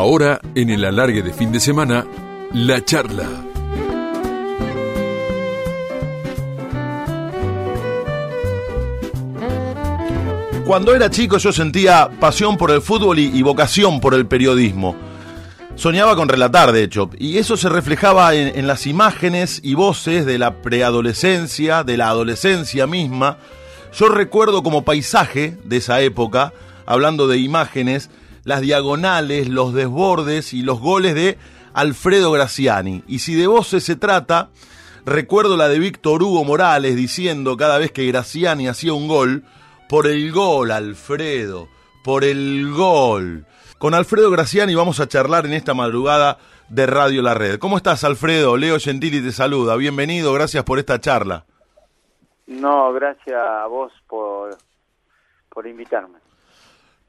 Ahora, 0.00 0.40
en 0.54 0.70
el 0.70 0.86
alargue 0.86 1.20
de 1.20 1.30
fin 1.30 1.52
de 1.52 1.60
semana, 1.60 2.06
la 2.54 2.82
charla. 2.82 3.28
Cuando 10.64 10.94
era 10.94 11.10
chico 11.10 11.36
yo 11.36 11.52
sentía 11.52 12.08
pasión 12.18 12.56
por 12.56 12.70
el 12.70 12.80
fútbol 12.80 13.18
y, 13.18 13.42
vocación 13.42 14.00
por 14.00 14.14
el 14.14 14.24
periodismo. 14.24 14.96
Soñaba 15.74 16.16
con 16.16 16.30
relatar, 16.30 16.72
de 16.72 16.82
hecho, 16.82 17.10
y 17.18 17.36
eso 17.36 17.58
se 17.58 17.68
reflejaba 17.68 18.34
en, 18.34 18.58
en 18.58 18.66
las 18.66 18.86
imágenes 18.86 19.60
y 19.62 19.74
voces 19.74 20.24
de 20.24 20.38
la 20.38 20.62
preadolescencia, 20.62 21.84
de 21.84 21.98
la 21.98 22.08
adolescencia 22.08 22.86
misma. 22.86 23.36
Yo 23.92 24.08
recuerdo 24.08 24.62
como 24.62 24.82
paisaje 24.82 25.58
de 25.62 25.76
esa 25.76 26.00
época, 26.00 26.54
hablando 26.86 27.28
de 27.28 27.36
imágenes, 27.36 28.08
las 28.50 28.62
diagonales, 28.62 29.48
los 29.48 29.72
desbordes 29.72 30.54
y 30.54 30.62
los 30.62 30.80
goles 30.80 31.14
de 31.14 31.38
Alfredo 31.72 32.32
Graciani. 32.32 33.04
Y 33.06 33.20
si 33.20 33.36
de 33.36 33.46
voces 33.46 33.84
se 33.84 33.94
trata, 33.94 34.50
recuerdo 35.06 35.56
la 35.56 35.68
de 35.68 35.78
Víctor 35.78 36.20
Hugo 36.24 36.42
Morales 36.42 36.96
diciendo 36.96 37.56
cada 37.56 37.78
vez 37.78 37.92
que 37.92 38.08
Graciani 38.08 38.66
hacía 38.66 38.92
un 38.92 39.06
gol, 39.06 39.44
por 39.88 40.08
el 40.08 40.32
gol, 40.32 40.72
Alfredo, 40.72 41.68
por 42.02 42.24
el 42.24 42.72
gol. 42.72 43.46
Con 43.78 43.94
Alfredo 43.94 44.32
Graciani 44.32 44.74
vamos 44.74 44.98
a 44.98 45.06
charlar 45.06 45.46
en 45.46 45.52
esta 45.52 45.72
madrugada 45.72 46.38
de 46.68 46.86
Radio 46.86 47.22
La 47.22 47.34
Red. 47.34 47.60
¿Cómo 47.60 47.76
estás, 47.76 48.02
Alfredo? 48.02 48.56
Leo 48.56 48.80
Gentili 48.80 49.22
te 49.22 49.30
saluda. 49.30 49.76
Bienvenido, 49.76 50.32
gracias 50.32 50.64
por 50.64 50.80
esta 50.80 50.98
charla. 50.98 51.44
No, 52.48 52.92
gracias 52.92 53.40
a 53.40 53.68
vos 53.68 53.92
por, 54.08 54.58
por 55.50 55.68
invitarme. 55.68 56.19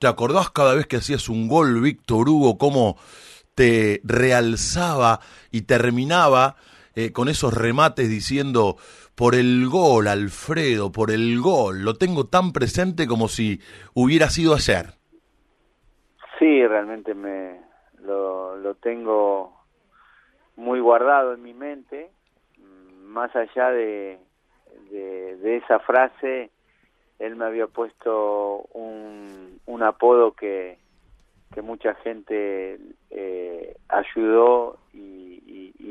¿Te 0.01 0.07
acordás 0.07 0.49
cada 0.49 0.73
vez 0.73 0.87
que 0.87 0.95
hacías 0.95 1.29
un 1.29 1.47
gol, 1.47 1.79
Víctor 1.79 2.27
Hugo, 2.27 2.57
cómo 2.57 2.97
te 3.53 4.01
realzaba 4.03 5.19
y 5.51 5.67
terminaba 5.67 6.55
eh, 6.95 7.11
con 7.11 7.29
esos 7.29 7.53
remates 7.53 8.09
diciendo 8.09 8.77
por 9.15 9.35
el 9.35 9.67
gol, 9.69 10.07
Alfredo, 10.07 10.91
por 10.91 11.11
el 11.11 11.39
gol. 11.39 11.83
Lo 11.83 11.93
tengo 11.99 12.25
tan 12.25 12.51
presente 12.51 13.05
como 13.05 13.27
si 13.27 13.59
hubiera 13.93 14.29
sido 14.29 14.55
ayer. 14.55 14.87
Sí, 16.39 16.65
realmente 16.65 17.13
me 17.13 17.61
lo, 18.03 18.73
tengo 18.81 19.53
muy 20.55 20.79
guardado 20.79 21.35
en 21.35 21.43
mi 21.43 21.53
mente. 21.53 22.09
Más 23.03 23.35
allá 23.35 23.69
de, 23.69 24.17
esa 25.43 25.77
frase, 25.81 26.49
él 27.19 27.35
me 27.35 27.45
había 27.45 27.67
puesto 27.67 28.61
un, 28.73 29.40
un 29.71 29.83
apodo 29.83 30.33
que, 30.33 30.77
que 31.53 31.61
mucha 31.61 31.95
gente 31.95 32.77
eh, 33.09 33.75
ayudó 33.87 34.77
y, 34.93 35.39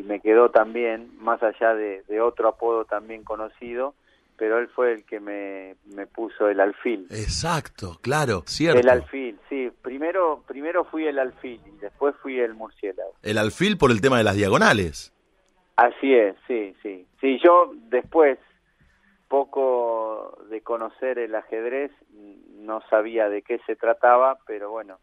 me 0.04 0.18
quedó 0.18 0.50
también, 0.50 1.08
más 1.20 1.40
allá 1.40 1.72
de, 1.72 2.20
otro 2.20 2.48
apodo 2.48 2.84
también 2.84 3.22
conocido, 3.22 3.94
pero 4.36 4.58
él 4.58 4.66
fue 4.74 4.92
el 4.92 5.04
que 5.04 5.20
me, 5.20 5.76
me 5.94 6.08
puso 6.08 6.48
el 6.48 6.58
alfil. 6.58 7.06
Exacto, 7.10 7.96
claro, 8.02 8.42
cierto. 8.44 8.80
El 8.80 8.88
alfil, 8.88 9.38
sí. 9.48 9.70
Primero, 9.82 10.42
primero 10.48 10.84
fui 10.84 11.06
el 11.06 11.20
alfil 11.20 11.60
y 11.64 11.78
después 11.78 12.16
fui 12.20 12.40
el 12.40 12.54
murciélago. 12.54 13.12
El 13.22 13.38
alfil 13.38 13.78
por 13.78 13.92
el 13.92 14.00
tema 14.00 14.18
de 14.18 14.24
las 14.24 14.34
diagonales. 14.34 15.12
Así 15.76 16.12
es, 16.12 16.34
sí, 16.48 16.74
sí. 16.82 17.06
Sí, 17.20 17.38
yo 17.44 17.72
después, 17.88 18.36
poco 19.30 20.36
de 20.50 20.60
conocer 20.60 21.20
el 21.20 21.36
ajedrez, 21.36 21.92
no 22.58 22.82
sabía 22.90 23.28
de 23.28 23.42
qué 23.42 23.60
se 23.64 23.76
trataba, 23.76 24.38
pero 24.44 24.70
bueno, 24.70 24.98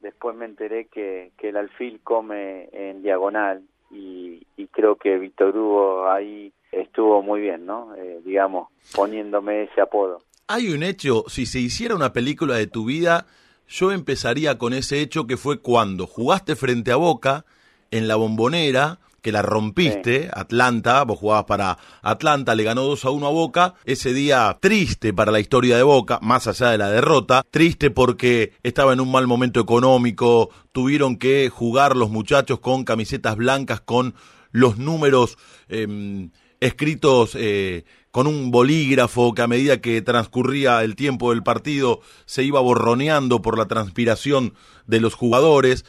después 0.00 0.34
me 0.36 0.44
enteré 0.44 0.86
que, 0.86 1.30
el 1.38 1.56
alfil 1.56 2.00
come 2.02 2.68
en 2.72 3.00
diagonal 3.00 3.62
y, 3.90 4.44
creo 4.72 4.96
que 4.96 5.18
Víctor 5.18 5.56
Hugo 5.56 6.08
ahí 6.08 6.52
estuvo 6.72 7.22
muy 7.22 7.40
bien, 7.40 7.66
¿no? 7.66 7.94
Eh, 7.96 8.20
digamos, 8.24 8.68
poniéndome 8.94 9.64
ese 9.64 9.80
apodo. 9.80 10.18
Hay 10.46 10.72
un 10.72 10.82
hecho, 10.82 11.24
si 11.28 11.44
se 11.44 11.58
hiciera 11.58 11.94
una 11.94 12.12
película 12.12 12.54
de 12.56 12.66
tu 12.66 12.84
vida, 12.84 13.26
yo 13.68 13.92
empezaría 13.92 14.58
con 14.58 14.72
ese 14.72 15.00
hecho 15.00 15.26
que 15.26 15.36
fue 15.36 15.60
cuando 15.60 16.06
jugaste 16.06 16.56
frente 16.56 16.92
a 16.92 16.96
Boca 16.96 17.44
en 17.90 18.08
la 18.08 18.16
bombonera 18.16 18.98
que 19.20 19.32
la 19.32 19.42
rompiste, 19.42 20.30
Atlanta, 20.32 21.04
vos 21.04 21.18
jugabas 21.18 21.44
para 21.44 21.78
Atlanta, 22.02 22.54
le 22.54 22.64
ganó 22.64 22.82
2 22.82 23.04
a 23.04 23.10
1 23.10 23.26
a 23.26 23.30
Boca, 23.30 23.74
ese 23.84 24.12
día 24.12 24.56
triste 24.60 25.12
para 25.12 25.32
la 25.32 25.40
historia 25.40 25.76
de 25.76 25.82
Boca, 25.82 26.18
más 26.22 26.46
allá 26.46 26.70
de 26.70 26.78
la 26.78 26.90
derrota, 26.90 27.44
triste 27.50 27.90
porque 27.90 28.52
estaba 28.62 28.92
en 28.92 29.00
un 29.00 29.10
mal 29.10 29.26
momento 29.26 29.60
económico, 29.60 30.50
tuvieron 30.72 31.16
que 31.16 31.48
jugar 31.48 31.96
los 31.96 32.10
muchachos 32.10 32.60
con 32.60 32.84
camisetas 32.84 33.36
blancas, 33.36 33.80
con 33.80 34.14
los 34.52 34.78
números 34.78 35.38
em, 35.68 36.30
escritos 36.60 37.34
eh, 37.34 37.84
con 38.10 38.26
un 38.26 38.50
bolígrafo 38.50 39.34
que 39.34 39.42
a 39.42 39.46
medida 39.46 39.80
que 39.80 40.02
transcurría 40.02 40.82
el 40.82 40.96
tiempo 40.96 41.30
del 41.30 41.42
partido 41.42 42.00
se 42.26 42.42
iba 42.42 42.60
borroneando 42.60 43.40
por 43.40 43.56
la 43.56 43.66
transpiración 43.66 44.54
de 44.86 45.00
los 45.00 45.14
jugadores. 45.14 45.84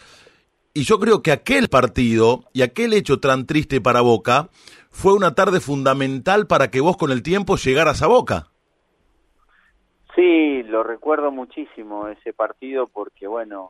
Y 0.73 0.83
yo 0.83 0.99
creo 0.99 1.21
que 1.21 1.33
aquel 1.33 1.67
partido 1.67 2.45
y 2.53 2.61
aquel 2.61 2.93
hecho 2.93 3.19
tan 3.19 3.45
triste 3.45 3.81
para 3.81 3.99
Boca 3.99 4.47
fue 4.89 5.13
una 5.13 5.35
tarde 5.35 5.59
fundamental 5.59 6.47
para 6.47 6.69
que 6.69 6.79
vos 6.79 6.95
con 6.95 7.11
el 7.11 7.23
tiempo 7.23 7.57
llegaras 7.57 8.01
a 8.01 8.07
Boca. 8.07 8.47
Sí, 10.15 10.63
lo 10.63 10.83
recuerdo 10.83 11.29
muchísimo 11.31 12.07
ese 12.07 12.31
partido 12.31 12.87
porque, 12.87 13.27
bueno, 13.27 13.69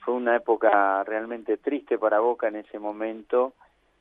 fue 0.00 0.14
una 0.14 0.36
época 0.36 1.04
realmente 1.04 1.58
triste 1.58 1.98
para 1.98 2.20
Boca 2.20 2.48
en 2.48 2.56
ese 2.56 2.78
momento. 2.78 3.52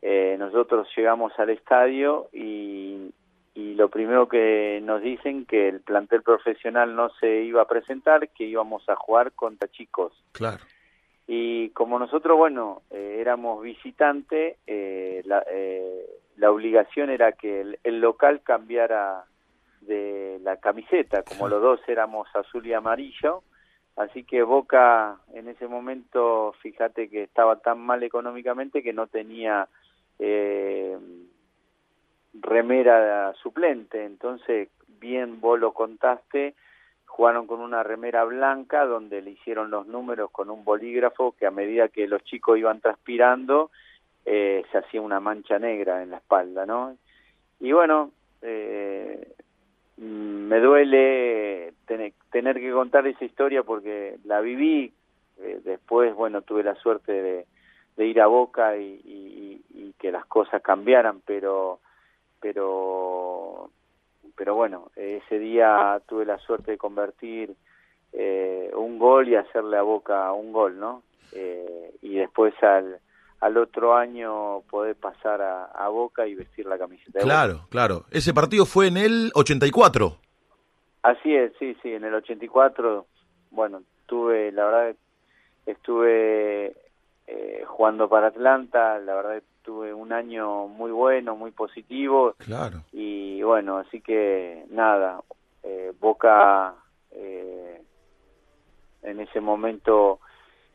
Eh, 0.02 0.38
nosotros 0.40 0.88
llegamos 0.96 1.34
al 1.38 1.50
estadio 1.50 2.30
y, 2.32 3.12
y 3.56 3.74
lo 3.74 3.90
primero 3.90 4.30
que 4.30 4.80
nos 4.84 5.02
dicen 5.02 5.46
que 5.46 5.68
el 5.68 5.82
plantel 5.82 6.24
profesional 6.24 6.96
no 6.96 7.10
se 7.20 7.42
iba 7.42 7.62
a 7.62 7.68
presentar, 7.68 8.30
que 8.30 8.46
íbamos 8.46 8.88
a 8.88 8.96
jugar 8.96 9.34
contra 9.34 9.68
chicos. 9.70 10.14
Claro 10.32 10.64
y 11.28 11.70
como 11.72 12.00
nosotros, 12.00 12.38
bueno, 12.38 12.84
eh, 12.90 13.18
éramos 13.20 13.62
visitantes, 13.62 14.56
eh, 14.66 15.22
la, 15.26 15.44
eh, 15.52 16.06
la, 16.38 16.50
obligación 16.50 17.10
era 17.10 17.34
que 17.34 17.76
el, 17.84 18.00
local 18.00 18.42
cambiara 18.44 19.26
de 19.82 20.40
la 20.42 20.56
camiseta, 20.56 21.24
como 21.24 21.50
los 21.50 21.62
dos 21.62 21.82
éramos 21.90 22.34
azul 22.34 22.66
y 22.66 22.72
amarillo, 22.72 23.44
así 23.98 24.24
que 24.24 24.42
Boca 24.42 25.18
en 25.34 25.50
ese 25.50 25.68
momento, 25.68 26.56
fíjate 26.62 27.10
que 27.10 27.24
estaba 27.24 27.58
tan 27.58 27.80
mal 27.80 28.04
económicamente 28.04 28.82
que 28.82 28.94
no 28.94 29.08
tenía 29.08 29.68
remera 32.40 33.34
suplente, 33.34 34.06
entonces 34.06 34.70
bien 35.00 35.42
vos 35.42 35.60
lo 35.60 35.74
contaste, 35.74 36.56
jugaron 37.08 37.48
con 37.48 37.62
una 37.62 37.82
remera 37.82 38.24
blanca 38.26 38.86
donde 38.86 39.22
le 39.22 39.32
hicieron 39.32 39.72
los 39.72 39.88
números 39.88 40.30
con 40.30 40.52
un 40.52 40.64
bolígrafo 40.64 41.32
que 41.32 41.48
a 41.48 41.52
medida 41.52 41.88
que 41.88 42.08
los 42.08 42.24
chicos 42.24 42.60
iban 42.60 42.80
transpirando 42.80 43.72
eh, 44.26 44.64
se 44.72 44.78
hacía 44.78 45.02
una 45.02 45.20
mancha 45.20 45.58
negra 45.58 46.04
en 46.04 46.12
la 46.12 46.18
espalda, 46.18 46.66
¿no? 46.66 46.96
Y 47.60 47.72
bueno, 47.72 48.12
eh, 48.42 49.34
me 49.98 50.60
duele 50.60 51.74
tener, 51.86 52.60
que 52.60 52.72
contar 52.72 53.08
esa 53.08 53.26
historia 53.26 53.64
porque 53.64 54.18
la 54.26 54.42
viví, 54.42 54.94
eh, 55.40 55.62
después, 55.64 56.14
bueno, 56.14 56.42
tuve 56.42 56.62
la 56.62 56.76
suerte 56.76 57.12
de, 57.12 57.46
de 57.96 58.06
ir 58.06 58.22
a 58.22 58.28
Boca 58.28 58.78
y, 58.78 59.02
y, 59.06 59.62
y, 59.74 59.94
que 59.94 60.12
las 60.12 60.26
cosas 60.26 60.62
cambiaran, 60.62 61.22
pero 61.26 61.80
pero 62.40 63.72
pero 64.38 64.56
bueno, 64.56 64.92
ese 64.96 65.40
día 65.40 66.00
tuve 66.08 66.24
la 66.24 66.38
suerte 66.38 66.72
de 66.72 66.78
convertir 66.78 67.56
eh, 68.14 68.72
un 68.76 69.00
gol 69.00 69.28
y 69.28 69.36
hacerle 69.36 69.78
a 69.78 69.82
Boca 69.82 70.32
un 70.32 70.54
gol, 70.54 70.80
¿no? 70.80 71.02
Eh, 71.34 71.96
y 72.04 72.16
después 72.16 72.54
al, 72.62 73.00
al 73.42 73.58
otro 73.58 73.96
año 73.96 74.62
poder 74.70 74.96
pasar 74.96 75.42
a, 75.42 75.88
Boca 75.90 76.28
y 76.28 76.36
vestir 76.36 76.68
la 76.68 76.78
camiseta. 76.78 77.20
claro, 77.20 77.66
claro. 77.70 78.06
Ese 78.12 78.34
partido 78.34 78.66
fue 78.66 78.88
en 78.88 78.98
el 78.98 79.32
84. 79.34 80.18
Así 81.02 81.34
es, 81.34 81.52
sí, 81.58 81.76
sí, 81.82 81.94
en 81.94 82.04
el 82.04 82.14
84, 82.14 83.06
bueno, 83.52 83.82
tuve, 84.06 84.52
la 84.52 84.66
verdad, 84.66 84.96
estuve 85.66 86.76
eh, 87.28 87.64
jugando 87.68 88.08
para 88.08 88.28
Atlanta, 88.28 88.98
la 89.00 89.16
verdad 89.16 89.44
tuve 89.62 89.94
un 89.94 90.14
año 90.14 90.68
muy 90.68 90.92
bueno, 90.92 91.36
muy 91.36 91.52
positivo. 91.52 92.36
Claro. 92.38 92.84
Y 92.94 93.42
bueno, 93.42 93.80
así 93.80 94.00
que 94.00 94.66
nada, 94.70 95.20
eh, 95.62 95.92
Boca 96.00 96.74
eh, 97.12 97.82
en 99.04 99.20
ese 99.20 99.42
momento 99.42 100.22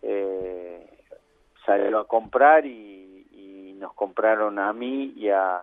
eh, 0.03 0.87
salió 1.65 2.01
a 2.01 2.07
comprar 2.07 2.67
y, 2.67 3.01
nos 3.79 3.95
compraron 3.95 4.61
a 4.61 4.73
mí 4.73 5.13
y 5.17 5.29
a, 5.29 5.61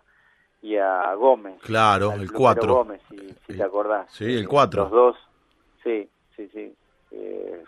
y 0.61 0.75
a 0.75 1.13
Gómez. 1.13 1.61
Claro, 1.61 2.11
el 2.11 2.29
4. 2.29 2.75
Gómez, 2.75 3.01
si, 3.07 3.55
te 3.55 3.63
acordás. 3.63 4.11
Sí, 4.11 4.25
el 4.35 4.45
4. 4.45 4.83
Los 4.83 4.91
dos, 4.91 5.15
sí, 5.81 6.09
sí, 6.35 6.49
sí. 6.49 6.75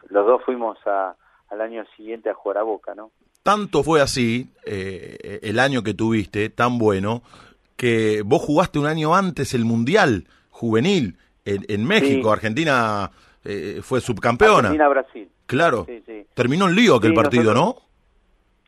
los 0.09 0.25
dos 0.25 0.43
fuimos 0.43 0.77
a, 0.85 1.15
al 1.51 1.61
año 1.61 1.83
siguiente 1.95 2.29
a 2.29 2.33
jugar 2.33 2.57
a 2.57 2.63
Boca, 2.63 2.95
¿no? 2.95 3.11
Tanto 3.43 3.83
fue 3.83 4.01
así, 4.01 4.49
eh, 4.65 5.39
el 5.41 5.59
año 5.59 5.83
que 5.83 5.93
tuviste, 5.93 6.49
tan 6.49 6.77
bueno, 6.77 7.23
que 7.75 8.21
vos 8.23 8.41
jugaste 8.41 8.79
un 8.79 8.85
año 8.85 9.15
antes 9.15 9.53
el 9.53 9.65
Mundial 9.65 10.25
Juvenil 10.49 11.17
en, 11.45 11.85
México. 11.85 12.31
Argentina 12.31 13.11
eh, 13.43 13.79
fue 13.81 13.99
subcampeona. 14.01 14.69
Argentina-Brasil. 14.69 15.29
Claro. 15.47 15.87
Terminó 16.33 16.69
en 16.69 16.75
lío 16.75 16.95
aquel 16.95 17.13
partido, 17.13 17.53
¿no? 17.53 17.77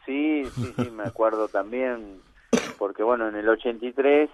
Sí, 0.05 0.43
sí, 0.53 0.73
sí, 0.75 0.89
me 0.91 1.03
acuerdo 1.03 1.47
también, 1.47 2.19
porque 2.77 3.03
bueno, 3.03 3.29
en 3.29 3.35
el 3.35 3.47
83, 3.47 4.29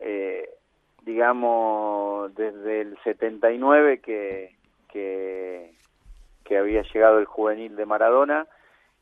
eh, 0.00 0.50
digamos, 1.06 2.34
desde 2.34 2.82
el 2.82 2.98
79 3.02 4.00
que, 4.00 4.54
que, 4.92 5.72
que 6.44 6.58
había 6.58 6.82
llegado 6.82 7.18
el 7.18 7.24
juvenil 7.24 7.74
de 7.74 7.86
Maradona, 7.86 8.46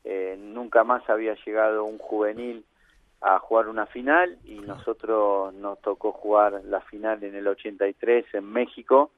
eh, 0.03 0.35
nunca 0.37 0.83
más 0.83 1.07
había 1.09 1.35
llegado 1.45 1.85
un 1.85 1.97
juvenil 1.97 2.65
a 3.21 3.39
jugar 3.39 3.69
una 3.69 3.85
final 3.85 4.37
y 4.43 4.59
nosotros 4.59 5.53
nos 5.53 5.79
tocó 5.79 6.11
jugar 6.11 6.61
la 6.65 6.81
final 6.81 7.23
en 7.23 7.35
el 7.35 7.47
83 7.47 8.25
en 8.33 8.45
México 8.51 9.11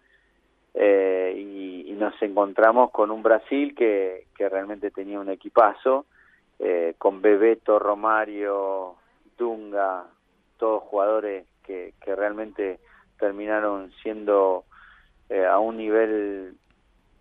eh, 0.74 1.34
y, 1.36 1.92
nos 1.96 2.22
encontramos 2.22 2.92
con 2.92 3.10
un 3.10 3.24
Brasil 3.24 3.74
que, 3.74 4.28
que 4.36 4.50
realmente 4.50 4.92
tenía 4.92 5.18
un 5.18 5.30
equipazo 5.30 6.06
eh, 6.60 6.94
con 6.98 7.22
Bebeto, 7.22 7.80
Romario, 7.80 8.96
Dunga, 9.38 10.04
todos 10.58 10.84
jugadores 10.84 11.48
que, 11.64 11.94
que 12.02 12.16
realmente 12.18 12.80
terminaron 13.18 13.94
siendo 14.04 14.66
a 15.50 15.58
un 15.58 15.78
nivel 15.78 16.58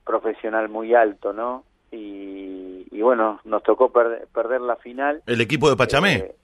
profesional 0.04 0.68
muy 0.68 0.94
alto, 0.94 1.32
¿no? 1.32 1.64
y, 1.96 3.00
bueno, 3.00 3.40
nos 3.44 3.62
tocó 3.62 3.90
perder 3.90 4.60
la 4.60 4.76
final. 4.76 5.22
¿El 5.26 5.40
equipo 5.40 5.68
de 5.68 5.76
Pachamé? 5.76 6.14
Eh, 6.14 6.34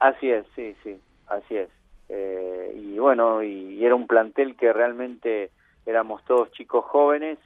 así 0.00 0.30
es, 0.30 0.44
sí, 0.54 0.74
sí, 0.82 0.96
así 1.28 1.56
es. 1.56 1.68
Eh, 2.08 2.74
y 2.76 2.98
bueno, 2.98 3.42
y, 3.42 3.84
era 3.84 3.94
un 3.94 4.06
plantel 4.06 4.56
que 4.56 4.72
realmente 4.72 5.50
éramos 5.86 6.24
todos 6.24 6.50
chicos 6.52 6.84
jóvenes, 6.86 7.38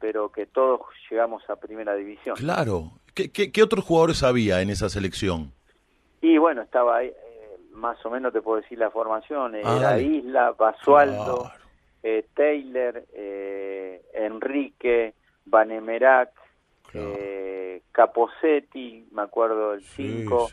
pero 0.00 0.32
que 0.32 0.46
todos 0.46 0.80
llegamos 1.10 1.48
a 1.48 1.56
primera 1.56 1.94
división. 1.94 2.36
Claro. 2.36 2.92
¿Qué, 3.14 3.30
qué, 3.30 3.62
otros 3.62 3.84
jugadores 3.84 4.22
había 4.22 4.62
en 4.62 4.70
esa 4.70 4.88
selección? 4.88 5.52
Y 6.22 6.38
bueno, 6.38 6.62
estaba 6.62 6.98
ahí, 6.98 7.08
eh, 7.08 7.58
más 7.72 8.04
o 8.04 8.10
menos 8.10 8.32
te 8.32 8.40
puedo 8.40 8.60
decir 8.60 8.78
la 8.78 8.90
formación, 8.90 9.54
ah, 9.56 9.76
era 9.76 9.98
Isla, 10.00 10.52
Basualdo, 10.52 11.50
Taylor, 12.34 13.04
Enrique, 14.14 15.14
Banemerac, 15.44 16.30
eh, 16.94 17.82
Caposetti, 17.92 19.06
me 19.12 19.22
acuerdo 19.22 19.74
el 19.74 19.82
5, 19.82 20.48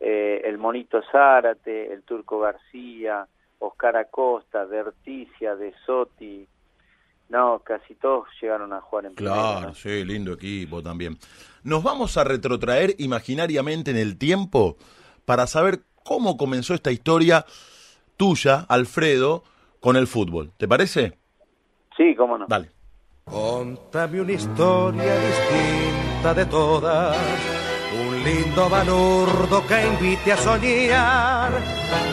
eh, 0.00 0.42
el 0.44 0.58
Monito 0.58 1.00
Zárate, 1.10 1.92
el 1.92 2.02
Turco 2.02 2.40
García, 2.40 3.26
Oscar 3.58 3.96
Acosta, 3.96 4.66
Derticia, 4.66 5.56
De 5.56 5.74
Sotti, 5.86 6.46
no, 7.28 7.60
casi 7.60 7.94
todos 7.94 8.28
llegaron 8.40 8.72
a 8.72 8.80
jugar 8.80 9.06
en 9.06 9.14
Claro, 9.14 9.74
sí, 9.74 10.04
lindo 10.04 10.34
equipo 10.34 10.82
también. 10.82 11.18
Nos 11.62 11.82
vamos 11.82 12.18
a 12.18 12.24
retrotraer 12.24 12.94
imaginariamente 12.98 13.90
en 13.90 13.96
el 13.96 14.18
tiempo 14.18 14.76
para 15.24 15.46
saber 15.46 15.80
cómo 16.04 16.36
comenzó 16.36 16.74
esta 16.74 16.92
historia 16.92 17.46
tuya, 18.18 18.66
Alfredo, 18.68 19.44
con 19.82 19.96
el 19.96 20.06
fútbol. 20.06 20.52
¿Te 20.56 20.66
parece? 20.66 21.18
Sí, 21.96 22.14
cómo 22.16 22.38
no. 22.38 22.46
Dale. 22.48 22.70
Contame 23.24 24.20
una 24.20 24.32
historia 24.32 25.14
distinta 25.18 26.34
de 26.34 26.46
todas, 26.46 27.16
un 28.00 28.24
lindo 28.24 28.68
balurdo 28.68 29.66
que 29.66 29.86
invite 29.86 30.32
a 30.32 30.36
soñar. 30.36 31.52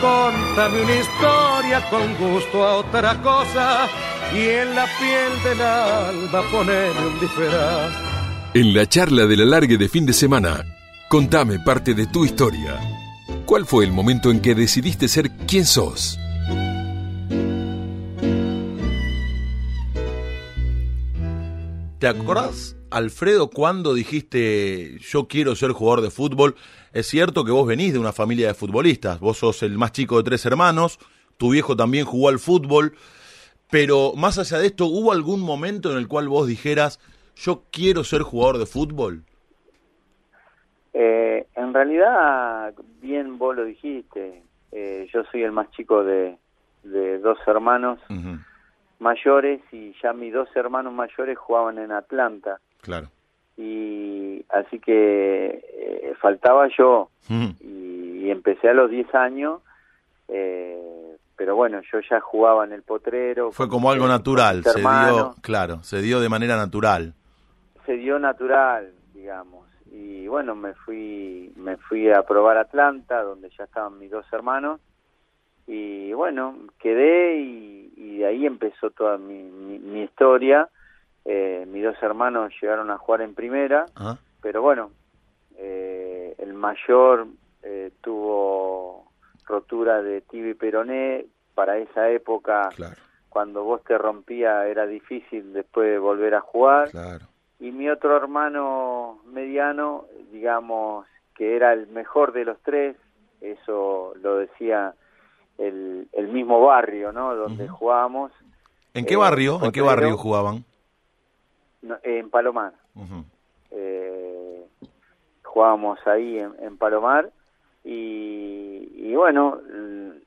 Contame 0.00 0.82
una 0.82 0.96
historia 0.96 1.90
con 1.90 2.14
gusto 2.16 2.64
a 2.64 2.76
otra 2.78 3.20
cosa 3.22 3.88
y 4.34 4.48
en 4.48 4.74
la 4.74 4.86
piel 4.98 5.42
del 5.44 5.60
alba 5.60 6.42
ponerme 6.50 7.06
un 7.06 7.20
disfraz. 7.20 7.92
En 8.52 8.74
la 8.74 8.86
charla 8.86 9.26
de 9.26 9.36
la 9.36 9.44
largue 9.44 9.78
de 9.78 9.88
fin 9.88 10.04
de 10.06 10.12
semana, 10.12 10.64
contame 11.08 11.60
parte 11.60 11.94
de 11.94 12.06
tu 12.08 12.24
historia. 12.24 12.78
¿Cuál 13.46 13.64
fue 13.64 13.84
el 13.84 13.92
momento 13.92 14.30
en 14.30 14.40
que 14.40 14.54
decidiste 14.56 15.06
ser 15.06 15.30
quien 15.46 15.64
sos? 15.64 16.18
¿Te 22.00 22.08
acordás, 22.08 22.78
Alfredo, 22.90 23.50
cuando 23.50 23.92
dijiste 23.92 24.96
yo 25.00 25.28
quiero 25.28 25.54
ser 25.54 25.72
jugador 25.72 26.00
de 26.00 26.10
fútbol? 26.10 26.54
Es 26.94 27.06
cierto 27.06 27.44
que 27.44 27.52
vos 27.52 27.66
venís 27.66 27.92
de 27.92 27.98
una 27.98 28.14
familia 28.14 28.46
de 28.46 28.54
futbolistas, 28.54 29.20
vos 29.20 29.36
sos 29.36 29.62
el 29.62 29.76
más 29.76 29.92
chico 29.92 30.16
de 30.16 30.22
tres 30.22 30.46
hermanos, 30.46 30.98
tu 31.36 31.50
viejo 31.50 31.76
también 31.76 32.06
jugó 32.06 32.30
al 32.30 32.38
fútbol, 32.38 32.94
pero 33.70 34.14
más 34.16 34.38
allá 34.38 34.56
de 34.56 34.68
esto, 34.68 34.86
¿hubo 34.86 35.12
algún 35.12 35.42
momento 35.42 35.92
en 35.92 35.98
el 35.98 36.08
cual 36.08 36.30
vos 36.30 36.48
dijeras 36.48 37.00
yo 37.36 37.64
quiero 37.70 38.02
ser 38.02 38.22
jugador 38.22 38.56
de 38.56 38.64
fútbol? 38.64 39.22
Eh, 40.94 41.46
en 41.54 41.74
realidad, 41.74 42.72
bien 43.02 43.36
vos 43.36 43.54
lo 43.56 43.66
dijiste, 43.66 44.42
eh, 44.72 45.06
yo 45.12 45.22
soy 45.30 45.42
el 45.42 45.52
más 45.52 45.70
chico 45.72 46.02
de, 46.02 46.38
dos 46.82 47.36
hermanos 47.46 47.98
mayores 49.00 49.60
y 49.72 49.94
ya 50.02 50.12
mis 50.12 50.32
dos 50.32 50.48
hermanos 50.54 50.92
mayores 50.92 51.36
jugaban 51.38 51.78
en 51.78 51.92
Atlanta. 51.92 52.60
Claro. 52.80 53.08
Y 53.56 54.44
así 54.48 54.78
que 54.78 55.64
eh, 55.72 56.14
faltaba 56.20 56.68
yo 56.76 57.10
y, 57.28 58.30
empecé 58.30 58.68
a 58.68 58.74
los 58.74 58.88
10 58.90 59.12
años, 59.16 59.60
eh, 60.28 61.16
pero 61.36 61.56
bueno, 61.56 61.80
yo 61.90 61.98
ya 62.08 62.20
jugaba 62.20 62.64
en 62.64 62.72
el 62.72 62.82
potrero. 62.82 63.50
Fue 63.50 63.68
como 63.68 63.90
algo 63.90 64.06
natural, 64.06 64.62
se 64.62 64.80
dio, 64.80 65.34
claro, 65.42 65.82
se 65.82 66.00
dio 66.00 66.20
de 66.20 66.28
manera 66.28 66.56
natural. 66.56 67.14
Se 67.86 67.94
dio 67.94 68.18
natural, 68.20 68.92
digamos. 69.12 69.66
Y 69.90 70.28
bueno, 70.28 70.54
me 70.54 70.74
fui 70.74 71.52
me 71.56 71.76
fui 71.76 72.10
a 72.10 72.22
probar 72.22 72.56
Atlanta, 72.56 73.22
donde 73.22 73.50
ya 73.58 73.64
estaban 73.64 73.98
mis 73.98 74.10
dos 74.10 74.24
hermanos 74.32 74.80
y 75.72 76.12
bueno, 76.14 76.56
quedé 76.80 77.36
y, 77.38 77.79
de 78.00 78.26
ahí 78.26 78.46
empezó 78.46 78.90
toda 78.90 79.18
mi, 79.18 80.02
historia. 80.02 80.68
Eh, 81.24 81.66
mis 81.68 81.84
dos 81.84 81.96
hermanos 82.02 82.52
llegaron 82.60 82.90
a 82.90 82.98
jugar 82.98 83.20
en 83.20 83.34
primera, 83.34 83.86
ah. 83.94 84.16
pero 84.40 84.62
bueno, 84.62 84.90
eh, 85.58 86.34
el 86.38 86.54
mayor 86.54 87.26
eh, 87.62 87.92
tuvo 88.00 89.12
rotura 89.44 90.02
de 90.02 90.22
tibia 90.22 90.52
y 90.52 90.54
peroné. 90.54 91.26
Para 91.54 91.76
esa 91.76 92.08
época, 92.08 92.70
cuando 93.28 93.64
vos 93.64 93.84
te 93.84 93.98
rompía 93.98 94.66
era 94.66 94.86
difícil 94.86 95.52
después 95.52 95.90
de 95.90 95.98
volver 95.98 96.34
a 96.34 96.40
jugar. 96.40 96.88
Y 97.58 97.70
mi 97.72 97.90
otro 97.90 98.16
hermano 98.16 99.20
mediano, 99.26 100.06
digamos 100.32 101.06
que 101.34 101.56
era 101.56 101.74
el 101.74 101.86
mejor 101.88 102.32
de 102.32 102.46
los 102.46 102.58
tres, 102.62 102.96
eso 103.42 104.14
lo 104.22 104.36
decía 104.38 104.94
el, 105.58 106.08
el 106.12 106.28
mismo 106.28 106.60
barrio, 106.64 107.12
¿no? 107.12 107.34
Donde 107.34 107.68
jugábamos. 107.68 108.32
¿En 108.94 109.04
qué 109.04 109.16
barrio? 109.16 109.60
¿En 109.62 109.72
qué 109.72 109.80
barrio 109.80 110.16
jugaban? 110.16 110.64
en 112.02 112.30
Palomar. 112.30 112.72
eh, 113.70 114.66
jugábamos 115.42 115.98
ahí 116.06 116.38
en, 116.38 116.76
Palomar 116.76 117.30
y, 117.84 118.92
y, 118.96 119.14
bueno, 119.14 119.58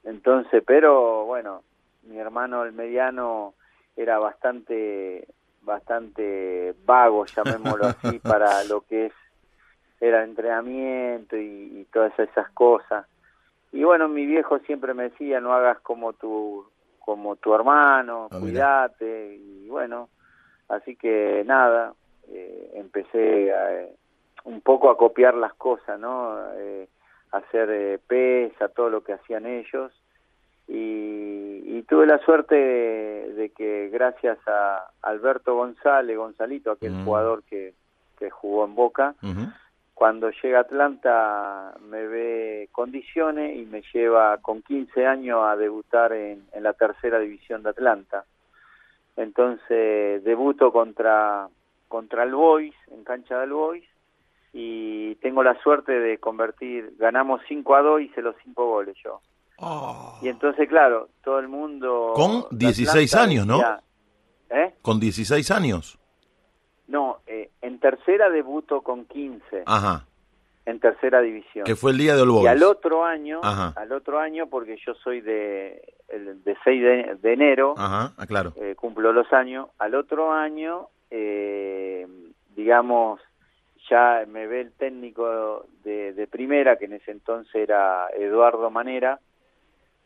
entonces, 0.03 0.63
pero 0.65 1.25
bueno, 1.25 1.63
mi 2.03 2.17
hermano 2.17 2.63
el 2.63 2.73
mediano 2.73 3.53
era 3.95 4.17
bastante 4.19 5.27
bastante 5.61 6.75
vago, 6.85 7.25
llamémoslo 7.35 7.87
así, 7.87 8.19
para 8.19 8.63
lo 8.65 8.81
que 8.81 9.07
es 9.07 9.13
era 10.01 10.23
entrenamiento 10.23 11.37
y, 11.37 11.79
y 11.79 11.87
todas 11.93 12.17
esas 12.19 12.49
cosas 12.51 13.05
y 13.73 13.83
bueno 13.83 14.07
mi 14.07 14.25
viejo 14.25 14.59
siempre 14.59 14.93
me 14.93 15.09
decía 15.09 15.41
no 15.41 15.51
hagas 15.51 15.79
como 15.79 16.13
tu 16.13 16.65
como 16.99 17.35
tu 17.35 17.53
hermano 17.53 18.29
ah, 18.31 18.39
cuídate 18.39 19.35
y 19.35 19.67
bueno 19.67 20.09
así 20.69 20.95
que 20.95 21.43
nada 21.45 21.93
eh, 22.29 22.71
empecé 22.75 23.53
a, 23.53 23.87
un 24.45 24.61
poco 24.61 24.89
a 24.89 24.97
copiar 24.97 25.33
las 25.33 25.53
cosas 25.55 25.99
no 25.99 26.37
eh, 26.55 26.87
hacer 27.31 27.69
eh, 27.71 27.99
pesa 28.07 28.69
todo 28.69 28.89
lo 28.89 29.03
que 29.03 29.13
hacían 29.13 29.47
ellos 29.47 29.91
y, 30.67 31.81
tuve 31.89 32.05
la 32.07 32.17
suerte 32.19 32.55
de, 32.55 33.51
que 33.55 33.89
gracias 33.89 34.39
a 34.47 34.89
Alberto 35.01 35.53
González 35.53 36.17
Gonzalito 36.17 36.71
aquel 36.71 36.93
mm. 36.93 37.05
jugador 37.05 37.43
que, 37.43 37.73
que 38.17 38.29
jugó 38.29 38.63
en 38.63 38.73
Boca 38.73 39.15
cuando 40.03 40.31
llega 40.31 40.57
a 40.57 40.61
Atlanta 40.63 41.75
me 41.79 42.05
ve 42.05 42.67
condiciones 42.73 43.55
y 43.57 43.63
me 43.63 43.81
lleva 43.93 44.37
con 44.39 44.61
15 44.61 45.07
años 45.07 45.39
a 45.45 45.55
debutar 45.55 46.11
en, 46.11 46.45
en 46.51 46.63
la 46.63 46.73
tercera 46.73 47.19
división 47.19 47.63
de 47.63 47.69
Atlanta. 47.69 48.25
Entonces 49.15 50.21
debuto 50.25 50.73
contra, 50.73 51.47
contra 51.87 52.23
el 52.23 52.35
Boys, 52.35 52.75
en 52.91 53.05
cancha 53.05 53.39
del 53.39 53.53
Boys, 53.53 53.85
y 54.51 55.15
tengo 55.21 55.41
la 55.41 55.57
suerte 55.61 55.93
de 55.93 56.17
convertir, 56.17 56.95
ganamos 56.99 57.39
5 57.47 57.73
a 57.73 57.81
2 57.81 58.01
y 58.01 58.03
hice 58.03 58.21
los 58.21 58.35
5 58.43 58.67
goles 58.67 58.97
yo. 59.01 59.21
Oh. 59.59 60.19
Y 60.21 60.27
entonces, 60.27 60.67
claro, 60.67 61.07
todo 61.23 61.39
el 61.39 61.47
mundo... 61.47 62.11
Con 62.13 62.41
de 62.51 62.65
16 62.65 63.13
Atlanta 63.13 63.31
años, 63.31 63.47
¿no? 63.47 63.61
¿Eh? 64.49 64.73
Con 64.81 64.99
16 64.99 65.49
años. 65.51 65.97
No, 66.87 67.19
eh, 67.27 67.49
en 67.61 67.79
tercera 67.79 68.29
debuto 68.29 68.81
con 68.81 69.05
15, 69.05 69.63
Ajá. 69.65 70.05
en 70.65 70.79
tercera 70.79 71.21
división. 71.21 71.65
Que 71.65 71.75
fue 71.75 71.91
el 71.91 71.97
día 71.97 72.15
de 72.15 72.21
All 72.23 72.43
Y 72.43 72.47
al 72.47 72.63
otro 72.63 73.05
año, 73.05 73.39
Ajá. 73.41 73.73
al 73.79 73.91
otro 73.93 74.19
año, 74.19 74.47
porque 74.47 74.77
yo 74.85 74.93
soy 74.95 75.21
de, 75.21 75.81
el- 76.09 76.43
de 76.43 76.57
6 76.63 76.81
de, 76.83 77.15
de 77.21 77.33
enero, 77.33 77.73
Ajá, 77.77 78.13
ah, 78.17 78.25
claro. 78.25 78.53
eh, 78.57 78.75
cumplo 78.75 79.13
los 79.13 79.31
años, 79.33 79.69
al 79.79 79.95
otro 79.95 80.31
año, 80.33 80.87
eh, 81.09 82.07
digamos, 82.55 83.19
ya 83.89 84.23
me 84.27 84.47
ve 84.47 84.61
el 84.61 84.71
técnico 84.73 85.65
de, 85.83 86.13
de 86.13 86.27
primera, 86.27 86.77
que 86.77 86.85
en 86.85 86.93
ese 86.93 87.11
entonces 87.11 87.53
era 87.55 88.07
Eduardo 88.15 88.69
Manera, 88.69 89.19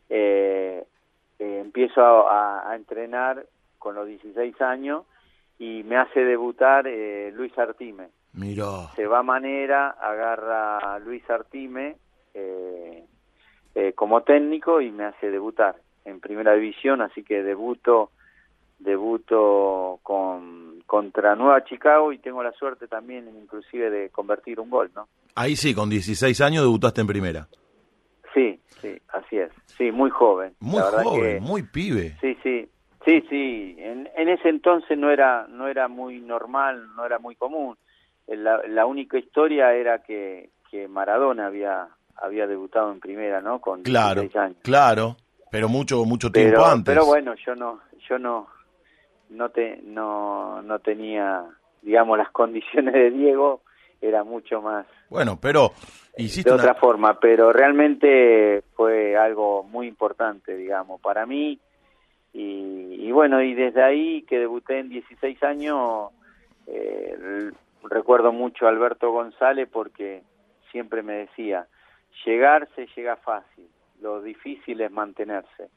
eh, 0.08 0.84
eh, 1.38 1.58
empiezo 1.60 2.00
a, 2.00 2.60
a- 2.60 2.70
a 2.70 2.76
entrenar 2.76 3.46
con 3.78 3.94
los 3.94 4.06
16 4.06 4.60
años 4.60 5.04
y 5.58 5.82
me 5.84 5.96
hace 5.96 6.20
debutar 6.24 6.86
eh, 6.86 7.32
Luis 7.34 7.56
Artime. 7.58 8.08
Mirá. 8.34 8.90
Se 8.96 9.06
va 9.06 9.22
Manera, 9.22 9.90
agarra 9.90 10.78
a 10.78 10.98
Luis 10.98 11.28
Artime 11.28 11.96
eh, 12.34 13.04
eh, 13.74 13.92
como 13.94 14.22
técnico 14.22 14.80
y 14.80 14.90
me 14.90 15.04
hace 15.04 15.30
debutar 15.30 15.76
en 16.04 16.20
primera 16.20 16.54
división, 16.54 17.00
así 17.02 17.22
que 17.22 17.42
debuto 17.42 18.10
debuto 18.78 19.98
con 20.02 20.80
contra 20.86 21.34
Nueva 21.34 21.64
Chicago 21.64 22.12
y 22.12 22.18
tengo 22.18 22.42
la 22.42 22.52
suerte 22.52 22.86
también 22.86 23.28
inclusive 23.36 23.90
de 23.90 24.08
convertir 24.10 24.60
un 24.60 24.70
gol, 24.70 24.90
¿no? 24.94 25.08
Ahí 25.34 25.56
sí, 25.56 25.74
con 25.74 25.90
16 25.90 26.40
años 26.40 26.62
debutaste 26.62 27.00
en 27.00 27.06
primera. 27.06 27.48
Sí, 28.32 28.58
sí, 28.80 28.96
así 29.08 29.36
es. 29.38 29.50
Sí, 29.76 29.90
muy 29.92 30.10
joven. 30.10 30.54
Muy 30.60 30.80
La 30.80 31.02
joven, 31.02 31.34
que- 31.34 31.40
muy 31.40 31.62
pibe. 31.64 32.16
Sí, 32.20 32.36
sí, 32.42 32.68
sí, 33.04 33.22
sí. 33.28 33.76
En, 33.78 34.08
en 34.16 34.28
ese 34.28 34.48
entonces 34.48 34.96
no 34.98 35.10
era 35.10 35.46
no 35.48 35.68
era 35.68 35.88
muy 35.88 36.20
normal, 36.20 36.88
no 36.96 37.04
era 37.06 37.18
muy 37.18 37.34
común. 37.36 37.76
La, 38.26 38.60
la 38.68 38.84
única 38.86 39.18
historia 39.18 39.72
era 39.74 40.02
que, 40.02 40.50
que 40.70 40.86
Maradona 40.88 41.46
había 41.46 41.88
había 42.16 42.46
debutado 42.46 42.92
en 42.92 43.00
primera, 43.00 43.40
¿no? 43.40 43.60
Con 43.60 43.82
Claro, 43.82 44.20
16 44.22 44.44
años. 44.44 44.58
claro. 44.62 45.16
Pero 45.50 45.68
mucho, 45.70 46.04
mucho 46.04 46.30
tiempo 46.30 46.56
Pero, 46.56 46.66
antes. 46.66 46.94
pero 46.94 47.06
bueno, 47.06 47.34
yo 47.46 47.54
no 47.54 47.80
yo 48.06 48.18
no 48.18 48.48
no 49.30 49.48
te 49.50 49.80
no 49.82 50.60
no 50.62 50.78
tenía 50.80 51.42
digamos 51.80 52.18
las 52.18 52.30
condiciones 52.32 52.92
de 52.92 53.10
Diego 53.10 53.62
era 54.00 54.24
mucho 54.24 54.60
más 54.60 54.84
Bueno, 55.08 55.38
pero 55.40 55.72
hiciste 56.18 56.50
de 56.50 56.54
una... 56.54 56.64
otra 56.64 56.74
forma, 56.74 57.18
pero 57.18 57.50
realmente 57.52 58.62
fue 58.74 59.16
algo 59.16 59.62
muy 59.62 59.86
importante, 59.86 60.54
digamos, 60.54 61.00
para 61.00 61.24
mí. 61.24 61.58
Y, 62.38 63.08
y 63.08 63.10
bueno, 63.10 63.42
y 63.42 63.52
desde 63.54 63.82
ahí 63.82 64.22
que 64.22 64.38
debuté 64.38 64.78
en 64.78 64.88
16 64.90 65.42
años, 65.42 66.10
eh, 66.68 67.50
recuerdo 67.82 68.30
mucho 68.30 68.66
a 68.66 68.68
Alberto 68.68 69.10
González 69.10 69.68
porque 69.72 70.22
siempre 70.70 71.02
me 71.02 71.14
decía, 71.14 71.66
llegar 72.24 72.68
se 72.76 72.86
llega 72.94 73.16
fácil, 73.16 73.66
lo 74.00 74.22
difícil 74.22 74.80
es 74.80 74.92
mantenerse. 74.92 75.68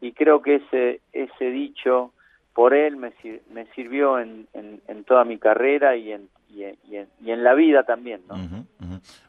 Y 0.00 0.12
creo 0.12 0.40
que 0.40 0.54
ese, 0.56 1.02
ese 1.12 1.50
dicho 1.50 2.12
por 2.54 2.72
él 2.72 2.96
me, 2.96 3.12
me 3.52 3.66
sirvió 3.74 4.18
en, 4.18 4.48
en, 4.54 4.80
en 4.88 5.04
toda 5.04 5.24
mi 5.24 5.36
carrera 5.36 5.96
y 5.96 6.12
en, 6.12 6.30
y 6.48 6.64
en, 6.64 6.78
y 6.88 6.96
en, 6.96 7.08
y 7.22 7.30
en 7.30 7.44
la 7.44 7.52
vida 7.52 7.84
también, 7.84 8.22
¿no? 8.26 8.64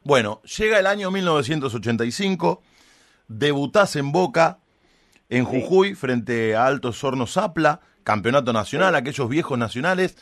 Bueno, 0.05 0.41
llega 0.43 0.79
el 0.79 0.87
año 0.87 1.11
1985, 1.11 2.61
debutás 3.27 3.97
en 3.97 4.13
Boca, 4.13 4.59
en 5.29 5.43
Jujuy, 5.45 5.95
frente 5.95 6.55
a 6.55 6.65
Altos 6.65 7.03
Hornos 7.03 7.33
Zapla, 7.33 7.81
campeonato 8.03 8.53
nacional, 8.53 8.95
aquellos 8.95 9.27
viejos 9.29 9.57
nacionales. 9.57 10.17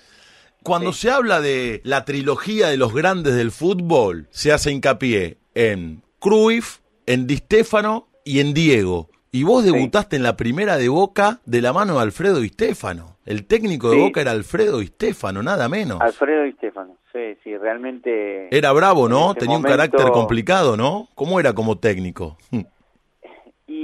Cuando 0.64 0.94
Sí. 0.94 1.02
se 1.02 1.12
habla 1.12 1.42
de 1.42 1.82
la 1.84 2.06
trilogía 2.06 2.68
de 2.70 2.78
los 2.78 2.94
grandes 2.94 3.36
del 3.36 3.52
fútbol, 3.52 4.28
se 4.32 4.52
hace 4.52 4.72
hincapié 4.72 5.38
en 5.54 6.02
Cruyff, 6.20 6.80
en 7.06 7.28
Di 7.28 7.38
Stéfano 7.38 8.08
y 8.24 8.40
en 8.40 8.54
Diego. 8.56 9.10
Y 9.32 9.44
vos 9.44 9.64
debutaste 9.64 10.16
en 10.16 10.24
la 10.24 10.38
primera 10.38 10.78
de 10.78 10.90
Boca 10.90 11.40
de 11.46 11.62
la 11.62 11.74
mano 11.74 11.96
de 11.96 12.02
Alfredo 12.02 12.40
Di 12.40 12.50
Stéfano. 12.50 13.18
El 13.26 13.46
técnico 13.46 13.92
de. 13.92 13.98
Boca 13.98 14.22
era 14.22 14.32
Alfredo 14.32 14.80
Di 14.80 14.88
Stéfano, 14.88 15.44
nada 15.44 15.68
menos. 15.70 16.00
Alfredo 16.02 16.46
y 16.48 16.54
Stefano, 16.54 16.98
sí, 17.12 17.20
sí, 17.44 17.56
realmente... 17.58 18.48
Era 18.56 18.72
bravo, 18.72 19.08
¿no? 19.10 19.36
Tenía 19.36 19.58
un 19.58 19.64
carácter 19.64 20.08
complicado, 20.12 20.78
¿no? 20.78 21.10
¿Cómo 21.16 21.40
era 21.40 21.54
como 21.54 21.78
técnico? 21.78 22.38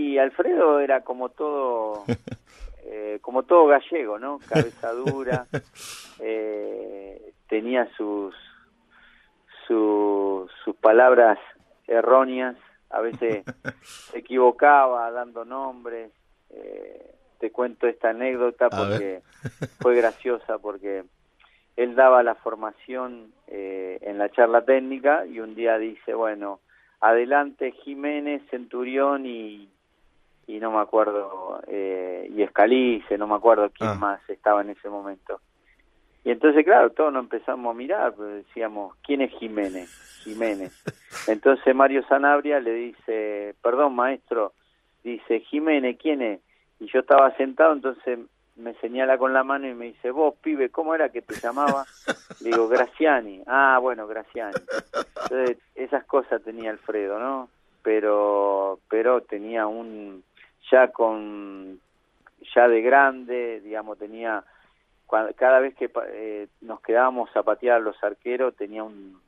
Y 0.02 0.18
Alfredo 0.18 0.80
era 0.80 1.02
como 1.02 1.30
todo, 1.30 2.04
eh, 2.86 3.20
como 3.22 3.44
todo 3.44 3.68
gallego, 3.68 4.18
¿no? 4.18 4.40
Cabeza 4.50 4.92
dura, 4.94 5.46
eh, 6.20 7.34
tenía 7.48 7.88
sus, 7.96 8.34
sus, 9.68 10.52
sus 10.64 10.76
palabras 10.78 11.38
erróneas, 11.88 12.56
a 12.90 13.02
veces 13.02 13.44
se 13.84 14.18
equivocaba 14.18 15.12
dando 15.12 15.46
nombres. 15.46 16.12
eh, 16.50 17.08
te 17.40 17.52
cuento 17.52 17.88
esta 17.88 18.12
anécdota 18.12 18.70
porque 18.70 19.24
fue 19.80 19.96
graciosa, 19.96 20.60
porque 20.60 21.04
él 21.76 21.96
daba 21.96 22.22
la 22.22 22.36
formación 22.36 23.34
eh, 23.48 23.98
en 24.02 24.20
la 24.20 24.30
charla 24.30 24.64
técnica 24.64 25.26
y 25.26 25.40
un 25.40 25.56
día 25.56 25.80
dice, 25.80 26.14
bueno, 26.14 26.60
adelante 27.00 27.72
Jiménez, 27.84 28.44
Centurión 28.52 29.26
y, 29.26 29.70
y 30.56 30.60
no 30.60 30.70
me 30.72 30.80
acuerdo, 30.80 31.62
eh, 31.68 32.30
y 32.36 32.42
Escalice, 32.42 33.18
no 33.18 33.26
me 33.26 33.36
acuerdo 33.36 33.70
quién 33.70 33.92
Ah. 33.92 33.96
más 33.96 34.30
estaba 34.30 34.62
en 34.62 34.72
ese 34.72 34.90
momento. 34.90 35.40
Y 36.26 36.30
entonces, 36.32 36.64
claro, 36.66 36.92
todos 36.92 37.12
nos 37.14 37.24
empezamos 37.24 37.74
a 37.74 37.78
mirar, 37.78 38.14
pues 38.14 38.46
decíamos, 38.46 38.96
¿quién 39.04 39.22
es 39.22 39.32
Jiménez? 39.40 39.90
Jiménez. 40.24 40.72
Entonces 41.28 41.74
Mario 41.74 42.04
Sanabria 42.08 42.60
le 42.60 42.74
dice, 42.74 43.56
perdón 43.64 43.96
maestro, 43.96 44.54
dice, 45.04 45.40
Jiménez, 45.40 45.98
¿quién 46.00 46.22
es? 46.22 46.40
Y 46.80 46.88
yo 46.92 47.00
estaba 47.00 47.36
sentado, 47.38 47.74
entonces 47.74 48.20
me 48.58 48.74
señala 48.76 49.18
con 49.18 49.34
la 49.34 49.44
mano 49.44 49.68
y 49.68 49.74
me 49.74 49.86
dice, 49.86 50.12
vos, 50.12 50.36
pibe, 50.44 50.70
¿cómo 50.70 50.94
era 50.94 51.10
que 51.10 51.22
te 51.22 51.36
llamaba? 51.36 51.86
Le 52.42 52.50
digo, 52.50 52.68
Graciani. 52.68 53.42
Ah, 53.48 53.80
bueno, 53.82 54.06
Graciani. 54.06 54.54
Entonces, 55.24 55.58
esas 55.76 56.04
cosas 56.06 56.44
tenía 56.44 56.70
Alfredo, 56.72 57.18
¿no? 57.20 57.50
Pero, 57.82 58.80
pero 58.90 59.22
tenía 59.22 59.66
un, 59.66 60.24
ya 60.72 60.88
con, 60.90 61.80
ya 62.56 62.68
de 62.68 62.82
grande, 62.82 63.62
digamos, 63.62 63.98
tenía, 63.98 64.44
cada 65.36 65.60
vez 65.60 65.76
que 65.76 65.90
eh, 66.14 66.48
nos 66.62 66.82
quedábamos 66.82 67.36
a 67.36 67.44
patear 67.44 67.78
a 67.78 67.80
los 67.80 68.02
arqueros, 68.04 68.56
tenía 68.56 68.84
un, 68.84 69.20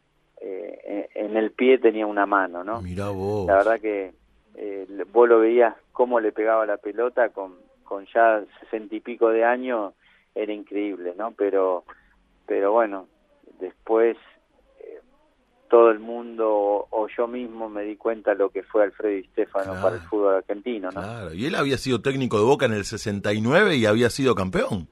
eh, 0.42 1.10
en 1.16 1.38
el 1.38 1.52
pie 1.52 1.78
tenía 1.78 2.08
una 2.08 2.26
mano, 2.26 2.64
¿no? 2.64 2.82
Mirá 2.82 3.10
vos. 3.10 3.48
La 3.48 3.56
verdad 3.58 3.80
que 3.80 4.14
eh, 4.56 4.88
vos 5.12 5.28
lo 5.28 5.40
veías 5.40 5.76
cómo 5.92 6.20
le 6.20 6.32
pegaba 6.32 6.66
la 6.66 6.78
pelota 6.78 7.30
con, 7.30 7.56
con 7.84 8.06
ya 8.08 8.44
sesenta 8.60 8.96
y 8.96 9.00
pico 9.00 9.30
de 9.30 9.44
años, 9.44 9.94
era 10.36 10.52
increíble, 10.52 11.14
¿no? 11.18 11.32
Pero, 11.32 11.84
pero 12.46 12.72
bueno, 12.72 13.08
después 13.60 14.18
todo 15.74 15.90
el 15.90 15.98
mundo 15.98 16.88
o, 16.92 17.08
yo 17.18 17.28
mismo 17.28 17.68
me 17.68 17.82
di 17.82 17.96
cuenta 17.96 18.36
lo 18.36 18.52
que 18.52 18.62
fue 18.62 18.84
Alfredo 18.84 19.18
y 19.18 19.24
Stefano 19.24 19.72
Claro. 19.72 19.82
para 19.82 19.96
el 19.96 20.02
fútbol 20.04 20.36
argentino, 20.36 20.92
¿no? 20.92 21.02
Claro, 21.02 21.34
y 21.34 21.48
él 21.48 21.56
había 21.56 21.80
sido 21.80 22.00
técnico 22.00 22.38
de 22.38 22.44
Boca 22.46 22.68
en 22.68 22.74
el 22.74 22.86
69 22.86 23.76
y 23.78 23.88
había 23.88 24.12
sido 24.12 24.36
campeón. 24.36 24.88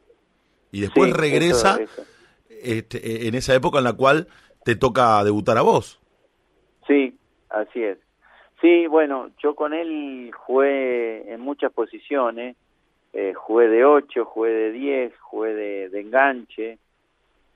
Y 0.72 0.82
después 0.82 1.12
Sí, 1.12 1.18
regresa 1.20 1.80
eso- 1.80 2.02
eso. 2.02 2.04
este, 2.50 3.28
en 3.28 3.36
esa 3.36 3.54
época 3.54 3.78
en 3.78 3.84
la 3.84 3.94
cual 3.94 4.28
te 4.66 4.76
toca 4.76 5.24
debutar 5.24 5.60
a 5.60 5.62
vos. 5.62 6.00
Sí, 6.88 7.16
así 7.50 7.84
es. 7.84 8.00
Sí, 8.60 8.88
bueno, 8.88 9.30
yo 9.38 9.54
con 9.54 9.76
él 9.76 10.32
jugué 10.36 11.32
en 11.32 11.42
muchas 11.42 11.72
posiciones. 11.74 12.56
Eh, 13.14 13.36
jugué 13.36 13.68
de 13.68 13.86
8, 13.86 14.26
jugué 14.26 14.50
de 14.52 14.72
10, 14.72 15.14
jugué 15.20 15.54
de, 15.54 15.90
de 15.90 16.02
enganche. 16.02 16.80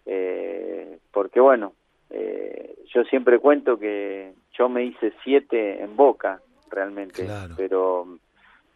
Eh, 0.06 1.00
porque 1.12 1.40
bueno, 1.40 1.74
eh, 2.18 2.76
yo 2.94 3.04
siempre 3.04 3.40
cuento 3.40 3.78
que 3.78 4.34
yo 4.58 4.70
me 4.70 4.86
hice 4.86 5.12
7 5.24 5.84
en 5.84 5.96
boca, 5.98 6.40
realmente. 6.72 7.26
Claro. 7.26 7.56
Pero 7.58 8.18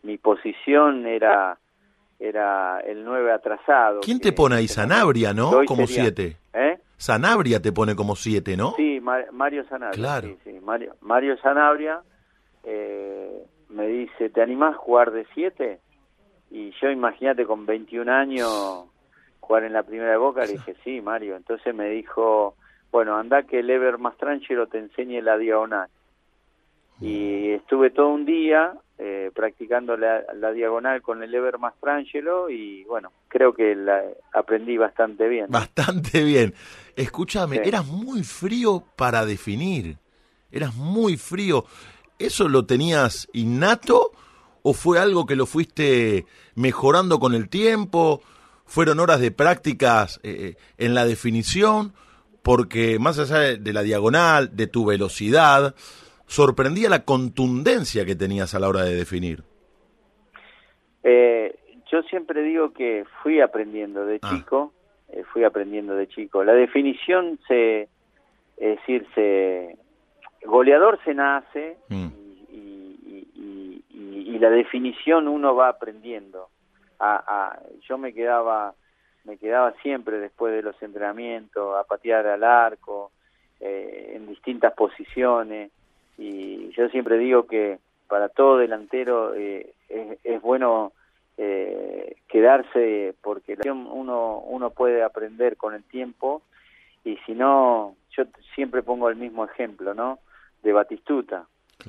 mi 0.04 0.18
posición 0.18 1.06
era 1.08 1.58
era 2.22 2.82
el 2.82 3.06
9 3.06 3.32
atrasado. 3.32 4.02
¿Quién 4.02 4.20
te 4.20 4.34
pone 4.34 4.56
ahí? 4.58 4.68
Sanabria, 4.68 5.34
¿no? 5.34 5.52
Como 5.66 5.88
sería- 5.88 6.04
7. 6.12 6.38
¿Eh? 6.54 6.78
Sanabria 6.98 7.62
te 7.62 7.72
pone 7.72 7.96
como 7.96 8.18
7, 8.18 8.58
¿no? 8.58 8.74
Sí, 8.76 9.00
Ma- 9.00 9.24
Mario 9.32 9.64
Sanabria. 9.70 9.96
Claro. 9.98 10.28
Sí, 10.28 10.38
sí, 10.44 10.60
Mario, 10.62 10.96
Mario 11.00 11.38
Sanabria 11.38 12.02
eh, 12.66 13.46
me 13.70 13.88
dice, 13.88 14.30
¿te 14.30 14.42
animás 14.42 14.76
a 14.76 14.78
jugar 14.78 15.12
de 15.12 15.26
7? 15.34 15.80
Y 16.52 16.72
yo, 16.82 16.90
imagínate, 16.92 17.46
con 17.46 17.66
21 17.66 18.10
años, 18.12 18.50
jugar 19.40 19.64
en 19.64 19.72
la 19.72 19.84
primera 19.84 20.12
de 20.12 20.18
Boca? 20.18 20.42
Le 20.42 20.48
dije, 20.58 20.76
sí, 20.84 21.00
Mario. 21.00 21.38
Entonces 21.38 21.74
me 21.74 21.90
dijo, 21.90 22.56
bueno, 22.92 23.16
anda 23.16 23.44
que 23.44 23.60
el 23.60 23.70
Ever 23.70 23.98
Mastrangelo 23.98 24.68
te 24.68 24.80
enseñe 24.80 25.22
la 25.22 25.38
diagonal. 25.38 25.90
Y 27.02 27.52
estuve 27.52 27.92
todo 27.92 28.10
un 28.10 28.26
día 28.26 28.74
eh, 28.98 29.32
practicando 29.34 29.96
la, 29.96 30.52
diagonal 30.52 31.02
con 31.02 31.24
el 31.24 31.34
Ever 31.34 31.58
Mastrangelo 31.58 32.50
y 32.50 32.84
bueno, 32.84 33.14
creo 33.30 33.54
que 33.54 33.74
la 33.74 34.04
aprendí 34.34 34.78
bastante 34.78 35.30
bien. 35.30 35.46
Bastante 35.48 36.24
bien. 36.24 36.54
Escúchame, 36.98 37.62
eras 37.64 37.88
muy 37.88 38.24
frío 38.24 38.84
para 38.98 39.26
definir, 39.26 39.98
eras 40.52 40.76
muy 40.76 41.16
frío. 41.16 41.64
¿Eso 42.18 42.50
lo 42.50 42.66
tenías 42.66 43.30
innato 43.32 44.12
o 44.62 44.74
fue 44.74 45.00
algo 45.00 45.26
que 45.26 45.38
lo 45.38 45.46
fuiste 45.46 46.26
mejorando 46.56 47.20
con 47.20 47.34
el 47.34 47.48
tiempo? 47.48 48.22
¿Fueron 48.66 49.00
horas 49.00 49.22
de 49.22 49.32
prácticas 49.32 50.20
eh, 50.24 50.56
en 50.78 50.94
la 50.94 51.06
definición? 51.06 51.94
Porque 52.44 52.98
más 53.00 53.20
allá 53.20 53.58
de 53.58 53.74
la 53.74 53.82
diagonal, 53.82 54.56
de 54.56 54.68
tu 54.68 54.86
velocidad, 54.86 55.76
sorprendía 56.26 56.90
la 56.90 57.04
contundencia 57.04 58.06
que 58.06 58.16
tenías 58.16 58.54
a 58.54 58.60
la 58.60 58.70
hora 58.70 58.84
de 58.84 58.96
definir. 58.96 59.44
Eh, 61.04 61.56
yo 61.92 62.02
siempre 62.04 62.44
digo 62.44 62.72
que 62.74 63.06
fui 63.24 63.42
aprendiendo 63.42 64.06
de 64.06 64.20
ah. 64.22 64.30
chico, 64.30 64.74
eh, 65.12 65.24
fui 65.34 65.44
aprendiendo 65.44 65.96
de 65.96 66.08
chico. 66.08 66.44
La 66.44 66.54
definición 66.54 67.40
se, 67.48 67.90
es 68.58 68.78
decir, 68.78 69.08
se, 69.16 69.78
goleador 70.46 71.00
se 71.04 71.14
nace 71.14 71.78
mm. 71.90 72.08
y, 72.52 73.84
y, 73.90 74.40
la 74.40 74.50
definición 74.50 75.28
uno 75.28 75.54
va 75.54 75.68
aprendiendo. 75.68 76.48
A, 77.02 77.60
yo 77.88 77.98
me 77.98 78.14
quedaba, 78.14 78.74
me 79.24 79.38
quedaba 79.38 79.74
siempre 79.82 80.20
después 80.20 80.54
de 80.54 80.62
los 80.62 80.82
entrenamientos 80.82 81.76
a 81.78 81.84
patear 81.84 82.28
al 82.28 82.44
arco 82.44 83.12
eh, 83.60 84.14
en 84.16 84.28
distintas 84.28 84.74
posiciones. 84.74 85.72
Y 86.18 86.72
yo 86.72 86.90
siempre 86.90 87.18
digo 87.18 87.46
que 87.46 87.80
para 88.08 88.30
todo 88.30 88.58
delantero 88.58 89.36
eh, 89.36 89.74
es, 90.24 90.42
bueno 90.42 90.92
eh, 91.38 92.16
quedarse 92.28 93.16
porque 93.22 93.58
uno 93.66 94.40
uno 94.40 94.70
puede 94.72 95.04
aprender 95.04 95.58
con 95.58 95.74
el 95.74 95.84
tiempo. 95.84 96.42
Y 97.04 97.18
si 97.26 97.34
no 97.34 97.96
yo 98.12 98.24
siempre 98.56 98.84
pongo 98.84 99.10
el 99.10 99.16
mismo 99.16 99.46
ejemplo 99.46 99.94
no 99.94 100.20
de 100.64 100.74
Batistuta. 100.74 101.46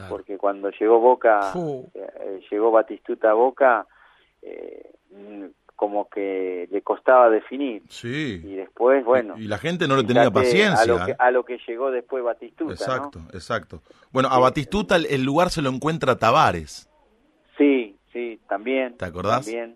Porque 0.09 0.39
cuando 0.39 0.71
llegó 0.71 1.01
Boca 1.01 1.53
eh, 1.95 2.41
llegó 2.49 2.71
Batistuta 2.71 3.31
a 3.31 3.35
Boca 3.35 3.87
como 5.81 6.11
que 6.11 6.69
le 6.71 6.83
costaba 6.83 7.31
definir. 7.31 7.83
Sí. 7.89 8.43
Y 8.45 8.55
después, 8.57 9.03
bueno. 9.03 9.39
Y, 9.39 9.49
la 9.49 9.57
gente 9.57 9.89
no 9.89 9.97
le 9.97 10.05
tenía 10.05 10.31
paciencia. 10.31 11.07
¿eh? 11.09 11.17
A 11.19 11.31
lo, 11.31 11.43
que, 11.43 11.57
llegó 11.67 11.91
después 11.91 12.23
Batistuta. 12.23 12.75
Exacto, 12.75 13.21
exacto. 13.33 13.81
Bueno, 14.13 14.29
a 14.29 14.39
Batistuta 14.39 14.97
el, 14.97 15.23
lugar 15.23 15.49
se 15.49 15.63
lo 15.63 15.71
encuentra 15.71 16.19
Tavares. 16.19 16.87
Sí, 17.57 17.97
sí, 18.13 18.39
también. 18.47 18.99
¿Te 18.99 19.07
acordás? 19.07 19.47
También. 19.47 19.75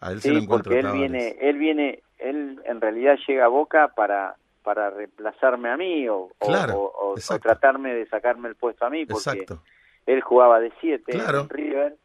A 0.00 0.10
él 0.10 0.20
se 0.20 0.32
lo 0.32 0.40
encuentra 0.40 0.72
porque 0.72 0.88
él 0.88 0.92
viene, 0.92 1.36
él 1.40 1.56
viene, 1.56 2.02
él 2.18 2.60
en 2.64 2.80
realidad 2.80 3.16
llega 3.28 3.44
a 3.44 3.48
Boca 3.48 3.92
para 3.94 4.34
para 4.64 4.90
reemplazarme 4.90 5.68
a 5.68 5.76
mí 5.76 6.08
o, 6.08 6.30
o, 6.40 7.14
tratarme 7.40 7.94
de 7.94 8.06
sacarme 8.06 8.48
el 8.48 8.56
puesto 8.56 8.86
a 8.86 8.90
mí 8.90 9.04
porque 9.04 9.18
exacto. 9.18 9.62
él 10.06 10.22
jugaba 10.22 10.58
de 10.58 10.72
siete 10.80 11.16
en 11.16 11.48
River 11.50 11.96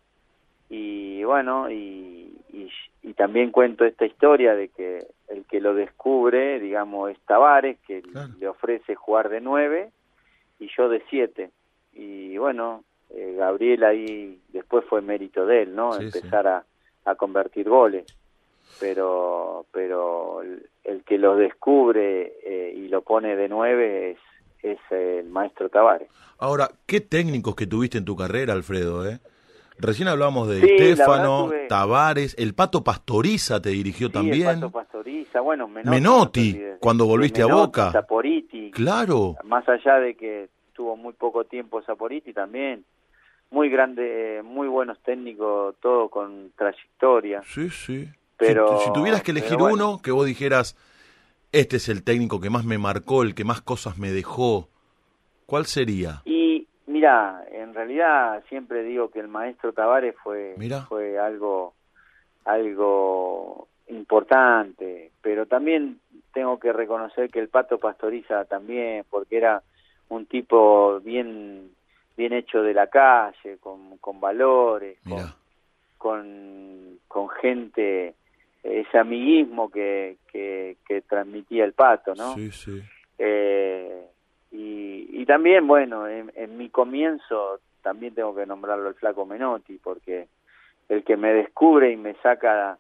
y 0.70 1.24
bueno 1.24 1.72
y 1.72 2.28
y, 2.51 3.13
también 3.13 3.51
cuento 3.51 3.84
esta 3.84 4.06
historia 4.06 4.56
de 4.56 4.70
que 4.70 5.06
el 5.27 5.44
que 5.46 5.60
lo 5.60 5.74
descubre, 5.74 6.60
digamos, 6.60 7.12
es 7.12 7.19
Tavares, 7.26 7.78
que 7.86 8.02
le 8.39 8.47
ofrece 8.47 8.95
jugar 8.95 9.28
de 9.28 9.41
nueve 9.41 9.91
y 10.58 10.69
yo 10.78 10.88
de 10.88 11.04
siete. 11.10 11.52
Y 11.91 12.38
bueno, 12.38 12.84
eh, 13.10 13.36
Gabriel 13.38 13.84
ahí 13.84 14.39
después 14.54 14.86
fue 14.86 15.02
mérito 15.02 15.45
de 15.45 15.63
él, 15.63 15.76
¿no? 15.76 16.00
Empezar 16.00 16.47
A, 16.47 16.63
a, 17.06 17.15
convertir 17.15 17.67
goles. 17.67 18.06
Pero, 18.80 19.65
pero 19.73 20.41
el, 20.41 21.04
que 21.04 21.17
lo 21.17 21.36
descubre 21.36 22.34
eh, 22.45 22.73
y 22.73 22.88
lo 22.88 23.02
pone 23.02 23.36
de 23.36 23.50
nueve 23.50 24.12
es, 24.12 24.17
es 24.62 24.80
el 24.91 25.28
maestro 25.30 25.67
Tavares. 25.69 26.10
Ahora, 26.38 26.69
¿qué 26.86 27.02
técnicos 27.02 27.56
que 27.56 27.67
tuviste 27.67 27.97
en 27.97 28.06
tu 28.06 28.15
carrera, 28.15 28.54
Alfredo? 28.54 29.10
Eh? 29.10 29.19
Recién 29.82 30.10
hablamos 30.10 30.50
de 30.50 30.60
Estefano, 30.60 31.50
Tavares, 31.70 32.36
el 32.38 32.54
Pato 32.54 32.84
Pastoriza 32.84 33.62
te 33.62 33.70
dirigió 33.70 34.12
también. 34.12 34.48
El 34.48 34.56
Pato 34.56 34.72
Pastoriza, 34.72 35.39
bueno, 35.39 35.70
Menotti, 35.70 36.60
cuando 36.82 37.06
volviste 37.06 37.42
a 37.42 37.46
Boca. 37.46 37.92
Saporiti. 37.92 38.72
Claro. 38.72 39.36
Más 39.46 39.68
allá 39.70 39.96
de 40.00 40.15
que 40.15 40.50
tuvo 40.74 40.98
muy 40.98 41.13
poco 41.13 41.46
tiempo 41.46 41.82
Saporiti 41.82 42.34
también. 42.34 42.84
Muy 43.52 43.70
grande, 43.70 44.42
muy 44.44 44.68
buenos 44.68 45.00
técnicos, 45.00 45.76
todo 45.82 46.10
con 46.10 46.52
trayectoria. 46.58 47.42
Sí, 47.46 47.70
sí. 47.70 48.08
Pero, 48.38 48.80
si, 48.80 48.92
tuvieras 48.94 49.24
que 49.24 49.32
elegir 49.32 49.58
uno, 49.58 50.02
que 50.02 50.12
vos 50.12 50.26
dijeras, 50.26 50.76
este 51.52 51.78
es 51.78 51.89
el 51.89 52.04
técnico 52.04 52.39
que 52.39 52.50
más 52.50 52.65
me 52.65 52.78
marcó, 52.78 53.24
el 53.24 53.34
que 53.34 53.44
más 53.44 53.62
cosas 53.62 53.98
me 53.98 54.12
dejó, 54.12 54.70
¿cuál 55.46 55.65
sería? 55.65 56.22
Y 56.26 56.48
Mira, 56.99 57.45
en 57.53 57.73
realidad 57.73 58.43
siempre 58.49 58.83
digo 58.83 59.09
que 59.09 59.21
el 59.21 59.29
maestro 59.29 59.71
Tavares 59.71 60.15
fue 60.21 60.53
fue 60.89 61.17
algo 61.17 61.73
algo 62.43 63.69
importante, 63.88 65.09
pero 65.21 65.45
también 65.45 66.01
tengo 66.33 66.59
que 66.59 66.73
reconocer 66.73 67.29
que 67.29 67.39
el 67.39 67.47
Pato 67.47 67.77
Pastoriza 67.77 68.43
también, 68.43 69.05
porque 69.09 69.38
era 69.38 69.63
un 70.09 70.25
tipo 70.25 70.99
bien 70.99 71.71
bien 72.17 72.33
hecho 72.33 72.62
de 72.62 72.73
la 72.73 72.88
calle, 72.88 73.59
con, 73.62 73.97
con 73.99 74.19
valores, 74.19 74.97
con, 75.97 76.99
con, 77.07 77.29
gente, 77.29 78.13
ese 78.62 78.97
amiguismo 78.97 79.71
que, 79.71 80.17
que, 80.29 80.75
que 80.85 80.99
transmitía 81.03 81.63
el 81.63 81.71
Pato, 81.71 82.13
¿no? 82.13 82.35
Sí, 82.35 82.51
sí. 82.51 82.81
Eh, 83.17 84.05
y, 84.51 85.25
también, 85.25 85.67
bueno, 85.67 86.07
en, 86.07 86.57
mi 86.57 86.69
comienzo 86.69 87.59
también 87.83 88.15
tengo 88.15 88.35
que 88.35 88.45
nombrarlo 88.45 88.89
el 88.89 88.95
flaco 88.95 89.25
Menotti, 89.25 89.77
porque 89.77 90.27
el 90.89 91.03
que 91.03 91.17
me 91.17 91.33
descubre 91.33 91.91
y 91.91 91.97
me 91.97 92.15
saca 92.15 92.77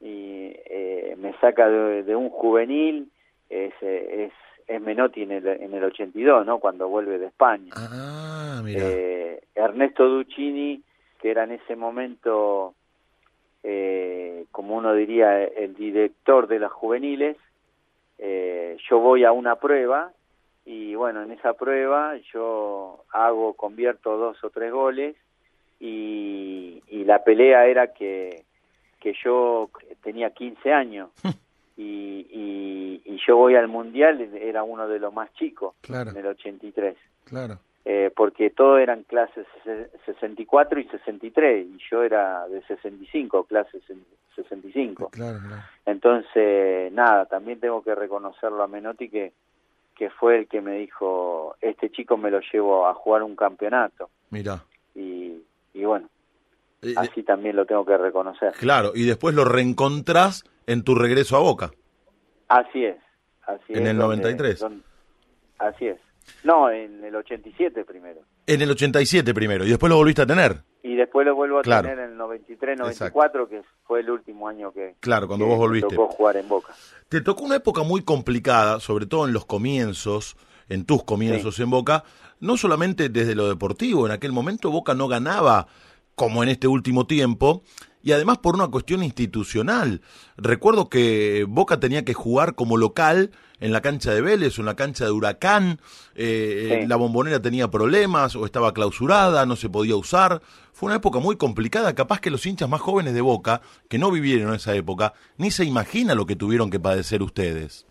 y 0.00 0.52
eh, 0.66 1.14
me 1.18 1.32
saca 1.34 1.68
de, 1.68 2.16
un 2.16 2.30
juvenil 2.30 3.10
es, 3.48 3.72
es, 3.80 4.32
es 4.66 4.80
Menotti 4.80 5.22
en 5.22 5.32
el, 5.32 5.46
en 5.46 5.72
el 5.72 5.84
82, 5.84 6.44
¿no? 6.44 6.58
Cuando 6.58 6.88
vuelve 6.88 7.18
de 7.18 7.26
España. 7.26 7.70
Ah, 7.76 8.60
eh, 8.66 9.40
Ernesto 9.54 10.08
Duccini, 10.08 10.82
que 11.20 11.30
era 11.30 11.44
en 11.44 11.52
ese 11.52 11.76
momento, 11.76 12.74
eh, 13.62 14.46
como 14.50 14.76
uno 14.76 14.94
diría, 14.94 15.44
el 15.44 15.74
director 15.74 16.48
de 16.48 16.58
las 16.58 16.72
juveniles, 16.72 17.36
yo 18.88 18.98
voy 18.98 19.24
a 19.24 19.32
una 19.32 19.56
prueba 19.56 20.12
y 20.64 20.94
bueno, 20.94 21.22
en 21.22 21.32
esa 21.32 21.52
prueba 21.52 22.16
yo 22.32 23.04
hago, 23.12 23.54
convierto 23.54 24.16
dos 24.16 24.42
o 24.42 24.50
tres 24.50 24.72
goles 24.72 25.16
y, 25.78 26.82
y 26.88 27.04
la 27.04 27.22
pelea 27.22 27.66
era 27.66 27.92
que, 27.92 28.44
que 29.00 29.14
yo 29.22 29.70
tenía 30.02 30.30
15 30.30 30.72
años 30.72 31.10
y, 31.76 32.26
y, 32.30 33.02
y, 33.04 33.20
yo 33.26 33.36
voy 33.36 33.56
al 33.56 33.68
mundial, 33.68 34.20
era 34.34 34.62
uno 34.62 34.88
de 34.88 34.98
los 34.98 35.12
más 35.12 35.32
chicos 35.34 35.74
en 35.88 36.16
el 36.16 36.26
83. 36.26 36.96
Claro. 37.24 37.58
Eh, 37.86 38.10
porque 38.16 38.48
todos 38.48 38.80
eran 38.80 39.02
clases 39.02 39.46
64 40.06 40.80
y 40.80 40.84
63 40.88 41.66
y 41.66 41.78
yo 41.90 42.02
era 42.02 42.48
de 42.48 42.62
65, 42.62 43.44
clases 43.44 43.82
65. 44.34 45.10
Claro, 45.10 45.38
claro. 45.46 45.62
Entonces, 45.84 46.90
nada, 46.92 47.26
también 47.26 47.60
tengo 47.60 47.82
que 47.82 47.94
reconocerlo 47.94 48.62
a 48.62 48.68
Menotti 48.68 49.10
que 49.10 49.32
que 49.94 50.10
fue 50.10 50.38
el 50.40 50.48
que 50.48 50.60
me 50.60 50.78
dijo, 50.78 51.56
este 51.60 51.90
chico 51.90 52.16
me 52.16 52.30
lo 52.30 52.40
llevo 52.52 52.86
a 52.86 52.94
jugar 52.94 53.22
un 53.22 53.36
campeonato. 53.36 54.10
Mira. 54.30 54.64
Y, 54.94 55.42
y 55.72 55.84
bueno, 55.84 56.08
eh, 56.82 56.90
eh, 56.90 56.94
así 56.96 57.22
también 57.22 57.56
lo 57.56 57.66
tengo 57.66 57.84
que 57.84 57.96
reconocer. 57.96 58.52
Claro, 58.52 58.92
y 58.94 59.04
después 59.04 59.34
lo 59.34 59.44
reencontrás 59.44 60.44
en 60.66 60.84
tu 60.84 60.94
regreso 60.94 61.36
a 61.36 61.40
Boca. 61.40 61.70
Así 62.48 62.84
es, 62.84 62.98
así 63.46 63.72
en 63.72 63.86
el 63.86 63.96
93. 63.96 64.66
así 65.58 65.86
es. 65.86 65.98
No, 66.42 66.70
en 66.70 67.04
el 67.04 67.14
87 67.16 67.84
primero. 67.84 68.20
En 68.46 68.60
el 68.60 68.70
87 68.70 69.32
primero, 69.32 69.64
y 69.64 69.70
después 69.70 69.90
lo 69.90 69.96
volviste 69.96 70.22
a 70.22 70.26
tener. 70.26 70.62
Y 70.82 70.96
después 70.96 71.26
lo 71.26 71.34
vuelvo 71.34 71.60
a 71.60 71.62
tener 71.62 71.98
en 71.98 72.10
el 72.10 72.16
93, 72.16 72.78
94, 72.78 73.48
que 73.48 73.62
fue 73.86 74.00
el 74.00 74.10
último 74.10 74.48
año 74.48 74.70
que, 74.70 74.96
claro, 75.00 75.26
cuando 75.26 75.46
vos 75.46 75.56
volviste. 75.56 75.94
tocó 75.94 76.08
jugar 76.08 76.36
en 76.36 76.48
Boca. 76.48 76.74
Te 77.08 77.22
tocó 77.22 77.44
una 77.44 77.56
época 77.56 77.82
muy 77.82 78.02
complicada, 78.02 78.80
sobre 78.80 79.06
todo 79.06 79.26
en 79.26 79.32
los 79.32 79.46
comienzos, 79.46 80.36
en 80.68 80.84
tus 80.84 81.04
comienzos 81.04 81.58
en 81.60 81.70
Boca, 81.70 82.04
no 82.40 82.58
solamente 82.58 83.08
desde 83.08 83.34
lo 83.34 83.48
deportivo, 83.48 84.04
en 84.06 84.12
aquel 84.12 84.32
momento 84.32 84.70
Boca 84.70 84.94
no 84.94 85.08
ganaba 85.08 85.66
como 86.14 86.42
en 86.42 86.48
este 86.48 86.68
último 86.68 87.06
tiempo, 87.06 87.62
y 88.02 88.12
además 88.12 88.38
por 88.38 88.54
una 88.54 88.68
cuestión 88.68 89.02
institucional. 89.02 90.02
Recuerdo 90.36 90.88
que 90.90 91.46
Boca 91.48 91.80
tenía 91.80 92.04
que 92.04 92.12
jugar 92.12 92.54
como 92.54 92.76
local 92.76 93.30
en 93.60 93.72
la 93.72 93.80
cancha 93.80 94.12
de 94.12 94.20
Vélez 94.20 94.58
o 94.58 94.62
en 94.62 94.66
la 94.66 94.76
cancha 94.76 95.06
de 95.06 95.10
Huracán, 95.10 95.78
eh, 96.14 96.84
la 96.86 96.96
bombonera 96.96 97.40
tenía 97.40 97.70
problemas 97.70 98.36
o 98.36 98.44
estaba 98.44 98.74
clausurada, 98.74 99.46
no 99.46 99.56
se 99.56 99.70
podía 99.70 99.96
usar. 99.96 100.42
Fue 100.72 100.88
una 100.88 100.96
época 100.96 101.18
muy 101.18 101.36
complicada, 101.36 101.94
capaz 101.94 102.20
que 102.20 102.30
los 102.30 102.44
hinchas 102.44 102.68
más 102.68 102.82
jóvenes 102.82 103.14
de 103.14 103.22
Boca, 103.22 103.62
que 103.88 103.98
no 103.98 104.10
vivieron 104.10 104.48
en 104.48 104.56
esa 104.56 104.74
época, 104.74 105.14
ni 105.38 105.50
se 105.50 105.64
imagina 105.64 106.14
lo 106.14 106.26
que 106.26 106.36
tuvieron 106.36 106.70
que 106.70 106.78
padecer 106.78 107.22
ustedes. 107.22 107.86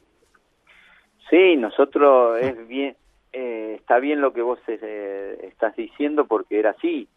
Sí, 1.31 1.55
nosotros 1.55 2.37
es 2.39 2.67
bien, 2.67 2.95
eh, 3.33 3.75
está 3.79 3.99
bien 3.99 4.21
lo 4.21 4.31
que 4.31 4.43
vos 4.43 4.59
eh, 4.67 5.49
estás 5.51 5.75
diciendo 5.75 6.25
porque 6.25 6.59
era 6.59 6.71
así. 6.71 7.07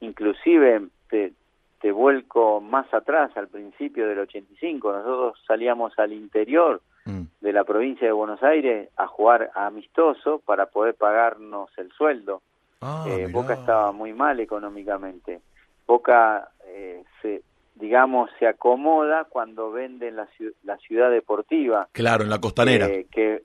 Inclusive 0.00 0.86
te, 1.10 1.34
te 1.80 1.92
vuelco 1.92 2.60
más 2.60 2.92
atrás, 2.94 3.30
al 3.36 3.48
principio 3.48 4.08
del 4.08 4.20
85, 4.20 4.92
nosotros 4.92 5.38
salíamos 5.46 5.92
al 5.98 6.12
interior 6.12 6.80
mm. 7.04 7.22
de 7.40 7.52
la 7.52 7.64
provincia 7.64 8.06
de 8.06 8.12
Buenos 8.12 8.42
Aires 8.42 8.88
a 8.96 9.06
jugar 9.06 9.50
amistoso 9.54 10.40
para 10.44 10.66
poder 10.66 10.94
pagarnos 10.94 11.70
el 11.76 11.92
sueldo. 11.92 12.40
Ah, 12.80 13.04
eh, 13.08 13.28
Boca 13.30 13.54
estaba 13.54 13.92
muy 13.92 14.12
mal 14.14 14.40
económicamente. 14.40 15.40
Boca, 15.86 16.48
eh, 16.66 17.04
se, 17.20 17.42
digamos, 17.74 18.30
se 18.38 18.46
acomoda 18.46 19.24
cuando 19.24 19.70
venden 19.70 20.16
la, 20.16 20.28
la 20.64 20.76
ciudad 20.78 21.10
deportiva. 21.10 21.88
Claro, 21.92 22.24
en 22.24 22.30
la 22.30 22.40
costanera. 22.40 22.88
que 23.10 23.42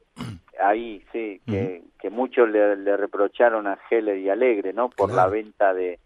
ahí, 0.63 1.03
sí, 1.11 1.41
que, 1.45 1.83
que 1.99 2.09
muchos 2.09 2.49
le, 2.49 2.97
reprocharon 2.97 3.67
a 3.67 3.77
Heller 3.89 4.17
y 4.17 4.29
Alegre, 4.29 4.73
¿no? 4.73 4.89
Por 4.89 5.13
la 5.13 5.27
venta 5.27 5.73
de, 5.73 5.99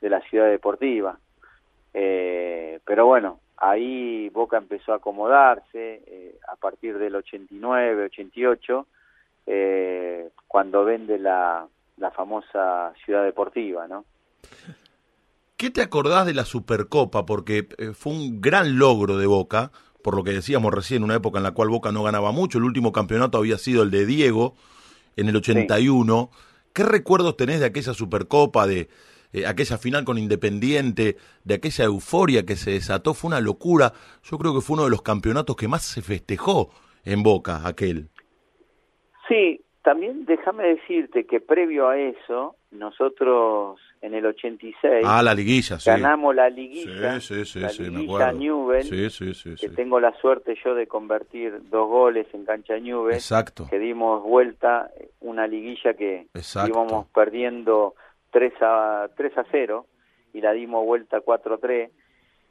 de 0.00 0.10
la 0.10 0.20
ciudad 0.22 0.48
deportiva. 0.48 1.18
Eh, 1.94 2.80
pero 2.84 3.06
bueno, 3.06 3.40
ahí 3.56 4.28
Boca 4.30 4.56
empezó 4.56 4.92
a 4.92 4.96
acomodarse 4.96 6.02
eh, 6.06 6.38
a 6.48 6.56
partir 6.56 6.98
del 6.98 7.16
89, 7.16 8.04
88, 8.04 8.86
eh, 9.46 10.30
cuando 10.46 10.84
vende 10.84 11.18
la, 11.18 11.66
la 11.96 12.10
famosa 12.10 12.92
ciudad 13.04 13.24
deportiva, 13.24 13.88
¿no? 13.88 14.04
¿Qué 15.56 15.70
te 15.70 15.82
acordás 15.82 16.24
de 16.24 16.34
la 16.34 16.44
Supercopa? 16.44 17.26
Porque 17.26 17.68
eh, 17.78 17.92
fue 17.92 18.12
un 18.12 18.40
gran 18.40 18.78
logro 18.78 19.16
de 19.16 19.26
Boca, 19.26 19.72
por 20.02 20.16
lo 20.16 20.24
que 20.24 20.32
decíamos 20.32 20.72
recién, 20.72 21.02
una 21.02 21.16
época 21.16 21.38
en 21.38 21.44
la 21.44 21.52
cual 21.52 21.68
Boca 21.68 21.92
no 21.92 22.02
ganaba 22.02 22.32
mucho. 22.32 22.58
El 22.58 22.64
último 22.64 22.92
campeonato 22.92 23.38
había 23.38 23.58
sido 23.58 23.82
el 23.82 23.90
de 23.90 24.06
Diego 24.06 24.54
en 25.16 25.28
el 25.28 25.36
81. 25.36 26.30
¿Qué 26.72 26.84
recuerdos 26.84 27.36
tenés 27.36 27.60
de 27.60 27.66
aquella 27.66 27.94
Supercopa, 27.94 28.66
de, 28.66 28.88
eh, 29.32 29.46
aquella 29.46 29.76
final 29.78 30.04
con 30.04 30.18
Independiente, 30.18 31.16
de 31.44 31.54
aquella 31.54 31.84
euforia 31.84 32.46
que 32.46 32.56
se 32.56 32.72
desató, 32.72 33.14
fue 33.14 33.28
una 33.28 33.40
locura. 33.40 33.92
Yo 34.22 34.38
creo 34.38 34.54
que 34.54 34.60
fue 34.60 34.74
uno 34.74 34.84
de 34.84 34.90
los 34.90 35.02
campeonatos 35.02 35.56
que 35.56 35.68
más 35.68 35.82
se 35.82 36.02
festejó 36.02 36.70
en 37.04 37.22
Boca, 37.22 37.66
aquel. 37.66 38.08
Sí, 39.28 39.60
también 39.82 40.24
déjame 40.24 40.64
decirte 40.64 41.26
que 41.26 41.40
previo 41.40 41.88
a 41.88 41.98
eso, 41.98 42.56
nosotros 42.70 43.78
en 44.00 44.14
el 44.14 44.26
86 44.26 45.04
ah, 45.04 45.22
la 45.22 45.34
liguilla, 45.34 45.78
ganamos 45.84 46.34
la 46.34 46.48
liguilla, 46.48 47.20
sí, 47.20 47.44
sí, 47.44 47.60
la 47.60 47.70
liguilla 47.72 48.32
Newell, 48.32 48.88
que 49.58 49.68
tengo 49.70 50.00
la 50.00 50.12
suerte 50.20 50.56
yo 50.64 50.74
de 50.74 50.86
convertir 50.86 51.68
dos 51.68 51.88
goles 51.88 52.26
en 52.32 52.44
cancha 52.44 52.78
Newell, 52.78 53.14
Exacto. 53.14 53.66
que 53.68 53.78
dimos 53.78 54.22
vuelta 54.22 54.90
una 55.20 55.46
liguilla 55.46 55.94
que 55.94 56.26
íbamos 56.66 57.06
perdiendo 57.08 57.94
3 58.30 58.52
a, 58.60 59.08
3 59.16 59.38
a 59.38 59.44
0 59.50 59.86
y 60.32 60.40
la 60.40 60.52
dimos 60.52 60.84
vuelta 60.84 61.20
4 61.20 61.54
a 61.54 61.58
3, 61.58 61.90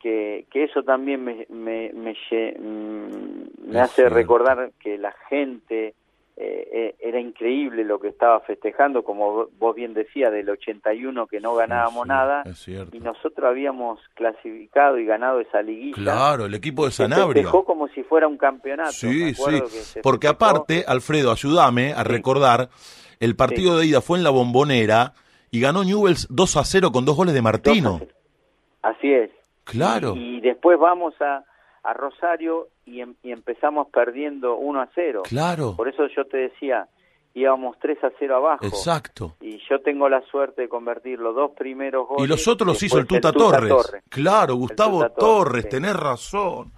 que, 0.02 0.46
que 0.52 0.64
eso 0.64 0.84
también 0.84 1.24
me, 1.24 1.46
me, 1.50 1.92
me, 1.94 2.14
mm, 2.14 3.72
me 3.72 3.80
hace 3.80 4.10
recordar 4.10 4.72
que 4.80 4.98
la 4.98 5.14
gente 5.30 5.96
eh, 6.40 6.70
eh, 6.72 6.96
era 7.00 7.20
increíble 7.20 7.84
lo 7.84 8.00
que 8.00 8.10
estaba 8.10 8.40
festejando, 8.42 9.04
como 9.04 9.48
vos 9.58 9.76
bien 9.76 9.96
decías, 9.96 10.32
del 10.32 10.48
81 10.52 11.26
que 11.26 11.40
no 11.40 11.56
ganábamos 11.56 12.06
nada, 12.06 12.44
y 12.92 13.00
nosotros 13.00 13.50
habíamos 13.50 14.00
clasificado 14.14 15.00
y 15.00 15.06
ganado 15.06 15.40
esa 15.40 15.64
liguilla. 15.64 15.96
Claro, 15.96 16.46
el 16.46 16.54
equipo 16.54 16.86
de 16.86 16.92
Sanabria. 16.92 17.42
festejó 17.42 17.66
como 17.66 17.88
si 17.88 18.04
fuera 18.04 18.28
un 18.28 18.38
campeonato. 18.38 18.92
Sí, 18.92 19.34
sí, 19.34 20.00
porque 20.04 20.28
aparte, 20.28 20.86
Alfredo, 20.88 21.32
ayúdame 21.32 21.94
a 21.94 22.04
recordar, 22.04 22.70
el 23.20 23.36
partido 23.36 23.80
de 23.80 23.88
ida 23.88 24.02
fue 24.02 24.20
en 24.20 24.24
la 24.24 24.30
bombonera, 24.30 25.14
y 25.50 25.60
ganó 25.60 25.84
Newells 25.84 26.28
2 26.30 26.58
a 26.58 26.64
0 26.66 26.92
con 26.92 27.04
dos 27.04 27.16
goles 27.16 27.34
de 27.34 27.42
Martino. 27.42 28.00
Así 28.84 29.12
es. 29.12 29.32
Claro. 29.64 30.14
Y, 30.16 30.40
después 30.42 30.78
vamos 30.78 31.20
a, 31.20 31.44
a 31.82 31.94
Rosario 31.94 32.68
y, 32.88 33.02
em, 33.02 33.14
y, 33.22 33.32
empezamos 33.32 33.88
perdiendo 33.90 34.56
1 34.58 34.82
a 34.82 34.90
0. 34.96 35.24
Claro. 35.24 35.76
Por 35.76 35.88
eso 35.88 36.08
yo 36.16 36.26
te 36.26 36.38
decía, 36.38 36.88
íbamos 37.34 37.78
3 37.80 38.04
a 38.04 38.12
0 38.18 38.38
abajo. 38.38 38.66
Exacto. 38.66 39.36
Y 39.42 39.60
yo 39.70 39.80
tengo 39.82 40.10
la 40.10 40.22
suerte 40.32 40.64
de 40.64 40.70
convertir 40.70 41.20
los 41.20 41.36
dos 41.36 41.52
primeros 41.52 42.08
goles. 42.08 42.26
Y 42.26 42.28
los 42.28 42.48
otros 42.48 42.68
los 42.68 42.82
hizo 42.82 42.98
el 42.98 43.06
Tuta, 43.06 43.32
Torres. 43.32 43.74
Claro, 44.10 44.56
Gustavo 44.56 45.08
Torres, 45.12 45.70
tenés 45.70 45.96
razón. 45.96 46.72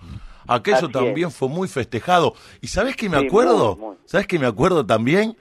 Aquello 0.48 0.90
también 0.90 1.32
fue 1.32 1.48
muy 1.48 1.68
festejado. 1.68 2.34
¿Y 2.60 2.68
sabes 2.68 2.96
qué 2.96 3.08
me 3.08 3.18
acuerdo? 3.18 3.98
¿Sabes 4.06 4.28
qué 4.28 4.40
me 4.40 4.48
acuerdo 4.48 4.86
también? 4.86 5.38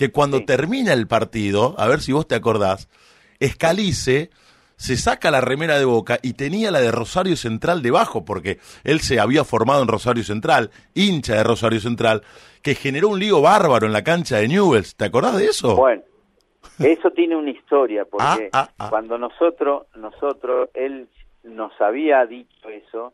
que 0.00 0.10
cuando 0.10 0.46
termina 0.46 0.94
el 0.94 1.06
partido, 1.06 1.74
a 1.76 1.86
ver 1.86 2.00
si 2.00 2.12
vos 2.12 2.26
te 2.26 2.34
acordás, 2.34 2.88
Escalice 3.38 4.30
se 4.80 4.96
saca 4.96 5.30
la 5.30 5.42
remera 5.42 5.78
de 5.78 5.84
Boca 5.84 6.18
y 6.22 6.32
tenía 6.32 6.70
la 6.70 6.80
de 6.80 6.90
Rosario 6.90 7.36
Central 7.36 7.82
debajo, 7.82 8.24
porque 8.24 8.56
él 8.82 9.00
se 9.00 9.20
había 9.20 9.44
formado 9.44 9.82
en 9.82 9.88
Rosario 9.88 10.24
Central, 10.24 10.70
hincha 10.94 11.34
de 11.34 11.44
Rosario 11.44 11.80
Central, 11.80 12.22
que 12.62 12.74
generó 12.74 13.08
un 13.08 13.18
lío 13.18 13.42
bárbaro 13.42 13.86
en 13.86 13.92
la 13.92 14.02
cancha 14.02 14.38
de 14.38 14.48
Newells. 14.48 14.96
¿Te 14.96 15.04
acordás 15.04 15.36
de 15.36 15.44
eso? 15.44 15.76
Bueno, 15.76 16.02
eso 16.78 17.10
tiene 17.10 17.36
una 17.36 17.50
historia, 17.50 18.04
porque 18.10 18.24
ah, 18.26 18.38
ah, 18.54 18.70
ah. 18.78 18.86
cuando 18.88 19.18
nosotros, 19.18 19.86
nosotros, 19.96 20.70
él 20.72 21.08
nos 21.44 21.78
había 21.78 22.24
dicho 22.24 22.70
eso, 22.70 23.12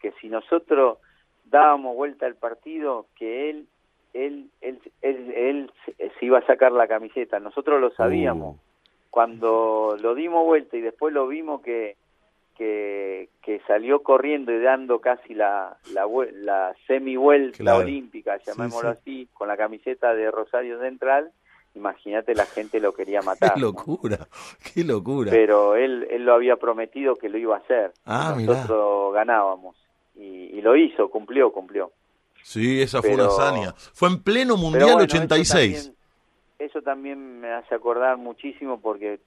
que 0.00 0.12
si 0.20 0.28
nosotros 0.28 0.98
dábamos 1.46 1.96
vuelta 1.96 2.26
al 2.26 2.36
partido, 2.36 3.06
que 3.16 3.50
él 3.50 3.66
él, 4.14 4.50
él, 4.60 4.80
él, 5.02 5.72
se 5.96 6.24
iba 6.24 6.38
a 6.38 6.46
sacar 6.46 6.72
la 6.72 6.88
camiseta. 6.88 7.38
Nosotros 7.38 7.80
lo 7.80 7.90
sabíamos. 7.90 8.56
Uh. 8.56 8.68
Cuando 9.10 9.96
lo 10.00 10.14
dimos 10.14 10.44
vuelta 10.44 10.76
y 10.76 10.80
después 10.80 11.14
lo 11.14 11.26
vimos 11.26 11.62
que, 11.62 11.96
que, 12.56 13.30
que 13.42 13.60
salió 13.66 14.02
corriendo 14.02 14.52
y 14.52 14.60
dando 14.60 15.00
casi 15.00 15.34
la, 15.34 15.76
la, 15.92 16.06
la 16.34 16.74
semi 16.86 17.16
vuelta 17.16 17.76
olímpica, 17.76 18.38
llamémoslo 18.44 18.90
así, 18.90 19.28
con 19.32 19.48
la 19.48 19.56
camiseta 19.56 20.14
de 20.14 20.30
Rosario 20.30 20.78
Central, 20.80 21.30
imagínate 21.74 22.34
la 22.34 22.46
gente 22.46 22.80
lo 22.80 22.92
quería 22.92 23.22
matar. 23.22 23.54
Qué 23.54 23.60
locura, 23.60 24.28
qué 24.74 24.84
locura. 24.84 25.30
Pero 25.30 25.76
él, 25.76 26.06
él 26.10 26.24
lo 26.24 26.34
había 26.34 26.56
prometido 26.56 27.16
que 27.16 27.28
lo 27.28 27.38
iba 27.38 27.56
a 27.56 27.60
hacer. 27.60 27.92
Ah, 28.04 28.34
Nosotros 28.36 29.14
ganábamos. 29.14 29.76
Y, 30.16 30.58
y, 30.58 30.60
lo 30.60 30.76
hizo, 30.76 31.08
cumplió, 31.08 31.52
cumplió. 31.52 31.92
Sí, 32.42 32.82
esa 32.82 33.00
fue 33.00 33.14
una 33.14 33.26
hazaña. 33.26 33.72
Fue 33.92 34.08
en 34.08 34.22
pleno 34.22 34.56
Mundial 34.56 35.00
86. 35.00 35.92
Eso 36.58 36.82
también, 36.82 37.40
me 37.40 37.52
hace 37.52 37.74
acordar 37.74 38.16
muchísimo 38.16 38.80
porque 38.80 39.20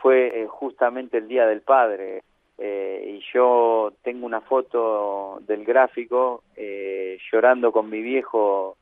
fue 0.00 0.42
eh, 0.42 0.46
justamente 0.48 1.18
el 1.18 1.28
Día 1.28 1.46
del 1.46 1.60
Padre. 1.60 2.22
Eh, 2.58 3.18
y 3.18 3.24
yo 3.32 3.92
tengo 4.02 4.26
una 4.26 4.40
foto 4.40 5.40
del 5.46 5.64
gráfico 5.64 6.42
eh, 6.56 7.18
llorando 7.30 7.72
con 7.72 7.88
mi 7.88 8.02
viejo 8.02 8.76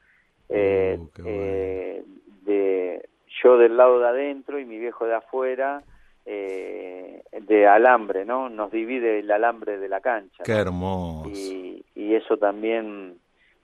uh, 0.48 0.54
de 2.44 3.08
yo 3.42 3.56
del 3.56 3.76
lado 3.76 4.00
de 4.00 4.08
adentro 4.08 4.58
y 4.58 4.64
mi 4.64 4.78
viejo 4.78 5.06
de 5.06 5.14
afuera 5.14 5.82
de 6.26 7.66
alambre, 7.66 8.24
¿no? 8.24 8.48
Nos 8.48 8.70
divide 8.70 9.20
el 9.20 9.30
alambre 9.30 9.78
de 9.78 9.88
la 9.88 10.00
cancha. 10.00 10.44
Qué 10.44 10.52
hermoso. 10.52 11.30
Y, 11.30 11.84
y 11.96 12.14
eso 12.14 12.36
también 12.36 13.18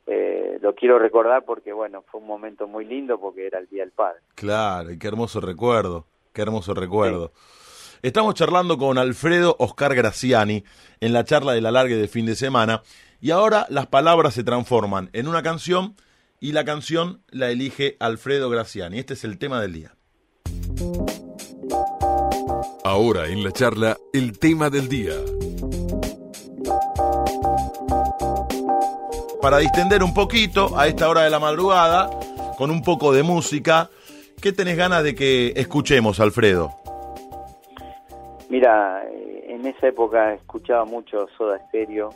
eh, 0.06 0.58
lo 0.60 0.74
quiero 0.74 0.98
recordar 0.98 1.44
porque, 1.44 1.72
bueno, 1.72 2.04
fue 2.10 2.20
un 2.20 2.26
momento 2.26 2.66
muy 2.68 2.84
lindo 2.84 3.18
porque 3.18 3.46
era 3.46 3.58
el 3.58 3.68
Día 3.68 3.82
del 3.82 3.92
Padre. 3.92 4.20
Claro, 4.34 4.90
y 4.90 4.98
qué 4.98 5.08
hermoso 5.08 5.40
recuerdo, 5.40 6.06
qué 6.32 6.42
hermoso 6.42 6.74
recuerdo. 6.74 7.32
Estamos 8.02 8.34
charlando 8.34 8.78
con 8.78 8.98
Alfredo 8.98 9.56
Oscar 9.58 9.94
Graciani 9.94 10.64
en 11.00 11.12
la 11.12 11.24
charla 11.24 11.52
de 11.54 11.60
la 11.60 11.72
larga 11.72 11.96
de 11.96 12.08
fin 12.08 12.26
de 12.26 12.36
semana 12.36 12.82
y 13.20 13.30
ahora 13.30 13.66
las 13.68 13.86
palabras 13.86 14.34
se 14.34 14.44
transforman 14.44 15.10
en 15.12 15.26
una 15.26 15.42
canción 15.42 15.96
y 16.38 16.52
la 16.52 16.64
canción 16.64 17.22
la 17.30 17.50
elige 17.50 17.96
Alfredo 17.98 18.50
Graciani. 18.50 18.98
Este 18.98 19.14
es 19.14 19.24
el 19.24 19.38
tema 19.38 19.60
del 19.60 19.72
día. 19.72 19.96
Ahora 22.84 23.26
en 23.26 23.42
la 23.42 23.50
charla, 23.50 23.96
el 24.12 24.38
tema 24.38 24.70
del 24.70 24.88
día. 24.88 25.14
Para 29.46 29.58
distender 29.58 30.02
un 30.02 30.12
poquito 30.12 30.76
a 30.76 30.88
esta 30.88 31.08
hora 31.08 31.22
de 31.22 31.30
la 31.30 31.38
madrugada, 31.38 32.10
con 32.58 32.68
un 32.68 32.82
poco 32.82 33.12
de 33.12 33.22
música. 33.22 33.88
¿Qué 34.42 34.52
tenés 34.52 34.76
ganas 34.76 35.04
de 35.04 35.14
que 35.14 35.52
escuchemos, 35.54 36.18
Alfredo? 36.18 36.72
Mira, 38.48 39.04
eh, 39.04 39.44
en 39.50 39.64
esa 39.64 39.86
época 39.86 40.34
escuchaba 40.34 40.84
mucho 40.84 41.28
Soda 41.38 41.60
Stereo, 41.68 42.10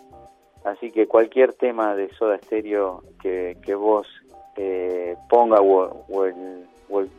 así 0.65 0.91
que 0.91 1.07
cualquier 1.07 1.53
tema 1.53 1.95
de 1.95 2.13
Soda 2.15 2.37
Stereo 2.39 3.05
que, 3.23 3.75
vos 3.77 4.09
eh, 4.57 5.15
ponga 5.29 5.61
o, 5.61 6.05
o, 6.09 6.25
el, 6.25 6.67
o, 6.89 6.99
el, 6.99 7.11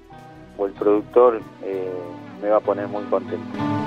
o, 0.58 0.66
el, 0.66 0.74
productor 0.74 1.42
eh, 1.64 1.90
me 2.42 2.50
va 2.50 2.58
a 2.58 2.60
poner 2.60 2.90
muy 2.90 3.06
contento. 3.06 3.81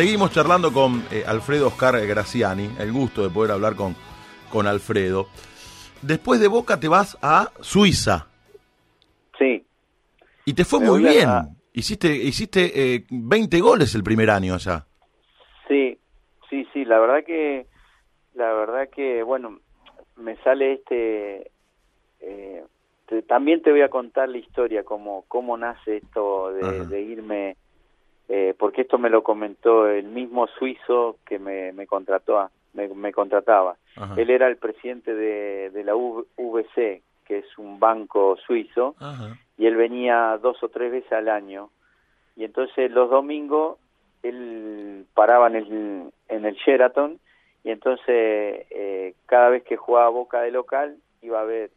Seguimos 0.00 0.30
charlando 0.30 0.72
con 0.72 1.04
eh, 1.12 1.24
Alfredo 1.26 1.66
Oscar 1.66 1.94
Graciani, 2.06 2.70
el 2.78 2.90
gusto 2.90 3.22
de 3.22 3.28
poder 3.28 3.50
hablar 3.50 3.76
con, 3.76 3.94
con 4.50 4.66
Alfredo. 4.66 5.26
Después 6.00 6.40
de 6.40 6.48
Boca 6.48 6.80
te 6.80 6.88
vas 6.88 7.18
a 7.20 7.50
Suiza. 7.60 8.26
Sí. 9.38 9.62
Y 10.46 10.54
te 10.54 10.64
fue 10.64 10.80
muy 10.80 11.00
bien. 11.00 11.28
Hiciste, 11.74 12.16
hiciste 12.16 12.94
eh, 12.94 13.04
20 13.10 13.60
goles 13.60 13.94
el 13.94 14.02
primer 14.02 14.30
año 14.30 14.54
allá. 14.54 14.86
Sí, 15.68 15.98
sí, 16.48 16.66
sí, 16.72 16.86
la 16.86 16.98
verdad 16.98 17.22
que, 17.22 17.66
la 18.32 18.54
verdad 18.54 18.88
que, 18.88 19.22
bueno, 19.22 19.58
me 20.16 20.36
sale 20.36 20.72
este, 20.72 21.50
eh, 22.20 22.64
te, 23.04 23.20
también 23.20 23.60
te 23.60 23.70
voy 23.70 23.82
a 23.82 23.90
contar 23.90 24.30
la 24.30 24.38
historia, 24.38 24.82
cómo, 24.82 25.26
cómo 25.28 25.58
nace 25.58 25.98
esto 25.98 26.54
de, 26.54 26.86
de 26.86 27.02
irme 27.02 27.58
eh, 28.32 28.54
porque 28.56 28.82
esto 28.82 28.96
me 28.96 29.10
lo 29.10 29.24
comentó 29.24 29.88
el 29.88 30.06
mismo 30.06 30.46
suizo 30.46 31.16
que 31.26 31.40
me, 31.40 31.72
me 31.72 31.88
contrató, 31.88 32.48
me, 32.74 32.86
me 32.86 33.12
contrataba. 33.12 33.76
Ajá. 33.96 34.14
Él 34.16 34.30
era 34.30 34.46
el 34.46 34.56
presidente 34.56 35.12
de, 35.12 35.70
de 35.70 35.82
la 35.82 35.94
VC, 35.94 37.02
que 37.24 37.38
es 37.38 37.58
un 37.58 37.80
banco 37.80 38.36
suizo, 38.46 38.94
Ajá. 39.00 39.36
y 39.58 39.66
él 39.66 39.74
venía 39.74 40.38
dos 40.40 40.62
o 40.62 40.68
tres 40.68 40.92
veces 40.92 41.10
al 41.10 41.28
año. 41.28 41.70
Y 42.36 42.44
entonces 42.44 42.92
los 42.92 43.10
domingos 43.10 43.78
él 44.22 45.06
paraba 45.12 45.48
en 45.48 45.56
el, 45.56 46.12
en 46.28 46.44
el 46.44 46.54
Sheraton 46.54 47.18
y 47.64 47.70
entonces 47.70 48.06
eh, 48.70 49.14
cada 49.26 49.48
vez 49.48 49.64
que 49.64 49.76
jugaba 49.76 50.08
Boca 50.08 50.42
de 50.42 50.52
local 50.52 50.96
iba 51.20 51.40
a 51.40 51.44
ver. 51.44 51.70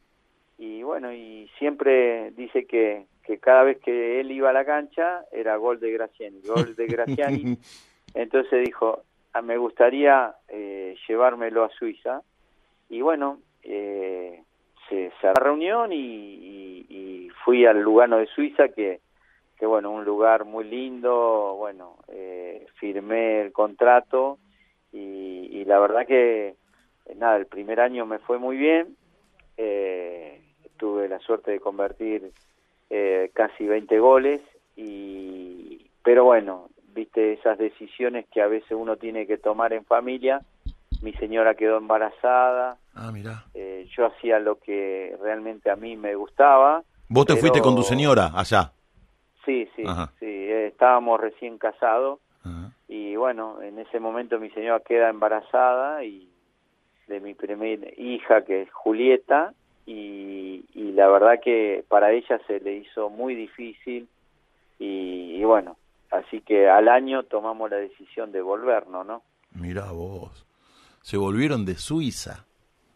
Y 0.59 0.83
bueno, 0.83 1.11
y 1.11 1.49
siempre 1.57 2.29
dice 2.31 2.65
que, 2.65 3.07
que 3.23 3.39
cada 3.39 3.63
vez 3.63 3.79
que 3.79 4.19
él 4.19 4.31
iba 4.31 4.49
a 4.49 4.53
la 4.53 4.65
cancha 4.65 5.23
era 5.31 5.55
gol 5.55 5.79
de 5.79 5.91
Graciani, 5.91 6.41
gol 6.41 6.75
de 6.75 6.87
Graciani. 6.87 7.57
Entonces 8.13 8.65
dijo, 8.65 9.03
"Ah, 9.33 9.41
me 9.41 9.57
gustaría 9.57 10.35
eh, 10.49 10.95
llevármelo 11.07 11.63
a 11.63 11.69
Suiza. 11.69 12.21
Y 12.89 13.01
bueno, 13.01 13.39
eh, 13.63 14.43
se, 14.89 15.11
se 15.19 15.27
la 15.27 15.33
reunión 15.33 15.91
y, 15.93 15.95
y- 15.97 16.85
y 16.89 17.29
fui 17.43 17.65
al 17.65 17.81
Lugano 17.81 18.17
de 18.17 18.27
Suiza, 18.27 18.67
que, 18.69 18.99
que 19.57 19.65
bueno, 19.65 19.89
un 19.91 20.03
lugar 20.03 20.43
muy 20.45 20.65
lindo, 20.65 21.55
bueno, 21.57 21.97
eh, 22.09 22.67
firmé 22.75 23.41
el 23.41 23.51
contrato 23.53 24.37
y, 24.91 25.47
y 25.51 25.65
la 25.65 25.79
verdad 25.79 26.05
que, 26.05 26.55
eh, 27.05 27.15
nada, 27.15 27.37
el 27.37 27.47
primer 27.47 27.79
año 27.79 28.05
me 28.05 28.19
fue 28.19 28.37
muy 28.37 28.57
bien, 28.57 28.95
eh, 29.57 30.41
tuve 30.77 31.07
la 31.07 31.19
suerte 31.19 31.51
de 31.51 31.59
convertir 31.59 32.31
eh, 32.95 33.31
casi 33.33 33.65
20 33.65 33.97
goles, 33.99 34.39
y 34.75 35.89
pero 36.03 36.25
bueno, 36.25 36.69
viste 36.93 37.33
esas 37.33 37.57
decisiones 37.57 38.27
que 38.31 38.39
a 38.41 38.47
veces 38.47 38.71
uno 38.71 38.97
tiene 38.97 39.25
que 39.25 39.37
tomar 39.39 39.73
en 39.73 39.83
familia, 39.85 40.41
mi 41.01 41.11
señora 41.13 41.55
quedó 41.55 41.77
embarazada, 41.77 42.77
Ah, 42.93 43.11
mirá. 43.11 43.45
eh, 43.55 43.87
yo 43.97 44.05
hacía 44.05 44.37
lo 44.39 44.59
que 44.59 45.17
realmente 45.21 45.71
a 45.71 45.75
mí 45.75 45.97
me 45.97 46.13
gustaba. 46.15 46.83
¿Vos 47.09 47.25
te 47.25 47.33
pero- 47.33 47.41
fuiste 47.41 47.61
con 47.61 47.75
tu 47.75 47.81
señora 47.83 48.29
allá? 48.35 48.71
Sí, 49.45 49.67
sí, 49.75 49.83
Ajá. 49.87 50.11
sí, 50.19 50.25
eh, 50.27 50.67
estábamos 50.67 51.19
recién 51.19 51.57
casados 51.57 52.19
Ajá. 52.43 52.71
y 52.87 53.15
bueno, 53.15 53.61
en 53.61 53.79
ese 53.79 53.99
momento 53.99 54.39
mi 54.39 54.49
señora 54.51 54.81
queda 54.81 55.09
embarazada 55.09 56.03
y 56.05 56.29
de 57.07 57.19
mi 57.19 57.33
primera 57.33 57.87
hija 57.97 58.45
que 58.45 58.61
es 58.61 58.71
Julieta 58.71 59.53
y, 59.85 60.63
y 60.73 60.91
la 60.93 61.07
verdad 61.07 61.39
que 61.43 61.83
para 61.87 62.11
ella 62.11 62.39
se 62.47 62.59
le 62.59 62.77
hizo 62.77 63.09
muy 63.09 63.35
difícil 63.35 64.07
y, 64.79 65.35
y 65.35 65.43
bueno, 65.43 65.77
así 66.11 66.41
que 66.41 66.69
al 66.69 66.87
año 66.89 67.23
tomamos 67.23 67.69
la 67.69 67.77
decisión 67.77 68.31
de 68.31 68.41
volvernos, 68.41 69.05
¿no? 69.05 69.21
Mirá 69.51 69.91
vos. 69.91 70.45
Se 71.01 71.17
volvieron 71.17 71.65
de 71.65 71.75
Suiza. 71.75 72.45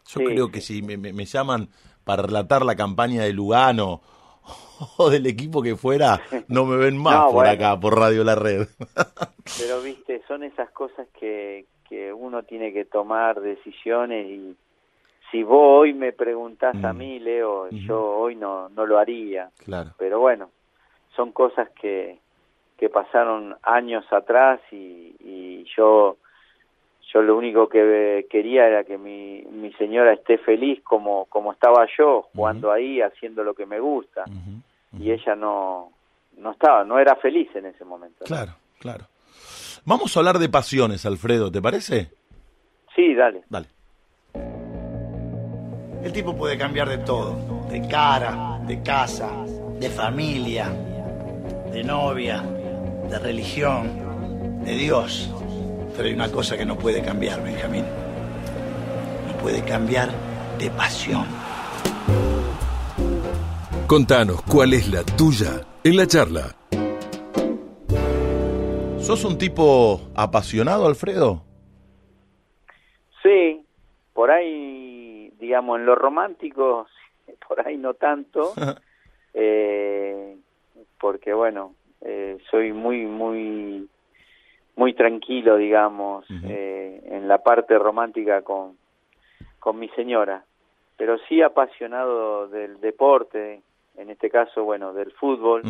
Yo 0.07 0.19
Sí, 0.21 0.25
creo 0.25 0.49
que 0.51 0.61
si 0.61 0.81
me, 0.81 0.97
me- 0.97 1.13
me 1.13 1.25
llaman 1.25 1.67
para 2.05 2.23
relatar 2.23 2.63
la 2.65 2.75
campaña 2.75 3.23
de 3.23 3.33
Lugano 3.33 4.01
o 4.97 5.09
del 5.09 5.25
equipo 5.27 5.61
que 5.61 5.75
fuera, 5.75 6.21
no 6.47 6.65
me 6.65 6.77
ven 6.77 6.97
más 7.01 7.15
No, 7.19 7.25
por 7.27 7.33
bueno. 7.35 7.51
acá, 7.51 7.79
por 7.79 7.97
Radio 7.99 8.23
La 8.23 8.35
Red. 8.35 8.67
Pero 9.59 9.81
viste, 9.81 10.21
son 10.27 10.43
esas 10.43 10.69
cosas 10.71 11.07
que, 11.19 11.65
que 11.89 12.13
uno 12.13 12.43
tiene 12.43 12.71
que 12.73 12.85
tomar 12.85 13.41
decisiones 13.41 14.27
y 14.29 14.55
si 15.31 15.43
vos 15.43 15.81
hoy 15.81 15.93
me 15.93 16.11
preguntás 16.13 16.75
a 16.83 16.93
Mm. 16.93 16.97
mí, 16.97 17.19
Leo, 17.19 17.69
yo 17.69 18.01
hoy 18.17 18.35
no, 18.35 18.69
no 18.69 18.85
lo 18.85 18.97
haría. 18.99 19.49
claro. 19.63 19.91
Pero 19.97 20.19
bueno, 20.19 20.49
son 21.15 21.31
cosas 21.31 21.69
que, 21.81 22.19
que 22.77 22.89
pasaron 22.89 23.55
años 23.63 24.05
atrás 24.11 24.59
y, 24.71 25.15
y 25.19 25.65
yo 25.75 26.17
yo 27.13 27.21
lo 27.21 27.37
único 27.37 27.69
que 27.69 28.27
quería 28.29 28.67
era 28.67 28.83
que 28.83 28.97
mi, 28.97 29.41
mi 29.49 29.71
señora 29.73 30.11
esté 30.11 30.37
feliz 30.39 30.83
como, 30.83 31.23
como 31.27 31.53
estaba 31.53 31.87
yo, 31.97 32.23
jugando 32.33 32.69
ahí, 32.69 33.01
haciendo 33.01 33.45
lo 33.45 33.53
que 33.53 33.65
me 33.65 33.79
gusta. 33.79 34.25
Y 34.99 35.11
ella 35.11 35.33
no, 35.35 35.93
no 36.37 36.51
estaba, 36.51 36.83
no 36.83 36.99
era 36.99 37.15
feliz 37.15 37.49
en 37.55 37.67
ese 37.67 37.85
momento. 37.85 38.17
¿no? 38.21 38.25
Claro, 38.25 38.51
claro. 38.79 39.05
Vamos 39.85 40.15
a 40.15 40.19
hablar 40.19 40.37
de 40.37 40.49
pasiones, 40.49 41.05
Alfredo, 41.05 41.49
¿te 41.49 41.61
parece? 41.61 42.11
Sí, 42.93 43.15
dale. 43.15 43.43
Dale. 43.49 43.67
El 46.03 46.13
tipo 46.13 46.35
puede 46.35 46.57
cambiar 46.57 46.89
de 46.89 46.99
todo, 46.99 47.35
de 47.69 47.87
cara, 47.87 48.59
de 48.65 48.81
casa, 48.81 49.29
de 49.79 49.89
familia, 49.89 50.71
de 51.71 51.83
novia, 51.83 52.43
de 53.09 53.19
religión, 53.19 54.63
de 54.63 54.73
Dios. 54.75 55.29
Pero 55.95 56.07
hay 56.07 56.13
una 56.13 56.29
cosa 56.29 56.57
que 56.57 56.65
no 56.65 56.77
puede 56.77 57.01
cambiar, 57.01 57.43
Benjamín. 57.43 57.85
No 59.27 59.37
puede 59.41 59.63
cambiar 59.63 60.09
de 60.59 60.69
pasión. 60.71 61.25
Contanos 63.87 64.41
cuál 64.43 64.73
es 64.73 64.89
la 64.89 65.03
tuya 65.03 65.61
en 65.83 65.95
la 65.95 66.05
charla. 66.05 66.55
¿Sos 68.99 69.23
un 69.23 69.37
tipo 69.37 70.01
apasionado, 70.15 70.85
Alfredo? 70.85 71.46
Digamos, 75.47 75.79
en 75.79 75.85
lo 75.85 75.95
romántico, 75.95 76.87
por 77.47 77.65
ahí 77.65 77.77
no 77.77 77.93
tanto, 77.93 78.53
eh, 79.33 80.35
porque 80.99 81.33
bueno, 81.33 81.73
eh, 82.01 82.37
soy 82.51 82.73
muy, 82.73 83.05
muy, 83.05 83.87
muy 84.75 84.93
tranquilo, 84.93 85.55
digamos, 85.55 86.25
eh, 86.43 87.01
en 87.05 87.29
la 87.29 87.37
parte 87.37 87.79
romántica 87.79 88.41
con, 88.41 88.77
con 89.59 89.79
mi 89.79 89.87
señora, 89.89 90.43
pero 90.97 91.17
sí 91.29 91.41
apasionado 91.41 92.49
del 92.49 92.81
deporte, 92.81 93.61
en 93.95 94.09
este 94.09 94.29
caso, 94.29 94.65
bueno, 94.65 94.93
del 94.93 95.11
fútbol. 95.13 95.63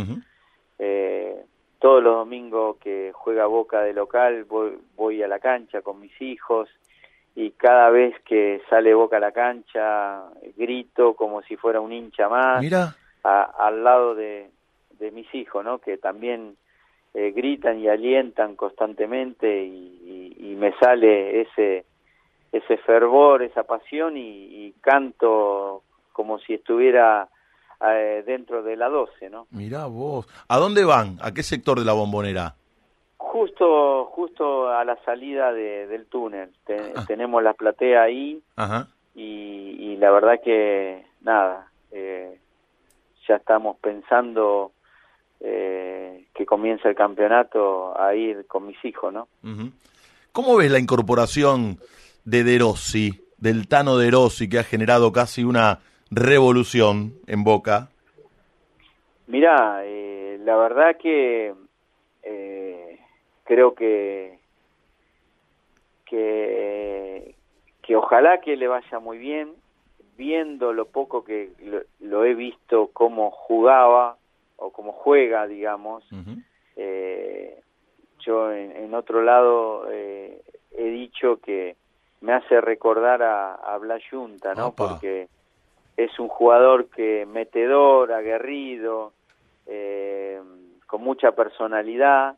Eh, 0.80 1.36
todos 1.80 2.04
los 2.04 2.16
domingos 2.16 2.78
que 2.78 3.12
juega 3.13 3.46
Boca 3.46 3.82
de 3.82 3.94
local 3.94 4.44
voy, 4.46 4.78
voy 4.96 5.22
a 5.22 5.28
la 5.28 5.38
cancha 5.40 5.82
con 5.84 6.00
mis 6.00 6.20
hijos 6.20 6.68
y 7.39 7.52
cada 7.52 7.91
vez 7.91 8.15
que 8.26 8.62
sale 8.67 8.95
Boca 8.95 9.17
a 9.17 9.19
la 9.19 9.32
cancha 9.32 10.23
grito 10.58 11.13
como 11.13 11.43
si 11.43 11.56
fuera 11.56 11.80
un 11.80 11.93
hincha 11.93 12.28
más 12.28 12.62
Mira, 12.62 12.95
a- 13.23 13.54
al 13.60 13.84
lado 13.84 14.15
de, 14.15 14.50
de 15.00 15.12
mis 15.12 15.32
hijos, 15.36 15.63
¿no? 15.63 15.78
Que 15.78 15.97
también 16.00 16.56
eh, 17.13 17.32
gritan 17.36 17.80
y 17.80 17.88
alientan 17.88 18.56
constantemente 18.56 19.63
y, 19.63 20.34
y- 20.39 20.52
y 20.52 20.56
me 20.56 20.73
sale 20.80 21.41
ese 21.41 21.86
ese 22.52 22.78
fervor, 22.78 23.43
esa 23.43 23.63
pasión 23.63 24.17
y, 24.17 24.21
y 24.67 24.71
canto 24.82 25.84
como 26.13 26.39
si 26.39 26.54
estuviera 26.56 27.28
eh, 27.86 28.23
dentro 28.26 28.63
de 28.63 28.76
la 28.78 28.89
12, 28.89 29.30
¿no? 29.30 29.45
mira 29.52 29.86
vos. 29.86 30.28
¿A 30.47 30.58
dónde 30.58 30.84
van? 30.86 31.17
¿A 31.21 31.34
qué 31.34 31.43
sector 31.43 31.78
de 31.78 31.86
la 31.86 31.93
bombonera? 31.93 32.56
Justo, 33.32 34.06
justo 34.06 34.70
a 34.70 34.86
la 34.86 34.96
salida 35.04 35.52
de- 35.52 35.86
del 35.88 36.06
túnel. 36.06 36.50
Ah. 36.96 37.04
Tenemos 37.06 37.44
la 37.44 37.54
platea 37.54 38.04
ahí 38.04 38.42
Ajá. 38.56 38.88
y, 39.16 39.76
y 39.80 39.98
la 39.98 40.12
verdad 40.12 40.40
que 40.44 41.06
nada, 41.22 41.68
eh, 41.92 42.40
ya 43.28 43.36
estamos 43.36 43.76
pensando 43.80 44.72
eh, 45.42 46.26
que 46.34 46.46
comienza 46.46 46.88
el 46.88 46.96
campeonato 46.96 48.00
a 48.00 48.16
ir 48.16 48.48
con 48.48 48.66
mis 48.66 48.84
hijos, 48.86 49.12
¿no? 49.13 49.28
¿Cómo 50.32 50.56
ves 50.56 50.72
la 50.72 50.80
incorporación 50.80 51.80
de 52.24 52.44
De 52.46 52.58
Rossi, 52.60 53.12
del 53.38 53.68
Tano 53.68 53.98
De 53.98 54.10
Rossi, 54.10 54.48
que 54.50 54.60
ha 54.60 54.63
generado 54.63 55.12
casi 55.12 55.44
una 55.44 55.80
revolución 56.10 57.13
en 57.28 57.44
Boca? 57.44 57.90
Mira, 59.28 59.82
eh, 59.84 60.39
la 60.45 60.56
verdad 60.56 60.95
que 60.97 61.54
eh, 62.24 62.87
creo 63.48 63.74
que, 63.74 64.39
que 66.06 67.36
que 67.88 67.95
ojalá 67.95 68.41
que 68.41 68.58
le 68.58 68.68
vaya 68.68 69.00
muy 69.00 69.18
bien, 69.18 69.54
viendo 70.18 70.74
lo 70.74 70.88
poco 70.88 71.24
que 71.24 71.52
lo, 71.64 71.82
lo 72.02 72.26
he 72.26 72.34
visto 72.36 72.89
cómo 72.91 73.32
jugaba 73.32 74.18
o 74.58 74.72
cómo 74.72 74.91
juega, 74.91 75.48
digamos. 75.48 76.04
Eh, 76.76 77.62
yo 78.20 78.52
en, 78.52 78.76
en 78.76 78.93
otro 78.93 79.24
lado 79.24 79.88
eh, 79.89 80.41
he 80.72 80.89
dicho 80.89 81.39
que 81.39 81.78
me 82.20 82.34
hace 82.34 82.60
recordar 82.60 83.24
a, 83.24 83.54
a 83.56 83.78
Blas 83.78 84.02
Yunta, 84.12 84.54
¿no? 84.54 84.68
Opa. 84.68 84.89
Porque 84.89 85.30
es 85.95 86.20
un 86.20 86.28
jugador 86.28 86.89
que 86.89 87.26
metedor, 87.26 88.12
aguerrido, 88.12 89.14
eh, 89.66 90.41
con 90.88 91.04
mucha 91.04 91.32
personalidad 91.32 92.36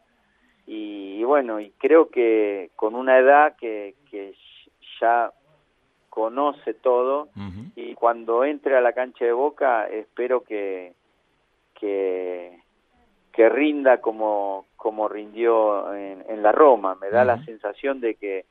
y, 0.70 1.16
y 1.20 1.24
bueno, 1.24 1.60
y 1.60 1.72
creo 1.72 2.10
que 2.10 2.70
con 2.76 2.94
una 2.94 3.18
edad 3.18 3.56
que, 3.58 3.96
que 4.12 4.36
ya 5.02 5.32
conoce 6.10 6.76
todo 6.76 7.30
y 7.76 7.96
cuando 7.96 8.44
entre 8.44 8.78
a 8.78 8.82
la 8.82 8.94
cancha 8.94 9.26
de 9.26 9.32
Boca 9.32 9.88
espero 9.88 10.44
que 10.44 10.94
que, 11.74 12.60
que 13.32 13.50
rinda 13.50 14.00
como 14.00 14.66
como 14.80 15.10
rindió 15.10 15.94
en, 15.94 16.24
en 16.30 16.44
la 16.44 16.52
Roma. 16.52 16.96
Me 17.02 17.10
da 17.10 17.26
la 17.26 17.44
sensación 17.46 18.00
de 18.00 18.16
que, 18.16 18.46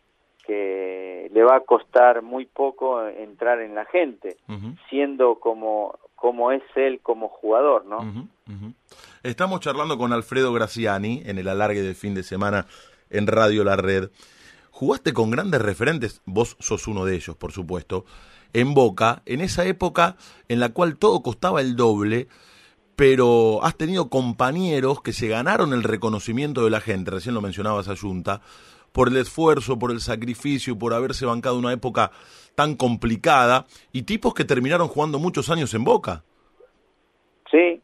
que 0.45 1.31
le 1.33 1.43
va 1.43 1.57
a 1.57 1.61
costar 1.61 2.23
muy 2.23 2.45
poco 2.47 3.07
entrar 3.07 3.61
en 3.61 3.75
la 3.75 3.87
gente, 3.87 4.37
siendo 4.91 5.37
como, 5.37 5.99
como 6.15 6.53
es 6.53 6.63
él 6.75 7.01
como 7.01 7.29
jugador, 7.29 7.87
¿no? 7.87 7.99
Estamos 9.25 9.61
charlando 9.61 9.99
con 9.99 10.13
Alfredo 10.13 10.53
Graciani 10.53 11.23
en 11.25 11.39
el 11.39 11.49
alargue 11.49 11.83
de 11.83 11.95
fin 11.95 12.15
de 12.15 12.23
semana 12.23 12.67
en 13.11 13.27
Radio 13.27 13.65
La 13.65 13.75
Red. 13.75 14.11
Jugaste 14.71 15.13
con 15.13 15.33
grandes 15.33 15.61
referentes, 15.61 16.23
vos 16.25 16.57
sos 16.61 16.87
uno 16.87 17.05
de 17.05 17.17
ellos, 17.17 17.35
por 17.35 17.51
supuesto, 17.51 18.05
en 18.53 18.75
Boca, 18.75 19.23
en 19.27 19.41
esa 19.41 19.65
época 19.65 20.17
en 20.49 20.61
la 20.61 20.69
cual 20.69 20.99
todo 20.99 21.21
costaba 21.23 21.61
el 21.61 21.75
doble, 21.75 22.29
pero 22.95 23.65
has 23.65 23.77
tenido 23.77 24.09
compañeros 24.09 25.03
que 25.03 25.13
se 25.13 25.27
ganaron 25.27 25.73
el 25.73 25.83
reconocimiento 25.83 26.63
de 26.63 26.71
la 26.71 26.81
gente, 26.81 27.11
recién 27.11 27.35
lo 27.35 27.41
mencionabas 27.41 27.89
a 27.89 27.97
Junta, 27.97 28.41
por 28.93 29.09
el 29.09 29.17
esfuerzo, 29.17 29.81
por 29.81 29.91
el 29.91 30.01
sacrificio, 30.01 30.79
por 30.79 30.95
haberse 30.95 31.27
bancado 31.27 31.59
una 31.59 31.73
época 31.73 32.13
tan 32.55 32.77
complicada, 32.77 33.67
y 33.91 34.03
tipos 34.03 34.33
que 34.33 34.45
terminaron 34.45 34.87
jugando 34.87 35.19
muchos 35.19 35.51
años 35.51 35.75
en 35.75 35.83
Boca. 35.83 36.23
Sí, 37.51 37.83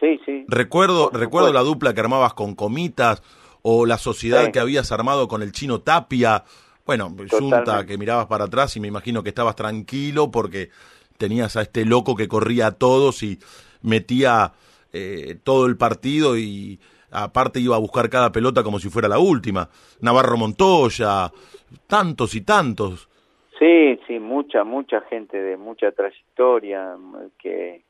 sí, 0.00 0.20
sí. 0.24 0.44
Recuerdo, 0.48 1.10
Por 1.10 1.20
recuerdo 1.20 1.52
la 1.52 1.60
dupla 1.62 1.94
que 1.94 2.00
armabas 2.00 2.34
con 2.34 2.54
Comitas 2.54 3.22
o 3.62 3.86
la 3.86 3.98
sociedad 3.98 4.44
Sí. 4.46 4.52
que 4.52 4.60
habías 4.60 4.92
armado 4.92 5.28
con 5.28 5.42
el 5.42 5.52
chino 5.52 5.80
Tapia. 5.80 6.44
Bueno, 6.84 7.14
Junta, 7.30 7.84
que 7.84 7.98
mirabas 7.98 8.26
para 8.26 8.44
atrás 8.44 8.76
y 8.76 8.80
me 8.80 8.88
imagino 8.88 9.22
que 9.22 9.30
estabas 9.30 9.56
tranquilo 9.56 10.30
porque 10.30 10.70
tenías 11.18 11.56
a 11.56 11.62
este 11.62 11.84
loco 11.84 12.14
que 12.14 12.28
corría 12.28 12.68
a 12.68 12.72
todos 12.72 13.22
y 13.24 13.38
metía 13.82 14.52
eh, 14.92 15.36
todo 15.42 15.66
el 15.66 15.76
partido 15.76 16.36
y 16.38 16.78
aparte 17.10 17.58
iba 17.58 17.74
a 17.74 17.80
buscar 17.80 18.08
cada 18.08 18.30
pelota 18.30 18.62
como 18.62 18.78
si 18.78 18.88
fuera 18.88 19.08
la 19.08 19.18
última. 19.18 19.68
Navarro 20.00 20.36
Montoya, 20.36 21.32
tantos 21.88 22.34
y 22.34 22.42
tantos. 22.42 23.08
Sí, 23.58 23.98
sí, 24.06 24.18
mucha, 24.20 24.62
mucha 24.64 25.00
gente 25.08 25.38
de 25.38 25.56
mucha 25.56 25.90
trayectoria 25.90 26.94
que, 27.38 27.82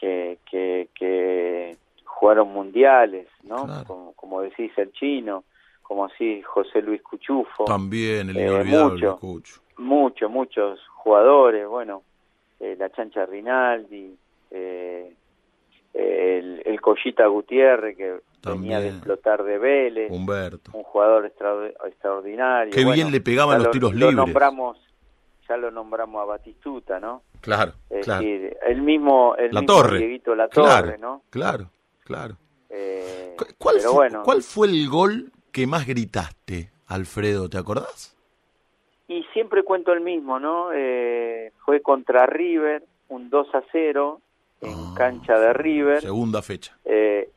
que, 0.00 0.38
que, 0.50 0.88
que 0.94 1.76
jugaron 2.04 2.52
mundiales, 2.52 3.26
¿no? 3.42 3.64
Claro. 3.66 3.84
Como, 3.86 4.12
como 4.14 4.40
decís, 4.42 4.70
el 4.76 4.92
chino, 4.92 5.44
como 5.82 6.04
así 6.04 6.42
José 6.42 6.82
Luis 6.82 7.02
Cuchufo. 7.02 7.64
También 7.64 8.30
el 8.30 8.36
Eh, 8.38 8.42
inolvidable 8.46 8.92
mucho. 8.94 9.16
Cucho. 9.18 9.60
muchos, 9.78 10.30
muchos 10.30 10.80
jugadores, 10.94 11.66
bueno, 11.68 12.02
eh, 12.60 12.76
la 12.78 12.90
Chancha 12.90 13.24
Rinaldi, 13.26 14.16
eh, 14.50 15.12
el, 15.94 16.62
el 16.64 16.80
Collita 16.80 17.26
Gutiérrez 17.26 17.96
que 17.96 18.04
venía 18.44 18.78
de 18.80 18.86
También. 18.86 18.86
explotar 18.94 19.42
de 19.42 19.58
Vélez, 19.58 20.10
Humberto. 20.10 20.70
un 20.74 20.82
jugador 20.84 21.26
extra- 21.26 21.68
extraordinario. 21.86 22.72
Qué 22.72 22.84
bien 22.84 23.10
le 23.10 23.20
pegaban 23.20 23.58
los 23.58 23.66
lo- 23.66 23.70
tiros 23.72 23.92
lo 23.94 23.98
libres. 24.10 24.16
nombramos, 24.16 24.78
ya 25.48 25.56
lo 25.56 25.70
nombramos 25.70 26.22
a 26.22 26.24
Batistuta, 26.26 27.00
¿no? 27.00 27.22
Claro, 27.40 27.72
Es 27.90 28.04
claro. 28.04 28.22
decir, 28.22 28.56
el 28.66 28.82
mismo, 28.82 29.34
el 29.36 29.52
La 29.54 29.60
mismo 29.60 29.76
Torre. 29.76 29.98
Dieguito 29.98 30.34
La 30.34 30.48
Claro, 30.48 30.86
Torre, 30.86 30.98
¿no? 30.98 31.22
claro, 31.30 31.70
claro. 32.04 32.36
Eh, 32.70 33.34
Cu- 33.36 33.46
¿Cuál, 33.58 33.76
pero 33.78 33.90
fue, 33.90 33.96
bueno, 34.08 34.22
¿Cuál 34.24 34.42
fue 34.42 34.66
el 34.68 34.88
gol 34.88 35.32
que 35.52 35.66
más 35.66 35.86
gritaste, 35.86 36.70
Alfredo? 36.86 37.48
¿Te 37.48 37.58
acordás? 37.58 38.14
y 39.10 39.24
siempre 39.32 39.62
cuento 39.62 39.94
el 39.94 40.02
mismo, 40.02 40.38
¿no? 40.38 40.68
Eh, 40.74 41.50
fue 41.64 41.80
contra 41.80 42.26
River, 42.26 42.84
un 43.08 43.30
2 43.30 43.48
a 43.54 43.62
0 43.72 44.20
en 44.60 44.74
Ah, 44.74 44.94
cancha 44.98 45.38
de 45.38 45.52
River. 45.54 46.02
Segunda 46.02 46.42
fecha. 46.42 46.76
eh, 46.84 47.30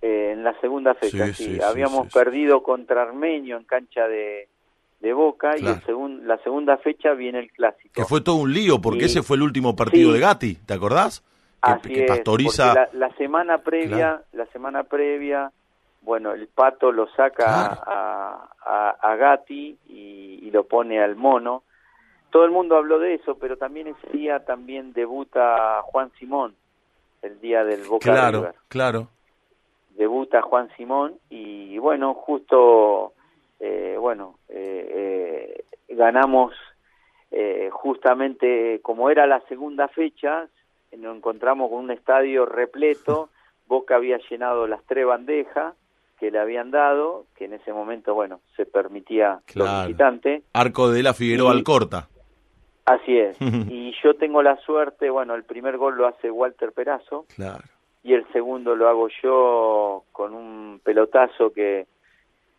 eh, 0.00 0.30
en 0.32 0.42
la 0.42 0.58
segunda 0.60 0.94
fecha, 0.94 1.26
Sí, 1.32 1.44
sí. 1.54 1.60
Habíamos 1.62 2.08
sí. 2.08 2.12
perdido 2.12 2.64
contra 2.64 3.02
Armenio 3.02 3.56
en 3.56 3.62
cancha 3.62 4.08
de, 4.08 4.48
de 5.02 5.12
Boca 5.12 5.58
y 5.58 5.66
el 5.66 5.82
segun- 5.84 6.22
la 6.26 6.38
segunda 6.38 6.78
fecha 6.78 7.12
viene 7.12 7.40
el 7.40 7.50
clásico. 7.52 7.90
Que 7.92 8.04
fue 8.04 8.20
todo 8.22 8.36
un 8.36 8.52
lío 8.52 8.80
porque 8.80 9.02
Y- 9.02 9.04
ese 9.06 9.22
fue 9.22 9.36
el 9.36 9.42
último 9.42 9.76
partido 9.76 10.08
Sí. 10.10 10.14
de 10.14 10.20
Gatti, 10.20 10.54
¿te 10.54 10.72
acordás? 10.74 11.20
Que, 11.20 11.70
Así 11.70 11.88
que 11.92 12.04
es, 12.04 12.08
Pastoriza. 12.10 12.72
la, 12.74 12.88
la 12.92 13.14
semana 13.16 13.58
previa, 13.58 13.96
Claro. 13.96 14.22
la 14.32 14.46
semana 14.46 14.84
previa, 14.84 15.52
bueno, 16.02 16.32
el 16.32 16.46
pato 16.48 16.90
lo 16.92 17.06
saca 17.14 17.44
Claro. 17.44 17.80
a, 17.86 18.48
a, 18.64 18.90
a 19.12 19.16
Gatti 19.16 19.76
y, 19.88 20.38
y 20.42 20.50
lo 20.50 20.64
pone 20.64 21.02
al 21.02 21.16
mono. 21.16 21.62
Todo 22.30 22.44
el 22.44 22.50
mundo 22.50 22.76
habló 22.76 22.98
de 22.98 23.14
eso, 23.14 23.36
pero 23.38 23.56
también 23.58 23.88
ese 23.88 24.08
día 24.16 24.44
también 24.44 24.92
debuta 24.92 25.82
Juan 25.82 26.10
Simón, 26.18 26.54
el 27.22 27.38
día 27.40 27.62
del 27.64 27.82
Boca 27.84 28.10
Claro, 28.10 28.38
River. 28.38 28.54
claro. 28.68 29.08
debuta 29.96 30.40
Juan 30.42 30.68
Simón 30.76 31.14
y 31.28 31.76
bueno, 31.78 32.14
justo, 32.14 33.12
eh, 33.64 33.96
bueno, 33.98 34.38
eh, 34.48 35.62
eh, 35.88 35.94
ganamos 35.94 36.52
eh, 37.30 37.68
justamente 37.72 38.80
como 38.82 39.08
era 39.08 39.26
la 39.26 39.40
segunda 39.48 39.86
fecha, 39.88 40.48
nos 40.98 41.16
encontramos 41.16 41.70
con 41.70 41.84
un 41.84 41.90
estadio 41.92 42.44
repleto, 42.44 43.30
Boca 43.68 43.94
había 43.96 44.18
llenado 44.28 44.66
las 44.66 44.82
tres 44.84 45.06
bandejas 45.06 45.74
que 46.18 46.30
le 46.30 46.38
habían 46.40 46.70
dado, 46.72 47.24
que 47.36 47.44
en 47.46 47.54
ese 47.54 47.72
momento, 47.72 48.14
bueno, 48.14 48.40
se 48.56 48.66
permitía 48.66 49.40
los 49.54 49.66
Claro. 49.66 49.86
visitantes. 49.88 50.42
Arco 50.52 50.90
de 50.90 51.02
la 51.02 51.14
Figueroa 51.14 51.52
Y- 51.54 51.58
Alcorta. 51.58 52.08
Así 52.84 53.16
es. 53.16 53.36
y 53.70 53.94
yo 54.02 54.14
tengo 54.14 54.42
la 54.42 54.56
suerte, 54.56 55.08
bueno, 55.08 55.34
el 55.36 55.44
primer 55.44 55.78
gol 55.78 55.96
lo 55.96 56.06
hace 56.08 56.30
Walter 56.30 56.72
Perazo, 56.72 57.26
Claro. 57.36 57.62
y 58.02 58.12
el 58.14 58.26
segundo 58.32 58.74
lo 58.76 58.88
hago 58.88 59.08
yo 59.22 60.04
con 60.12 60.34
un 60.34 60.80
pelotazo 60.84 61.52
que 61.52 61.86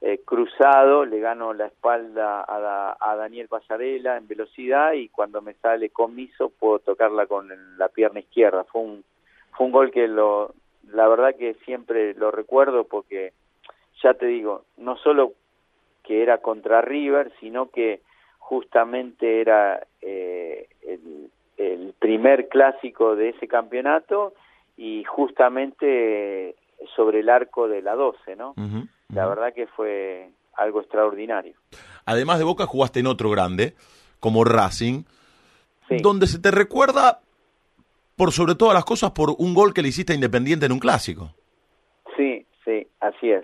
eh, 0.05 0.19
cruzado 0.25 1.05
le 1.05 1.21
gano 1.21 1.53
la 1.53 1.67
espalda 1.67 2.43
a, 2.45 2.59
Da- 2.59 2.97
a 2.99 3.15
Daniel 3.15 3.47
Pasarela 3.47 4.17
en 4.17 4.27
velocidad 4.27 4.91
y 4.91 5.07
cuando 5.07 5.41
me 5.41 5.53
sale 5.53 5.91
comiso 5.91 6.49
puedo 6.49 6.79
tocarla 6.79 7.25
con 7.25 7.49
la 7.77 7.87
pierna 7.87 8.19
izquierda 8.19 8.65
fue 8.65 8.81
un 8.81 9.05
fue 9.53 9.65
un 9.67 9.71
gol 9.71 9.91
que 9.91 10.09
lo 10.09 10.53
la 10.91 11.07
verdad 11.07 11.35
que 11.37 11.53
siempre 11.65 12.15
lo 12.15 12.31
recuerdo 12.31 12.83
porque 12.83 13.31
ya 14.01 14.13
te 14.13 14.25
digo 14.25 14.65
no 14.75 14.97
solo 14.97 15.31
que 16.03 16.21
era 16.21 16.39
contra 16.39 16.81
River 16.81 17.31
sino 17.39 17.69
que 17.69 18.01
justamente 18.39 19.39
era 19.39 19.87
eh, 20.01 20.67
el, 20.81 21.93
primer 21.97 22.49
clásico 22.49 23.15
de 23.15 23.29
ese 23.29 23.47
campeonato 23.47 24.33
y 24.75 25.05
justamente 25.05 26.55
sobre 26.93 27.21
el 27.21 27.29
arco 27.29 27.69
de 27.69 27.81
la 27.81 27.95
12, 27.95 28.35
¿no? 28.35 28.53
La 29.15 29.25
verdad 29.27 29.53
que 29.53 29.67
fue 29.67 30.29
algo 30.55 30.81
extraordinario. 30.81 31.55
Además 32.05 32.37
de 32.39 32.43
Boca, 32.45 32.65
jugaste 32.65 32.99
en 32.99 33.07
otro 33.07 33.29
grande, 33.29 33.73
como 34.19 34.43
Racing, 34.43 35.03
Sí. 35.89 35.97
donde 36.01 36.27
se 36.27 36.39
te 36.39 36.51
recuerda, 36.51 37.19
por 38.15 38.31
sobre 38.31 38.55
todas 38.55 38.73
las 38.73 38.85
cosas, 38.85 39.11
por 39.11 39.31
un 39.37 39.53
gol 39.53 39.73
que 39.73 39.81
le 39.81 39.89
hiciste 39.89 40.13
a 40.13 40.15
Independiente 40.15 40.65
en 40.65 40.71
un 40.71 40.79
clásico. 40.79 41.31
Sí, 42.15 42.45
sí, 42.63 42.87
así 42.99 43.31
es. 43.31 43.43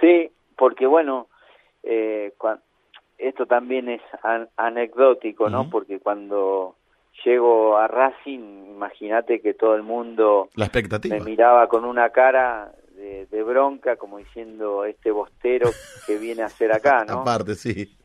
Sí, 0.00 0.30
porque 0.56 0.86
bueno, 0.86 1.28
eh, 1.82 2.32
esto 3.18 3.46
también 3.46 3.88
es 3.88 4.02
an- 4.22 4.48
anecdótico, 4.56 5.48
¿no? 5.48 5.70
Porque 5.70 5.98
cuando 5.98 6.76
llego 7.24 7.78
a 7.78 7.88
Racing, 7.88 8.66
imagínate 8.70 9.40
que 9.40 9.54
todo 9.54 9.74
el 9.74 9.82
mundo 9.82 10.50
La 10.54 10.66
expectativa. 10.66 11.16
me 11.16 11.24
miraba 11.24 11.66
con 11.68 11.84
una 11.86 12.10
cara 12.10 12.70
de, 13.06 13.26
de 13.26 13.42
bronca, 13.42 13.96
como 13.96 14.18
diciendo 14.18 14.84
este 14.84 15.10
bostero 15.10 15.70
que 16.06 16.18
viene 16.18 16.42
a 16.42 16.46
hacer 16.46 16.72
acá, 16.72 17.04
¿no? 17.04 17.20
Aparte, 17.20 17.54
sí. 17.54 17.96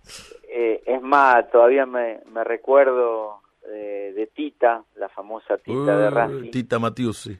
Eh, 0.47 0.81
es 0.85 1.01
más, 1.01 1.49
todavía 1.49 1.85
me, 1.85 2.19
me 2.31 2.43
recuerdo 2.43 3.41
eh, 3.67 4.13
de 4.15 4.27
Tita, 4.27 4.83
la 4.95 5.09
famosa 5.09 5.57
Tita 5.57 5.97
de 5.97 6.09
Racing, 6.09 6.51
Tita 6.51 6.79
Matiusi. 6.79 7.37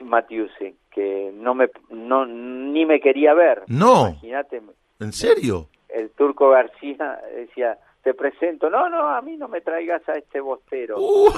Matiusi, 0.00 0.76
que 0.90 1.30
no 1.34 1.54
me, 1.54 1.70
no, 1.90 2.26
ni 2.26 2.84
me 2.84 3.00
quería 3.00 3.32
ver. 3.34 3.62
No. 3.68 4.08
Imagínate, 4.08 4.60
¿En 5.00 5.12
serio? 5.12 5.68
el 5.88 6.10
turco 6.10 6.50
García 6.50 7.20
decía, 7.34 7.78
te 8.02 8.14
presento, 8.14 8.68
no, 8.68 8.88
no, 8.88 9.08
a 9.08 9.22
mí 9.22 9.36
no 9.36 9.48
me 9.48 9.60
traigas 9.60 10.06
a 10.08 10.12
este 10.12 10.40
bostero. 10.40 10.98
Uh, 10.98 11.30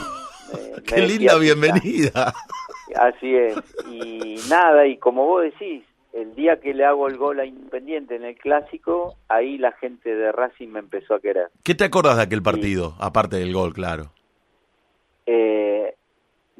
Me 0.76 0.82
¡Qué 0.82 1.01
linda 1.03 1.36
bienvenida! 1.38 2.32
Así 2.97 3.34
es. 3.34 3.57
Y 3.90 4.36
nada, 4.49 4.86
y 4.86 4.97
como 4.99 5.26
vos 5.26 5.42
decís, 5.42 5.82
el 6.12 6.34
día 6.34 6.61
que 6.61 6.72
le 6.74 6.84
hago 6.84 7.09
el 7.09 7.16
gol 7.16 7.40
a 7.40 7.44
Independiente 7.44 8.14
en 8.16 8.24
el 8.24 8.36
clásico, 8.36 9.16
ahí 9.28 9.59
la 9.59 9.72
gente 9.72 10.14
de 10.14 10.32
Racing 10.32 10.68
me 10.68 10.78
empezó 10.78 11.14
a 11.14 11.20
querer. 11.20 11.49
¿Qué 11.64 11.74
te 11.74 11.84
acordás 11.84 12.16
de 12.16 12.22
aquel 12.22 12.42
partido? 12.42 12.94
Aparte 12.99 13.36
del 13.36 13.53
gol, 13.53 13.72
claro. 13.74 14.12
Eh, 15.26 15.94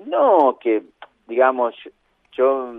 no, 0.05 0.59
que 0.61 0.82
digamos, 1.28 1.74
yo, 1.84 1.91
yo, 2.32 2.72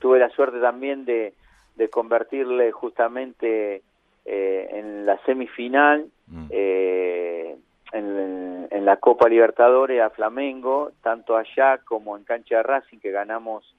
tuve 0.00 0.18
la 0.18 0.28
suerte 0.30 0.58
también 0.60 1.04
de, 1.04 1.32
de 1.76 1.88
convertirle 1.88 2.72
justamente 2.72 3.82
eh, 4.24 4.68
en 4.72 5.06
la 5.06 5.18
semifinal, 5.24 6.06
Mm. 6.30 6.46
eh, 6.50 7.56
en, 7.92 8.68
en 8.70 8.84
la 8.84 8.96
Copa 8.96 9.28
Libertadores 9.28 10.00
a 10.00 10.10
Flamengo, 10.10 10.92
tanto 11.02 11.36
allá 11.36 11.78
como 11.78 12.16
en 12.16 12.24
cancha 12.24 12.58
de 12.58 12.62
Racing, 12.62 12.98
que 12.98 13.10
ganamos, 13.10 13.74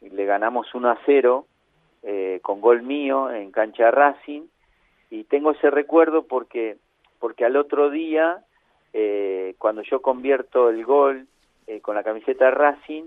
le 0.00 0.24
ganamos 0.24 0.74
1 0.74 0.90
a 0.90 0.98
0 1.04 1.46
eh, 2.02 2.40
con 2.42 2.60
gol 2.60 2.82
mío 2.82 3.30
en 3.30 3.52
cancha 3.52 3.90
Racing 3.90 4.42
y 5.10 5.24
tengo 5.24 5.52
ese 5.52 5.70
recuerdo 5.70 6.26
porque 6.26 6.76
porque 7.20 7.44
al 7.44 7.56
otro 7.56 7.90
día 7.90 8.42
eh, 8.92 9.54
cuando 9.58 9.82
yo 9.82 10.02
convierto 10.02 10.68
el 10.68 10.84
gol 10.84 11.28
eh, 11.68 11.80
con 11.80 11.94
la 11.94 12.02
camiseta 12.02 12.46
de 12.46 12.50
Racing 12.50 13.04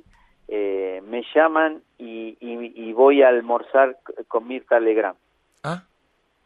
eh, 0.48 1.02
me 1.06 1.24
llaman 1.34 1.82
y, 1.98 2.38
y, 2.40 2.94
voy 2.94 3.24
a 3.24 3.30
almorzar 3.30 3.98
con 4.28 4.48
Mirta 4.48 4.80
Legrand. 4.80 5.18
Ah, 5.64 5.84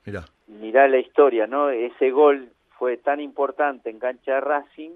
mira. 0.05 0.23
Mirá 0.47 0.87
la 0.87 0.99
historia, 0.99 1.47
¿no? 1.47 1.69
Ese 1.69 2.09
gol 2.11 2.49
fue 2.79 2.95
tan 2.95 3.19
importante 3.19 3.89
en 3.89 3.99
cancha 3.99 4.35
de 4.35 4.41
Racing 4.41 4.91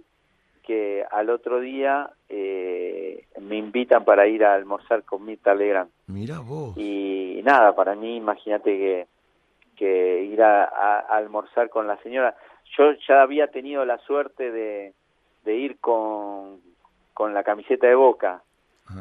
que 0.63 1.05
al 1.11 1.29
otro 1.29 1.59
día 1.59 2.09
eh, 2.29 3.25
me 3.41 3.57
invitan 3.57 4.05
para 4.05 4.25
ir 4.25 4.45
a 4.45 4.53
almorzar 4.53 5.03
con 5.03 5.25
Mirta 5.25 5.53
Legrand. 5.53 5.91
Mira 6.07 6.39
vos. 6.39 6.77
Y 6.77 7.41
nada, 7.43 7.75
para 7.75 7.95
mí, 7.95 8.15
imagínate 8.15 8.77
que, 8.77 9.07
que 9.75 10.23
ir 10.23 10.41
a, 10.41 10.99
almorzar 10.99 11.69
con 11.69 11.85
la 11.85 11.97
señora. 11.97 12.35
Yo 12.77 12.93
ya 13.05 13.21
había 13.21 13.47
tenido 13.47 13.83
la 13.83 13.97
suerte 13.99 14.49
de, 14.49 14.93
de 15.43 15.55
ir 15.55 15.77
con, 15.79 16.61
con 17.13 17.33
la 17.33 17.43
camiseta 17.43 17.87
de 17.87 17.95
Boca, 17.95 18.41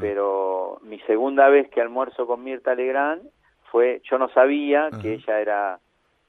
pero 0.00 0.80
mi 0.82 0.98
segunda 1.00 1.48
vez 1.48 1.68
que 1.70 1.80
almuerzo 1.80 2.26
con 2.26 2.42
Mirta 2.42 2.74
Legrand 2.74 3.22
fue, 3.70 4.00
yo 4.10 4.18
no 4.18 4.28
sabía 4.30 4.88
que 5.00 5.14
ella 5.14 5.40
era 5.40 5.78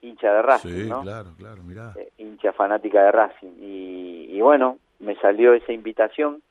hincha 0.03 0.33
de 0.33 0.41
Racing, 0.41 0.69
sí, 0.69 0.89
claro, 0.89 1.29
claro, 1.37 1.63
mirá. 1.63 1.93
Eh, 1.97 2.11
hincha 2.17 2.53
fanática 2.53 3.03
de 3.03 3.11
Racing. 3.11 3.53
Y, 3.59 4.27
y, 4.29 4.41
bueno, 4.41 4.77
me 4.99 5.15
salió 5.15 5.53
esa 5.53 5.71
invitación 5.71 6.41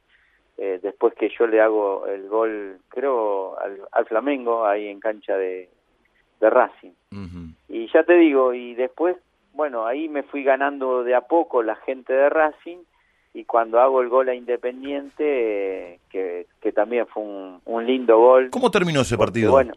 eh, 0.56 0.80
después 0.82 1.14
que 1.14 1.30
yo 1.38 1.46
le 1.46 1.60
hago 1.60 2.06
el 2.06 2.28
gol, 2.28 2.78
creo, 2.88 3.56
al, 3.58 4.06
Flamengo, 4.06 4.66
ahí 4.66 4.88
en 4.88 5.00
cancha 5.00 5.36
de, 5.36 5.68
de 6.40 6.50
Racing. 6.50 6.92
Y 7.68 7.90
ya 7.92 8.04
te 8.04 8.14
digo, 8.14 8.52
y 8.52 8.74
después, 8.74 9.16
bueno, 9.54 9.86
ahí 9.86 10.08
me 10.08 10.22
fui 10.22 10.44
ganando 10.44 11.04
de 11.04 11.14
a 11.14 11.22
poco 11.22 11.62
la 11.62 11.76
gente 11.76 12.12
de 12.12 12.28
Racing 12.28 12.78
y 13.34 13.44
cuando 13.44 13.80
hago 13.80 14.02
el 14.02 14.08
gol 14.08 14.28
a 14.28 14.34
Independiente, 14.34 16.00
que, 16.10 16.46
que 16.60 16.72
también 16.72 17.06
fue 17.06 17.22
un, 17.22 17.60
un 17.64 17.86
lindo 17.86 18.18
gol. 18.18 18.50
¿Cómo 18.50 18.70
terminó 18.70 19.00
ese 19.00 19.16
partido? 19.16 19.52
Bueno, 19.52 19.72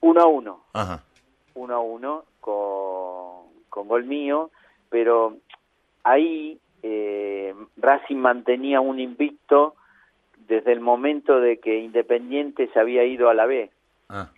uno 0.00 0.20
a 0.20 0.26
uno. 0.26 0.60
Ajá. 0.72 1.04
Uno 1.54 1.74
a 1.74 1.80
uno 1.80 2.24
con, 2.48 3.62
con 3.68 3.88
gol 3.88 4.04
mío, 4.04 4.50
pero 4.88 5.36
ahí 6.02 6.58
eh, 6.82 7.54
Racing 7.76 8.16
mantenía 8.16 8.80
un 8.80 8.98
invicto 8.98 9.74
desde 10.46 10.72
el 10.72 10.80
momento 10.80 11.40
de 11.40 11.58
que 11.58 11.80
Independiente 11.80 12.70
se 12.72 12.80
había 12.80 13.04
ido 13.04 13.28
a 13.28 13.34
la 13.34 13.44
B, 13.44 13.70
ah. 14.08 14.30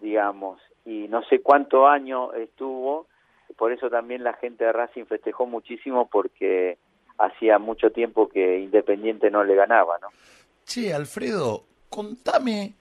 digamos, 0.00 0.60
y 0.84 1.08
no 1.08 1.22
sé 1.24 1.40
cuánto 1.40 1.86
año 1.86 2.34
estuvo, 2.34 3.06
por 3.56 3.72
eso 3.72 3.88
también 3.88 4.22
la 4.24 4.34
gente 4.34 4.64
de 4.64 4.72
Racing 4.72 5.06
festejó 5.06 5.46
muchísimo 5.46 6.10
porque 6.10 6.76
hacía 7.16 7.58
mucho 7.58 7.92
tiempo 7.92 8.28
que 8.28 8.58
Independiente 8.58 9.30
no 9.30 9.42
le 9.42 9.54
ganaba, 9.54 9.96
¿no? 10.02 10.08
Che, 10.66 10.92
Alfredo, 10.92 11.64
contame 11.88 12.74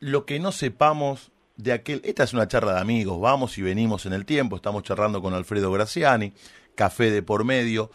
lo 0.00 0.24
que 0.26 0.40
no 0.40 0.50
sepamos 0.50 1.30
de 1.56 1.72
aquel... 1.72 2.00
Esta 2.04 2.24
es 2.24 2.32
una 2.32 2.48
charla 2.48 2.74
de 2.74 2.80
amigos, 2.80 3.20
vamos 3.20 3.58
y 3.58 3.62
venimos 3.62 4.06
en 4.06 4.12
el 4.12 4.24
tiempo, 4.24 4.56
estamos 4.56 4.82
charlando 4.82 5.22
con 5.22 5.34
Alfredo 5.34 5.70
Graciani, 5.72 6.32
café 6.74 7.10
de 7.10 7.22
por 7.22 7.44
medio. 7.44 7.90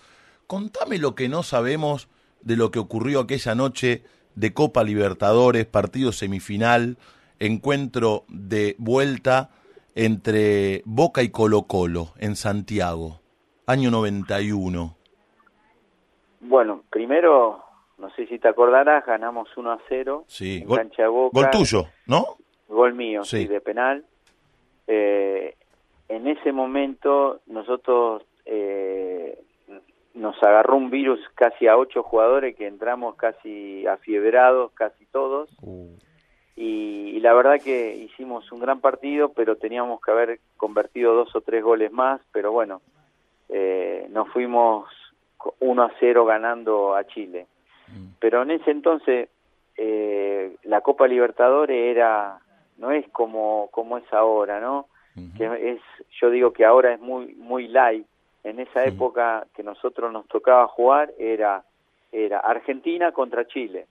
Contame 0.48 0.98
lo 0.98 1.16
que 1.16 1.30
no 1.30 1.44
sabemos 1.44 2.10
de 2.42 2.56
lo 2.56 2.72
que 2.72 2.80
ocurrió 2.80 3.22
aquella 3.22 3.56
noche 3.56 4.04
de 4.36 4.54
Copa 4.54 4.84
Libertadores, 4.84 5.66
partido 5.66 6.12
semifinal, 6.12 6.98
encuentro 7.40 8.26
de 8.30 8.76
vuelta 8.80 9.50
entre 9.96 10.82
Boca 10.86 11.24
y 11.24 11.30
Colo 11.30 11.64
Colo 11.64 12.14
en 12.18 12.36
Santiago, 12.36 13.20
año 13.66 13.92
91. 13.92 14.96
Bueno, 16.42 16.84
primero, 16.90 17.64
no 17.98 18.10
sé 18.16 18.26
si 18.28 18.40
te 18.40 18.48
acordarás, 18.48 19.06
ganamos 19.06 19.50
1 19.58 19.72
a 19.72 19.80
0 19.90 20.24
sí. 20.28 20.64
gol, 20.66 20.90
Gol 21.34 21.50
tuyo, 21.50 21.88
¿no? 22.06 22.38
Gol 22.70 22.94
mío, 22.94 23.24
sí, 23.26 23.48
de 23.48 23.60
penal. 23.60 24.06
Eh, 24.88 25.56
en 26.08 26.28
ese 26.28 26.52
momento 26.52 27.42
nosotros 27.48 28.24
eh, 28.46 29.38
nos 30.14 30.42
agarró 30.42 30.78
un 30.78 30.90
virus 30.90 31.20
casi 31.36 31.68
a 31.68 31.78
ocho 31.78 32.04
jugadores 32.04 32.56
que 32.56 32.68
entramos 32.68 33.16
casi 33.16 33.86
afiebrados, 33.88 34.72
casi 34.74 35.06
todos. 35.08 35.50
Uh. 35.62 35.90
Y, 36.56 37.20
la 37.22 37.34
verdad 37.34 37.60
que 37.62 37.96
hicimos 37.96 38.50
un 38.52 38.60
gran 38.60 38.80
partido, 38.80 39.30
pero 39.34 39.58
teníamos 39.58 40.02
que 40.02 40.12
haber 40.12 40.40
convertido 40.56 41.14
dos 41.14 41.36
o 41.36 41.42
tres 41.42 41.64
goles 41.64 41.92
más, 41.92 42.22
pero 42.32 42.54
bueno, 42.54 42.82
eh, 43.50 44.08
nos 44.10 44.30
fuimos 44.30 44.86
1 45.60 45.84
a 45.84 45.92
0 46.00 46.26
ganando 46.26 46.96
a 46.96 47.06
Chile. 47.06 47.48
Mm. 47.88 48.14
Pero 48.20 48.44
en 48.44 48.52
ese 48.52 48.72
entonces 48.72 49.30
eh, 49.78 50.56
la 50.64 50.82
Copa 50.82 51.08
Libertadores 51.08 51.96
era 51.96 52.40
no 52.80 52.92
es 52.92 53.08
como 53.10 53.70
como 53.72 53.98
es 53.98 54.14
ahora, 54.14 54.60
¿no? 54.60 54.88
Que 55.38 55.74
es 55.74 55.82
yo 56.22 56.30
digo 56.30 56.54
que 56.54 56.66
ahora 56.66 56.94
es 56.94 57.00
muy 57.00 57.36
muy 57.36 57.68
light. 57.68 58.06
En 58.44 58.60
esa 58.60 58.86
época 58.86 59.46
que 59.54 59.64
nosotros 59.64 60.14
nos 60.14 60.28
tocaba 60.28 60.66
jugar 60.68 61.12
era 61.20 61.64
era 62.12 62.40
Argentina 62.40 63.12
contra 63.12 63.46
Chile. 63.46 63.86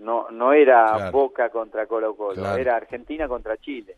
No 0.00 0.30
no 0.30 0.52
era 0.52 1.10
Boca 1.10 1.50
contra 1.50 1.86
Colo 1.86 2.16
Colo, 2.16 2.56
era 2.56 2.76
Argentina 2.76 3.28
contra 3.28 3.56
Chile. 3.56 3.94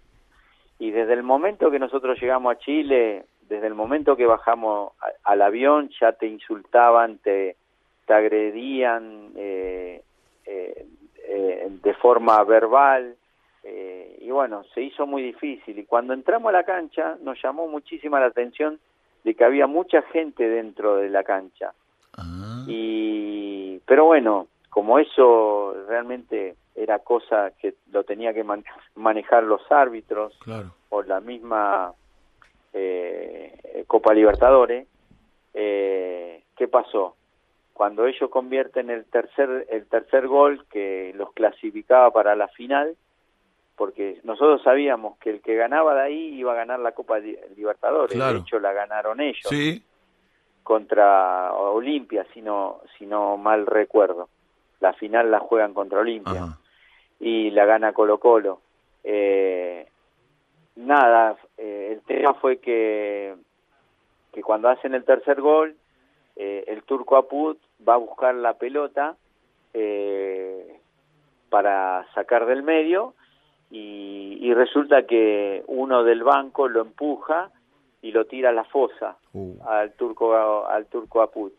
Y 0.79 0.91
desde 0.91 1.15
el 1.15 1.23
momento 1.23 1.71
que 1.71 1.79
nosotros 1.79 2.21
llegamos 2.21 2.55
a 2.55 2.59
Chile 2.59 3.25
desde 3.51 3.67
el 3.67 3.75
momento 3.75 4.17
que 4.17 4.27
bajamos 4.27 4.93
al 5.25 5.43
avión 5.43 5.91
ya 6.01 6.13
te 6.13 6.27
insultaban, 6.29 7.19
te, 7.19 7.57
te 8.07 8.15
agredían 8.15 9.33
eh, 9.35 10.03
eh, 10.47 10.87
eh, 11.29 11.69
de 11.83 11.95
forma 11.95 12.43
verbal 12.45 13.17
y 13.63 14.31
bueno, 14.31 14.65
se 14.75 14.83
hizo 14.83 15.07
muy 15.07 15.23
difícil 15.23 15.79
y 15.79 15.85
cuando 15.85 16.15
entramos 16.15 16.49
a 16.51 16.53
la 16.53 16.65
cancha 16.65 17.17
nos 17.23 17.41
llamó 17.43 17.69
muchísima 17.69 18.21
la 18.21 18.27
atención 18.27 18.79
de 19.25 19.35
que 19.35 19.45
había 19.45 19.67
mucha 19.67 20.03
gente 20.03 20.49
dentro 20.49 20.97
de 20.97 21.11
la 21.11 21.25
cancha. 21.25 21.73
Ah. 22.17 22.65
Y 22.67 23.79
pero 23.87 24.05
bueno, 24.05 24.47
como 24.71 24.99
eso 24.99 25.75
realmente 25.89 26.55
era 26.75 27.01
cosa 27.01 27.51
que 27.61 27.75
lo 27.91 28.05
tenía 28.05 28.33
que 28.33 28.45
manejar 28.95 29.43
los 29.43 29.61
árbitros 29.71 30.39
o 30.89 31.03
la 31.03 31.21
misma 31.21 31.93
eh, 32.73 33.85
Copa 33.87 34.15
Libertadores, 34.15 34.87
eh, 35.55 36.43
¿qué 36.57 36.69
pasó? 36.69 37.17
Cuando 37.73 38.07
ellos 38.07 38.31
convierten 38.31 38.91
el 38.91 39.05
tercer, 39.07 39.67
el 39.71 39.87
tercer 39.87 40.29
gol 40.29 40.65
que 40.71 41.13
los 41.17 41.33
clasificaba 41.33 42.11
para 42.13 42.37
la 42.37 42.49
final, 42.49 42.95
porque 43.81 44.21
nosotros 44.25 44.61
sabíamos 44.63 45.17
que 45.17 45.31
el 45.31 45.41
que 45.41 45.55
ganaba 45.55 45.95
de 45.95 46.03
ahí 46.03 46.39
iba 46.39 46.53
a 46.53 46.55
ganar 46.55 46.81
la 46.81 46.93
Copa 46.93 47.19
Libertadores, 47.19 48.19
de 48.19 48.37
hecho 48.37 48.61
la 48.61 48.75
ganaron 48.75 49.23
ellos. 49.23 49.51
Contra 50.63 51.55
Olimpia, 51.55 52.27
si 52.35 52.43
no, 52.43 52.83
si 52.99 53.07
no 53.07 53.39
mal 53.39 53.65
recuerdo. 53.65 54.29
La 54.81 54.93
final 54.93 55.31
la 55.31 55.39
juegan 55.39 55.73
contra 55.73 56.01
Olimpia. 56.01 56.59
Y 57.21 57.49
la 57.53 57.65
gana 57.65 57.95
Colo 57.95 58.19
Colo. 58.19 58.61
Eh, 59.03 59.89
nada, 60.77 61.39
eh, 61.57 61.93
el 61.93 62.03
tema 62.03 62.35
fue 62.35 62.59
que, 62.59 63.35
que 64.31 64.43
cuando 64.43 64.69
hacen 64.69 64.93
el 64.93 65.05
tercer 65.05 65.41
gol, 65.41 65.75
eh, 66.37 66.65
el 66.67 66.83
turco 66.83 67.17
Aput 67.17 67.59
va 67.89 67.95
a 67.95 67.97
buscar 67.97 68.35
la 68.35 68.59
pelota 68.59 69.17
eh, 69.73 70.79
para 71.49 72.07
sacar 72.13 72.45
del 72.45 72.63
medio 72.63 73.15
y, 73.71 74.39
y, 74.41 74.53
resulta 74.53 75.07
que 75.07 75.63
uno 75.69 76.03
del 76.03 76.25
banco 76.25 76.69
lo 76.69 76.81
empuja 76.81 77.51
y 78.03 78.11
lo 78.11 78.25
tira 78.25 78.51
a 78.51 78.53
la 78.53 78.65
fosa 78.65 79.17
uh. 79.33 79.57
al 79.67 79.93
turco 79.93 80.67
al 80.67 80.87
turco 80.87 81.23
Aput 81.23 81.53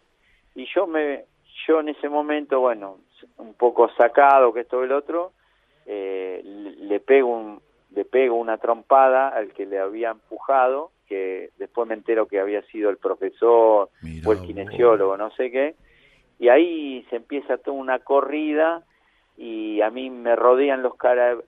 y 0.55 0.67
yo 0.75 0.87
me 0.87 1.25
yo 1.67 1.79
en 1.79 1.89
ese 1.89 2.09
momento 2.09 2.59
bueno 2.59 2.97
un 3.37 3.53
poco 3.53 3.89
sacado 3.95 4.51
que 4.51 4.61
esto 4.61 4.83
el 4.83 4.91
otro 4.91 5.31
le, 5.85 6.43
le 6.43 6.99
pego 6.99 7.29
un, 7.29 7.61
le 7.93 8.05
pego 8.05 8.35
una 8.35 8.57
trompada 8.57 9.29
al 9.29 9.51
que 9.53 9.65
le 9.65 9.79
había 9.79 10.11
empujado, 10.11 10.91
que 11.07 11.49
después 11.57 11.87
me 11.87 11.93
entero 11.93 12.27
que 12.27 12.39
había 12.39 12.61
sido 12.63 12.89
el 12.89 12.97
profesor 12.97 13.89
o 14.25 14.31
el 14.31 14.41
kinesiólogo, 14.41 15.17
no 15.17 15.31
sé 15.31 15.51
qué, 15.51 15.75
y 16.39 16.49
ahí 16.49 17.05
se 17.09 17.17
empieza 17.17 17.57
toda 17.57 17.77
una 17.77 17.99
corrida 17.99 18.83
y 19.37 19.81
a 19.81 19.89
mí 19.89 20.09
me 20.09 20.35
rodean 20.35 20.81
los, 20.81 20.93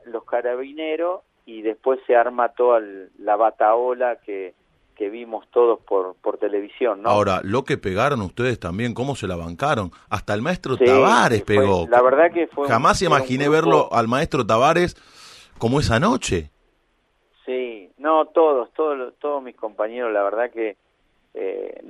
los 0.06 0.24
carabineros 0.26 1.22
y 1.46 1.62
después 1.62 2.00
se 2.08 2.16
arma 2.16 2.50
toda 2.50 2.82
la 3.20 3.36
bataola 3.36 4.18
que, 4.26 4.54
que 4.96 5.10
vimos 5.10 5.46
todos 5.52 5.80
por, 5.82 6.16
por 6.16 6.38
televisión, 6.38 7.02
¿no? 7.02 7.10
Ahora, 7.10 7.42
lo 7.44 7.64
que 7.64 7.78
pegaron 7.78 8.22
ustedes 8.22 8.60
también, 8.60 8.94
cómo 8.94 9.16
se 9.16 9.28
la 9.28 9.36
bancaron. 9.36 9.92
Hasta 10.10 10.34
el 10.34 10.42
maestro 10.42 10.78
Tavares 10.78 11.44
pegó. 11.44 11.88
La 11.90 12.02
verdad 12.02 12.32
que 12.32 12.48
fue... 12.48 12.68
Jamás 12.68 13.02
imaginé 13.02 13.50
verlo 13.50 13.90
al 13.92 14.08
maestro 14.08 14.46
Tavares 14.46 14.96
como 15.58 15.80
esa 15.80 16.00
noche. 16.00 16.54
No, 18.04 18.26
todos, 18.26 18.70
todos, 18.74 19.14
todos 19.20 19.42
mis 19.42 19.56
compañeros, 19.56 20.12
la 20.12 20.24
verdad 20.24 20.52
que 20.52 20.76
eh, 21.36 21.82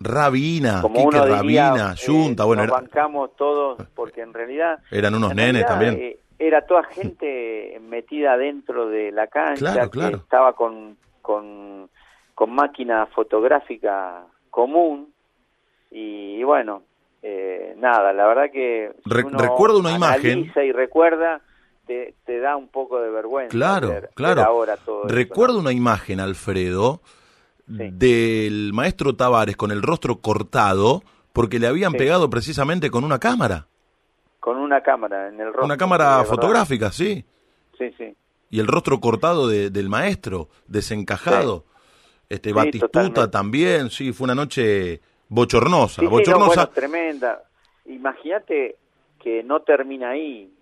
Rabina, 0.00 0.80
como 0.82 0.94
Quique 0.96 1.08
uno 1.08 1.26
diría, 1.26 1.70
Rabina, 1.70 1.94
eh, 1.94 2.06
Junta, 2.06 2.44
bueno, 2.44 2.62
nos 2.62 2.70
era- 2.72 2.80
bancamos 2.80 3.36
todos 3.36 3.78
porque 3.94 4.20
en 4.20 4.32
realidad 4.32 4.78
eran 4.90 5.14
unos 5.14 5.30
en 5.32 5.36
nenes 5.38 5.52
realidad, 5.66 5.68
también. 5.68 5.94
eh, 5.98 6.18
era 6.38 6.66
toda 6.66 6.82
gente 6.84 7.80
metida 7.88 8.36
dentro 8.36 8.88
de 8.88 9.12
la 9.12 9.26
cancha, 9.28 9.72
Claro, 9.72 9.90
que 9.90 9.98
claro. 9.98 10.16
estaba 10.18 10.52
con, 10.54 10.96
con, 11.20 11.88
con 12.34 12.50
máquina 12.50 13.06
fotográfica 13.06 14.24
común 14.50 15.12
y, 15.90 16.36
y 16.40 16.42
bueno, 16.44 16.82
eh, 17.22 17.74
nada, 17.78 18.12
la 18.12 18.26
verdad 18.26 18.50
que 18.52 18.92
si 19.04 19.10
Re- 19.10 19.24
uno 19.24 19.38
recuerdo 19.38 19.78
una 19.78 19.92
imagen- 19.92 20.50
y 20.56 20.72
recuerda, 20.72 21.40
te, 21.86 22.14
te 22.24 22.40
da 22.40 22.56
un 22.56 22.68
poco 22.68 23.00
de 23.00 23.10
vergüenza. 23.10 23.50
Claro, 23.50 23.88
ver- 23.88 24.00
ver 24.02 24.10
claro. 24.14 24.42
ahora 24.42 24.76
todo 24.76 25.06
eso, 25.06 25.14
Recuerdo 25.14 25.54
¿no? 25.54 25.60
una 25.60 25.72
imagen, 25.72 26.18
Alfredo, 26.20 27.00
Sí. 27.66 27.90
del 27.92 28.72
maestro 28.74 29.14
Tavares 29.14 29.56
con 29.56 29.70
el 29.70 29.82
rostro 29.82 30.20
cortado 30.20 31.02
porque 31.32 31.58
le 31.58 31.66
habían 31.68 31.92
Sí. 31.92 31.98
pegado 31.98 32.28
precisamente 32.28 32.90
con 32.90 33.04
una 33.04 33.18
cámara. 33.18 33.66
con 34.40 34.56
una 34.56 34.82
cámara 34.82 35.28
en 35.28 35.34
el 35.38 35.46
rostro. 35.46 35.64
una 35.64 35.76
cámara 35.76 36.16
verdad. 36.16 36.24
fotográfica, 36.24 36.90
sí. 36.90 37.24
Sí, 37.78 37.92
sí. 37.96 38.12
Y 38.50 38.58
el 38.58 38.66
rostro 38.66 38.98
cortado 38.98 39.46
de- 39.46 39.70
del 39.70 39.88
maestro, 39.88 40.48
desencajado. 40.66 41.64
Este 42.28 42.52
Batistuta 42.52 42.88
totalmente. 43.04 43.28
también, 43.28 43.90
sí, 43.90 44.12
fue 44.12 44.24
una 44.24 44.34
noche 44.34 45.00
bochornosa. 45.28 46.02
No, 46.02 46.10
bochornosa. 46.10 46.46
bueno, 46.66 46.68
tremenda. 46.70 47.42
Imagínate 47.86 48.76
que 49.22 49.42
no 49.44 49.60
termina 49.62 50.10
ahí. 50.10 50.52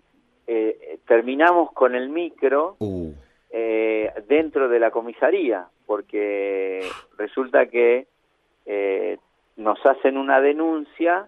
Eh, 0.45 0.99
terminamos 1.07 1.71
con 1.73 1.95
el 1.95 2.09
micro 2.09 2.75
Uh, 2.79 3.13
eh, 3.51 4.11
dentro 4.27 4.69
de 4.69 4.79
la 4.79 4.91
comisaría, 4.91 5.67
porque 5.85 6.87
resulta 7.17 7.65
que 7.67 8.07
eh, 8.65 9.17
nos 9.57 9.83
hacen 9.85 10.17
una 10.17 10.39
denuncia 10.41 11.27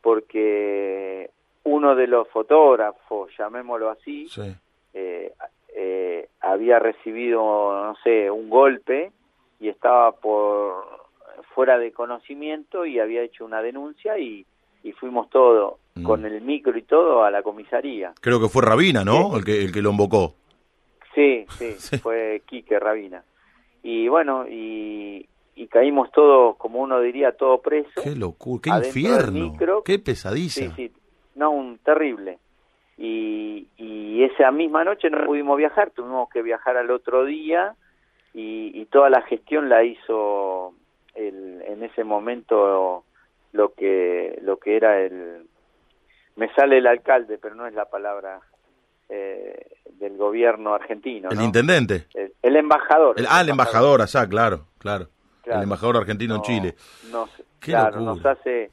porque 0.00 1.30
uno 1.64 1.94
de 1.94 2.06
los 2.06 2.28
fotógrafos, 2.28 3.30
llamémoslo 3.38 3.90
así, 3.90 4.28
sí. 4.28 4.54
eh, 4.94 5.32
eh, 5.76 6.28
había 6.40 6.78
recibido, 6.78 7.40
no 7.40 7.94
sé, 8.02 8.30
un 8.30 8.50
golpe 8.50 9.12
y 9.60 9.68
estaba 9.68 10.12
por 10.12 10.84
fuera 11.54 11.78
de 11.78 11.92
conocimiento 11.92 12.84
y 12.84 12.98
había 12.98 13.22
hecho 13.22 13.44
una 13.44 13.62
denuncia 13.62 14.18
y, 14.18 14.44
y 14.82 14.92
fuimos 14.92 15.30
todos 15.30 15.74
Mm. 15.94 16.04
con 16.04 16.24
el 16.24 16.40
micro 16.40 16.76
y 16.78 16.82
todo 16.84 17.22
a 17.22 17.30
la 17.30 17.42
comisaría. 17.42 18.14
Creo 18.22 18.40
que 18.40 18.48
fue 18.48 18.62
Rabina, 18.62 19.04
¿no? 19.04 19.28
Sí. 19.32 19.36
El 19.36 19.44
que, 19.44 19.62
el 19.64 19.72
que 19.72 19.82
lo 19.82 19.90
invocó. 19.90 20.32
Sí, 21.14 21.46
sí, 21.58 21.72
Sí. 21.78 21.98
fue 21.98 22.42
Quique 22.46 22.78
Rabina. 22.78 23.22
Y 23.82 24.08
bueno, 24.08 24.46
y, 24.48 25.28
y 25.56 25.66
caímos 25.68 26.10
todos, 26.12 26.56
como 26.56 26.80
uno 26.80 27.00
diría, 27.00 27.32
todo 27.32 27.58
preso. 27.60 28.00
Qué 28.02 28.14
locura, 28.16 28.60
qué 28.62 28.86
infierno, 28.86 29.32
micro. 29.50 29.82
qué 29.82 29.98
pesadiza. 29.98 30.60
Sí, 30.60 30.72
sí, 30.76 30.92
no, 31.34 31.50
un 31.50 31.78
terrible. 31.78 32.38
Y, 32.98 33.66
y 33.78 34.22
esa 34.22 34.50
misma 34.52 34.84
noche 34.84 35.10
no 35.10 35.24
pudimos 35.26 35.56
viajar, 35.58 35.90
tuvimos 35.90 36.28
que 36.30 36.42
viajar 36.42 36.76
al 36.76 36.90
otro 36.90 37.24
día 37.24 37.74
y, 38.34 38.70
y 38.80 38.84
toda 38.86 39.10
la 39.10 39.22
gestión 39.22 39.68
la 39.68 39.82
hizo 39.82 40.74
el, 41.14 41.62
en 41.66 41.82
ese 41.82 42.04
momento 42.04 43.04
lo 43.52 43.72
que 43.74 44.38
lo 44.42 44.58
que 44.58 44.76
era 44.76 45.00
el 45.00 45.46
me 46.36 46.48
sale 46.54 46.78
el 46.78 46.86
alcalde 46.86 47.38
pero 47.38 47.54
no 47.54 47.66
es 47.66 47.74
la 47.74 47.84
palabra 47.86 48.40
eh, 49.14 49.66
del 49.98 50.16
gobierno 50.16 50.72
argentino 50.74 51.28
El 51.30 51.38
¿no? 51.38 51.44
intendente. 51.44 52.06
el, 52.14 52.32
el 52.40 52.56
embajador 52.56 53.18
El- 53.18 53.26
ah, 53.28 53.42
el 53.42 53.50
embajador, 53.50 54.00
allá, 54.00 54.26
claro, 54.26 54.66
claro. 54.78 55.08
Claro. 55.42 55.58
El 55.58 55.64
embajador 55.64 55.96
argentino 55.98 56.36
en 56.36 56.42
Chile. 56.42 56.76
nos, 57.10 57.28
Qué 57.60 57.72
claro, 57.72 57.98
locura. 58.00 58.14
nos 58.14 58.26
hace, 58.38 58.70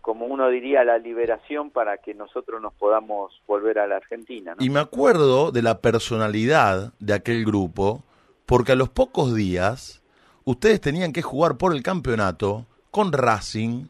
como 0.00 0.26
uno 0.26 0.48
diría, 0.48 0.84
la 0.84 0.98
liberación 0.98 1.70
para 1.70 1.98
que 1.98 2.14
nosotros 2.14 2.62
nos 2.62 2.72
podamos 2.74 3.32
volver 3.46 3.78
a 3.80 3.86
la 3.88 3.96
Argentina. 3.96 4.54
¿no? 4.56 4.64
Y 4.64 4.70
me 4.70 4.78
acuerdo 4.80 5.50
de 5.50 5.62
la 5.62 5.80
personalidad 5.80 6.92
de 7.00 7.12
aquel 7.14 7.44
grupo, 7.44 8.04
porque 8.46 8.72
a 8.72 8.76
los 8.76 8.88
pocos 8.88 9.34
días 9.34 10.02
ustedes 10.44 10.80
tenían 10.80 11.12
que 11.12 11.22
jugar 11.22 11.56
por 11.56 11.74
el 11.74 11.82
campeonato 11.82 12.66
con 12.92 13.12
Racing 13.12 13.86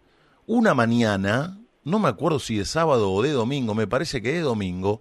una 0.47 0.73
mañana, 0.75 1.59
no 1.85 1.99
me 1.99 2.09
acuerdo 2.09 2.39
si 2.39 2.57
de 2.59 2.65
sábado 2.65 3.13
o 3.13 3.23
de 3.23 3.31
domingo, 3.33 3.75
me 3.75 3.87
parece 3.87 4.21
que 4.23 4.33
de 4.33 4.41
domingo, 4.41 5.01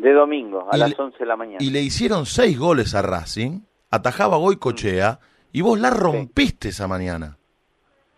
De 0.00 0.12
domingo, 0.12 0.66
a 0.70 0.76
Y 0.76 0.80
las 0.80 0.90
le- 0.90 0.96
11 0.98 1.18
de 1.18 1.26
la 1.26 1.36
mañana. 1.36 1.58
y 1.60 1.70
le 1.70 1.80
hicieron 1.80 2.24
seis 2.26 2.58
goles 2.58 2.94
a 2.94 3.02
Racing, 3.02 3.60
atajaba 3.90 4.36
Goicochea, 4.38 5.18
y 5.52 5.60
vos 5.62 5.78
la 5.80 5.90
rompiste 5.90 6.68
esa 6.68 6.86
mañana. 6.88 7.36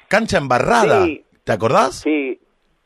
Cancha 0.09 0.39
embarrada, 0.39 1.05
Sí. 1.07 1.25
¿te 1.45 1.53
acordás? 1.53 1.97
Sí, 1.97 2.39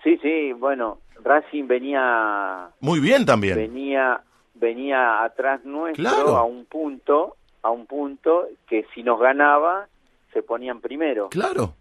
sí, 0.02 0.16
sí, 0.22 0.52
bueno, 0.52 1.00
Racing 1.24 1.66
venía 1.66 2.68
Muy 2.80 3.00
bien 3.00 3.26
también. 3.26 3.56
venía 3.56 4.20
venía 4.54 5.22
atrás 5.24 5.62
nuestro 5.64 6.02
Claro. 6.02 6.36
a 6.36 6.44
un 6.44 6.64
punto, 6.64 7.36
a 7.62 7.70
un 7.70 7.84
punto 7.86 8.46
que 8.66 8.86
si 8.94 9.02
nos 9.02 9.20
ganaba 9.20 9.86
se 10.32 10.42
ponían 10.42 10.80
primero. 10.80 11.28
Claro. 11.28 11.74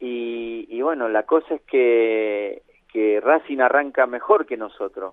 Y, 0.00 0.66
y 0.70 0.80
bueno, 0.80 1.08
la 1.10 1.24
cosa 1.24 1.54
es 1.56 1.60
que, 1.62 2.62
que 2.92 3.20
Racing 3.20 3.58
arranca 3.60 4.06
mejor 4.06 4.46
que 4.46 4.56
nosotros. 4.56 5.12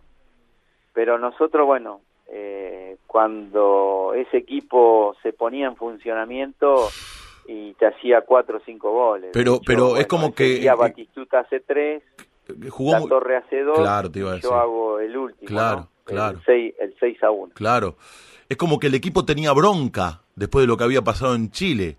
Pero 0.93 1.17
nosotros, 1.17 1.65
bueno, 1.65 2.01
eh, 2.27 2.97
cuando 3.07 4.13
ese 4.15 4.37
equipo 4.37 5.15
se 5.23 5.33
ponía 5.33 5.67
en 5.67 5.75
funcionamiento 5.75 6.87
y 7.47 7.73
te 7.73 7.87
hacía 7.87 8.21
cuatro 8.21 8.57
o 8.57 8.61
cinco 8.65 8.91
goles. 8.91 9.31
Pero- 9.33 9.53
De 9.55 9.59
pero 9.65 9.97
es 9.97 10.07
como 10.07 10.33
que- 10.33 10.59
día 10.59 10.75
Batistuta 10.75 11.39
hace 11.39 11.59
tres, 11.59 12.03
Jugó 12.69 12.91
la 12.91 13.01
Torre 13.07 13.37
hace 13.37 13.61
dos, 13.63 13.79
Claro, 13.79 14.11
te 14.11 14.19
iba 14.19 14.31
a 14.31 14.35
decir. 14.35 14.49
yo 14.49 14.55
hago 14.55 14.99
el 14.99 15.15
último. 15.15 15.47
Claro, 15.47 15.79
¿no? 15.79 15.87
claro. 16.03 16.37
El 16.39 16.43
6, 16.45 16.75
el 16.79 16.95
6 16.99 17.23
a 17.23 17.31
1. 17.31 17.53
Claro. 17.55 17.95
Es 18.49 18.57
como 18.57 18.79
que 18.79 18.87
el 18.87 18.95
equipo 18.95 19.23
tenía 19.23 19.53
bronca 19.53 20.21
después 20.35 20.63
de 20.63 20.67
lo 20.67 20.75
que 20.75 20.83
había 20.83 21.01
pasado 21.01 21.35
en 21.35 21.51
Chile. 21.51 21.95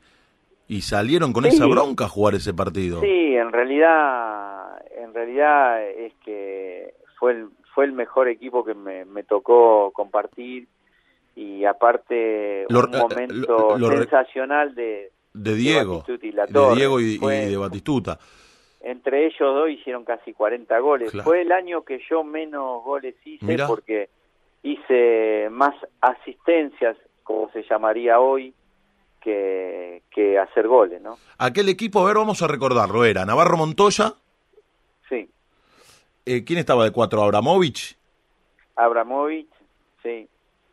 Y 0.68 0.82
salieron 0.82 1.32
con 1.32 1.45
Sí. 1.45 1.49
esa 1.51 1.66
bronca 1.66 2.05
a 2.05 2.09
jugar 2.09 2.34
ese 2.34 2.53
partido. 2.53 3.01
Sí, 3.01 3.34
en 3.36 3.53
realidad, 3.53 4.82
en 4.99 5.14
realidad 5.14 5.82
es 5.88 6.12
que 6.24 6.95
fue 7.18 7.32
el, 7.32 7.49
fue 7.74 7.84
el 7.86 7.92
mejor 7.92 8.28
equipo 8.28 8.64
que 8.64 8.74
me, 8.74 9.04
me 9.04 9.22
tocó 9.24 9.90
compartir 9.92 10.66
y 11.36 11.64
aparte 11.64 12.64
Lo- 12.68 12.80
un 12.86 12.94
eh, 12.94 12.98
momento 12.98 13.56
lo- 13.70 13.78
lo 13.78 13.90
re- 13.90 13.98
sensacional 13.98 14.74
de, 14.74 15.10
De 15.32 15.54
Diego. 15.54 16.04
Y 16.22 16.32
La 16.32 16.46
de 16.46 16.52
Torre. 16.52 16.76
Diego 16.76 17.00
y, 17.00 17.04
y 17.14 17.18
Fue- 17.18 17.46
de 17.46 17.56
Batistuta. 17.56 18.18
entre 18.80 19.26
ellos 19.26 19.40
dos 19.54 19.68
hicieron 19.70 20.04
casi 20.04 20.32
40 20.32 20.78
goles. 20.78 21.10
Claro. 21.10 21.24
Fue 21.24 21.40
el 21.42 21.50
año 21.52 21.82
que 21.82 22.00
yo 22.08 22.22
menos 22.22 22.84
goles 22.84 23.14
hice 23.24 23.56
porque 23.66 24.08
hice 24.62 25.48
más 25.50 25.74
asistencias, 26.00 26.96
como 27.22 27.50
se 27.50 27.62
llamaría 27.64 28.20
hoy, 28.20 28.54
que, 29.20 30.02
que 30.10 30.38
hacer 30.38 30.68
goles, 30.68 31.00
¿no? 31.00 31.16
Aquel 31.38 31.68
equipo, 31.70 32.00
a 32.00 32.06
ver, 32.06 32.16
vamos 32.16 32.42
a 32.42 32.46
recordarlo. 32.46 33.04
Era 33.04 33.24
Navarro 33.24 33.56
Montoya. 33.56 34.12
Eh, 36.26 36.44
¿Quién 36.44 36.58
estaba 36.58 36.84
de 36.84 36.90
cuatro? 36.92 37.22
Abramovich. 37.22 37.96
Abramovich, 38.76 39.48
sí. 40.02 40.26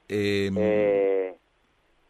eh, 0.07 0.49
eh, 0.57 1.35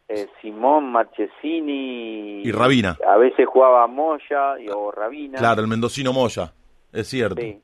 eh, 0.08 0.26
Simón 0.40 0.90
Marchesini 0.92 2.42
Y 2.42 2.52
Rabina. 2.52 2.96
A 3.06 3.16
veces 3.16 3.46
jugaba 3.46 3.86
Moya 3.86 4.58
y, 4.60 4.68
o 4.68 4.90
Rabina. 4.90 5.38
claro, 5.38 5.60
el 5.60 5.68
mendocino 5.68 6.12
Moya. 6.12 6.52
Es 6.92 7.08
cierto. 7.08 7.40
Sí, 7.40 7.60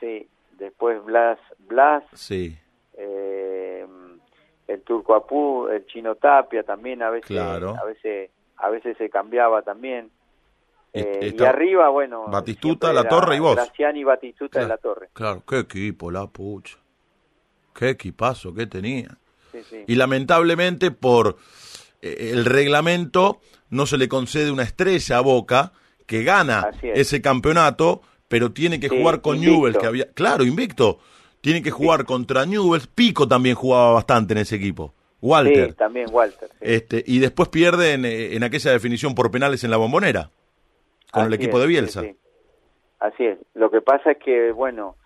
sí. 0.00 0.28
Después 0.58 1.04
Blas, 1.04 1.38
Blas 1.58 2.04
Sí, 2.14 2.56
eh, 2.96 3.84
el 4.68 4.82
Turco 4.82 5.14
Apú, 5.14 5.66
el 5.68 5.84
Chino 5.86 6.14
Tapia 6.14 6.62
también 6.62 7.02
a 7.02 7.10
veces, 7.10 7.26
Claro. 7.26 7.74
a 7.80 7.84
veces, 7.84 8.30
a 8.56 8.68
veces 8.70 8.96
se 8.96 9.10
cambiaba 9.10 9.62
también. 9.62 10.10
Y- 10.94 11.00
Eh, 11.00 11.18
y 11.22 11.26
está- 11.26 11.50
arriba, 11.50 11.88
bueno, 11.88 12.26
Batistuta, 12.28 12.92
La 12.92 13.08
Torre 13.08 13.36
y 13.36 13.40
vos. 13.40 13.56
Graciani, 13.56 14.04
Batistuta 14.04 14.52
Claro. 14.60 14.66
de 14.66 14.68
La 14.68 14.76
Torre. 14.78 15.08
Claro, 15.12 15.42
qué 15.46 15.58
equipo, 15.58 16.10
la 16.10 16.26
pucha. 16.28 16.76
Qué 17.74 17.90
equipazo 17.90 18.54
que 18.54 18.66
tenía. 18.66 19.18
Sí, 19.52 19.58
sí. 19.68 19.76
Y 19.88 19.94
lamentablemente 19.96 20.90
por 20.92 21.36
eh, 22.00 22.30
el 22.32 22.44
reglamento 22.44 23.40
no 23.70 23.86
se 23.86 23.96
le 23.98 24.08
concede 24.08 24.50
una 24.52 24.62
estrella 24.62 25.18
a 25.18 25.20
Boca 25.20 25.72
que 26.06 26.22
gana 26.22 26.70
es. 26.82 26.98
ese 27.00 27.20
campeonato, 27.22 28.02
pero 28.28 28.52
tiene 28.52 28.78
que 28.78 28.88
Sí, 28.88 28.96
jugar 28.98 29.20
con 29.22 29.36
invicto. 29.36 29.56
Newell's 29.56 29.78
que 29.78 29.86
había, 29.86 30.12
claro, 30.12 30.44
invicto. 30.44 30.98
Tiene 31.40 31.62
que 31.62 31.70
jugar 31.70 32.04
contra 32.04 32.46
Newell's, 32.46 32.86
Pico 32.86 33.26
también 33.26 33.54
jugaba 33.56 33.92
bastante 33.92 34.32
en 34.34 34.38
ese 34.38 34.56
equipo. 34.56 34.94
Walter. 35.20 35.70
Sí, 35.70 35.76
también 35.76 36.06
Walter. 36.12 36.48
sí. 36.52 36.56
Este, 36.60 37.02
y 37.06 37.18
después 37.18 37.48
pierden 37.48 38.04
eh, 38.04 38.36
en 38.36 38.44
aquella 38.44 38.70
definición 38.70 39.14
por 39.14 39.30
penales 39.30 39.64
en 39.64 39.70
la 39.70 39.78
bombonera 39.78 40.30
con 41.14 41.26
el 41.26 41.34
equipo 41.34 41.56
es, 41.58 41.62
de 41.62 41.68
Bielsa. 41.68 42.00
sí. 42.02 42.16
Así 43.00 43.26
es. 43.26 43.38
Lo 43.54 43.70
que 43.70 43.82
pasa 43.82 44.12
es 44.12 44.18
que, 44.18 44.50
bueno, 44.52 44.96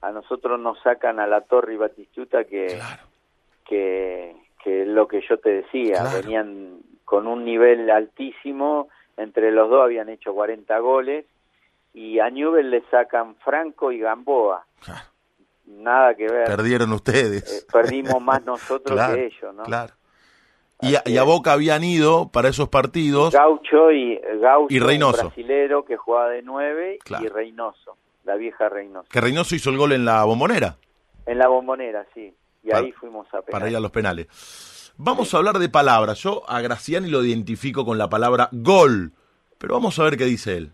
a 0.00 0.12
nosotros 0.12 0.60
nos 0.60 0.80
sacan 0.80 1.18
a 1.18 1.26
la 1.26 1.40
Torre 1.40 1.74
y 1.74 1.76
Batistuta 1.76 2.44
que, 2.44 2.66
Claro. 2.76 3.02
que, 3.66 4.36
que 4.62 4.82
es 4.82 4.88
lo 4.88 5.08
que 5.08 5.20
yo 5.28 5.38
te 5.38 5.50
decía, 5.62 6.04
venían 6.14 6.78
con 7.04 7.26
un 7.26 7.44
nivel 7.44 7.90
altísimo, 7.90 8.88
entre 9.16 9.50
los 9.50 9.68
dos 9.70 9.82
habían 9.82 10.08
hecho 10.08 10.32
40 10.34 10.78
goles 10.78 11.24
y 11.94 12.20
a 12.20 12.30
Newell 12.30 12.70
le 12.70 12.82
sacan 12.90 13.34
Franco 13.36 13.90
y 13.90 13.98
Gamboa. 13.98 14.64
Nada 15.66 16.14
que 16.14 16.28
ver. 16.28 16.44
Perdieron 16.46 16.92
ustedes. 16.92 17.62
Eh, 17.62 17.66
perdimos 17.72 18.22
más 18.22 18.44
nosotros 18.44 19.00
que 19.10 19.24
ellos, 19.26 19.54
¿no? 19.54 19.64
Claro. 19.64 19.94
Y 20.80 21.16
a, 21.16 21.22
Boca 21.24 21.52
habían 21.52 21.82
ido 21.82 22.28
para 22.28 22.48
esos 22.48 22.68
partidos. 22.68 23.34
Gaucho 23.34 23.90
y 23.90 24.20
Gaucho, 24.40 24.72
y 24.72 24.78
Reynoso. 24.78 25.24
brasilero 25.24 25.84
que 25.84 25.96
jugaba 25.96 26.28
de 26.30 26.42
nueve 26.42 26.98
y 27.20 27.26
Reynoso, 27.26 27.96
la 28.24 28.36
vieja 28.36 28.68
Reynoso. 28.68 29.08
Que 29.10 29.20
Reynoso 29.20 29.56
hizo 29.56 29.70
el 29.70 29.76
gol 29.76 29.92
en 29.92 30.04
la 30.04 30.22
bombonera. 30.24 30.76
En 31.26 31.38
la 31.38 31.48
bombonera, 31.48 32.06
sí. 32.14 32.32
Y 32.62 32.72
ahí 32.72 32.92
fuimos 32.92 33.26
a 33.28 33.42
penales. 33.42 33.50
Para 33.50 33.70
ir 33.70 33.76
a 33.76 33.80
los 33.80 33.90
penales. 33.90 34.94
Vamos 34.96 35.34
a 35.34 35.38
hablar 35.38 35.58
de 35.58 35.68
palabras. 35.68 36.22
Yo 36.22 36.42
a 36.48 36.60
Graciani 36.60 37.08
lo 37.08 37.24
identifico 37.24 37.84
con 37.84 37.98
la 37.98 38.08
palabra 38.08 38.48
gol. 38.52 39.12
Pero 39.58 39.74
vamos 39.74 39.98
a 39.98 40.04
ver 40.04 40.16
qué 40.16 40.24
dice 40.24 40.56
él. 40.56 40.72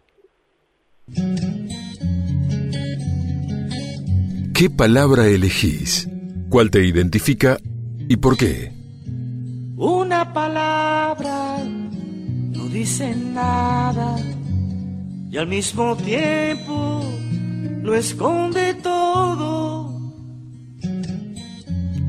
¿Qué 4.54 4.70
palabra 4.70 5.26
elegís? 5.26 6.08
¿Cuál 6.50 6.70
te 6.70 6.84
identifica 6.84 7.56
y 8.08 8.16
por 8.16 8.36
qué? 8.36 8.83
Una 9.86 10.32
palabra 10.32 11.58
no 11.62 12.64
dice 12.70 13.14
nada 13.14 14.16
y 15.30 15.36
al 15.36 15.46
mismo 15.46 15.94
tiempo 15.94 17.02
lo 17.82 17.92
esconde 17.92 18.72
todo. 18.82 19.90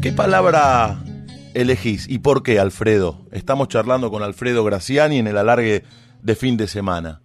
¿Qué 0.01 0.13
palabra 0.13 1.03
elegís 1.53 2.09
y 2.09 2.19
por 2.19 2.43
qué, 2.43 2.59
Alfredo? 2.59 3.25
Estamos 3.33 3.67
charlando 3.67 4.09
con 4.09 4.23
Alfredo 4.23 4.63
Graciani 4.63 5.19
en 5.19 5.27
el 5.27 5.37
alargue 5.37 5.83
de 6.21 6.35
fin 6.35 6.55
de 6.55 6.67
semana. 6.67 7.19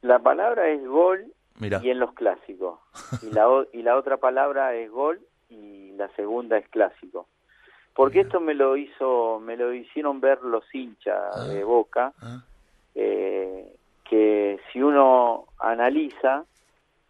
La 0.00 0.20
palabra 0.20 0.68
es 0.68 0.86
gol 0.86 1.34
y 1.60 1.90
en 1.90 1.98
los 1.98 2.14
clásicos. 2.14 2.78
Y 3.28 3.34
la, 3.34 3.48
y 3.72 3.82
la 3.82 3.96
otra 3.96 4.18
palabra 4.18 4.76
es 4.76 4.92
gol 4.92 5.18
y 5.48 5.90
la 5.96 6.08
segunda 6.14 6.56
es 6.56 6.68
clásico 6.68 7.26
porque 8.00 8.20
esto 8.20 8.40
me 8.40 8.54
lo 8.54 8.78
hizo 8.78 9.40
me 9.40 9.58
lo 9.58 9.74
hicieron 9.74 10.22
ver 10.22 10.40
los 10.40 10.64
hinchas 10.74 11.36
ah. 11.36 11.44
de 11.44 11.62
Boca 11.62 12.14
ah. 12.22 12.42
eh, 12.94 13.74
que 14.08 14.58
si 14.72 14.80
uno 14.80 15.44
analiza 15.58 16.46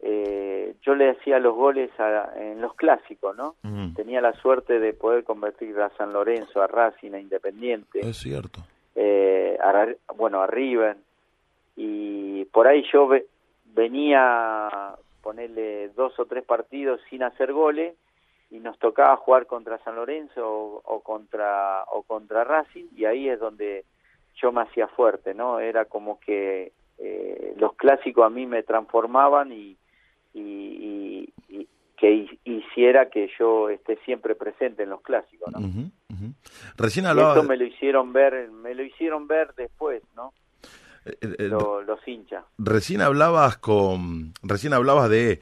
eh, 0.01 0.75
yo 0.83 0.97
le 0.97 1.11
hacía 1.11 1.39
los 1.39 1.55
goles 1.55 1.93
en 2.37 2.61
los 2.61 2.75
clásicos 2.75 3.37
no 3.37 3.55
tenía 3.95 4.21
la 4.21 4.33
suerte 4.33 4.81
de 4.81 4.93
poder 4.93 5.23
convertir 5.23 5.79
a 5.81 5.91
San 5.91 6.13
Lorenzo 6.13 6.61
a 6.61 6.67
Racing 6.67 7.13
a 7.13 7.21
Independiente 7.21 8.01
es 8.01 8.17
cierto 8.17 8.59
eh, 8.97 9.57
bueno 10.17 10.43
a 10.43 10.49
River 10.49 10.97
y 11.77 12.47
por 12.47 12.67
ahí 12.67 12.85
yo 12.93 13.09
venía 13.67 14.97
ponerle 15.23 15.91
dos 15.91 16.19
o 16.19 16.25
tres 16.25 16.43
partidos 16.43 17.01
sin 17.09 17.23
hacer 17.23 17.53
goles 17.53 17.95
y 18.51 18.59
nos 18.59 18.79
tocaba 18.79 19.17
jugar 19.17 19.47
contra 19.47 19.79
San 19.85 19.95
Lorenzo 19.97 20.83
o, 20.85 21.01
contra 21.01 21.85
o 21.93 22.03
contra 22.03 22.45
Racing 22.45 22.87
y 22.97 23.05
ahí 23.05 23.29
es 23.29 23.39
donde 23.39 23.85
yo 24.35 24.53
me 24.53 24.63
hacía 24.63 24.89
fuerte 24.89 25.35
no 25.35 25.61
era 25.61 25.85
como 25.85 26.19
que 26.19 26.73
eh, 26.99 27.55
los 27.57 27.75
clásicos 27.75 28.27
a 28.27 28.31
mí 28.31 28.47
me 28.47 28.63
transformaban 28.63 29.53
y, 29.53 29.77
y, 30.35 31.33
que 31.97 32.39
hiciera 32.45 33.11
que 33.11 33.31
yo 33.39 33.69
esté 33.69 33.99
siempre 34.07 34.35
presente 34.35 34.85
en 34.85 34.91
los 34.91 35.03
clásicos 35.03 35.53
no 35.53 35.91
recién 36.77 37.07
hablaba 37.07 37.35
esto 37.35 37.47
me 37.47 37.57
lo 37.57 37.65
hicieron 37.65 38.13
ver 38.13 38.51
me 38.51 38.75
lo 38.75 38.83
hicieron 38.83 39.29
ver 39.29 39.55
después 39.55 40.03
no 40.17 40.33
eh, 41.05 41.17
eh, 41.21 41.49
los 41.49 42.09
hinchas. 42.09 42.45
recién 42.59 43.03
hablabas 43.03 43.59
con 43.59 44.33
recién 44.43 44.73
hablabas 44.73 45.11
de 45.11 45.41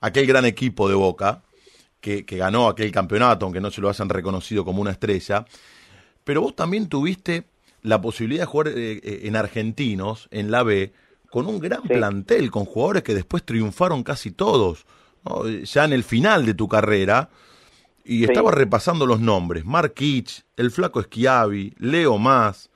aquel 0.00 0.26
gran 0.26 0.44
equipo 0.44 0.88
de 0.88 0.94
Boca 0.94 1.42
que, 2.24 2.36
ganó 2.36 2.68
aquel 2.68 2.92
campeonato, 2.92 3.46
aunque 3.46 3.60
no 3.60 3.70
se 3.70 3.80
lo 3.80 3.88
hayan 3.88 4.08
reconocido 4.08 4.64
como 4.64 4.80
una 4.80 4.92
estrella. 4.92 5.44
Pero 6.22 6.42
vos 6.42 6.54
también 6.54 6.88
tuviste 6.88 7.44
la 7.82 8.00
posibilidad 8.00 8.42
de 8.42 8.46
jugar 8.46 8.68
eh, 8.68 9.00
eh, 9.02 9.20
en 9.24 9.36
Argentinos, 9.36 10.28
en 10.30 10.50
la 10.50 10.62
B, 10.62 10.92
con 11.30 11.46
un 11.46 11.58
gran 11.58 11.82
plantel, 11.82 12.50
con 12.50 12.64
jugadores 12.64 13.02
que 13.02 13.14
después 13.14 13.44
triunfaron 13.44 14.02
casi 14.02 14.30
todos, 14.30 14.86
ya 15.64 15.84
en 15.84 15.92
el 15.92 16.04
final 16.04 16.46
de 16.46 16.54
tu 16.54 16.68
carrera. 16.68 17.30
Y 18.04 18.22
estaba 18.22 18.52
repasando 18.52 19.06
los 19.06 19.20
nombres: 19.20 19.64
Mark 19.64 19.94
el 20.56 20.70
Flaco 20.70 21.02
Schiavi, 21.02 21.74
Leo 21.78 22.18
Más, 22.18 22.70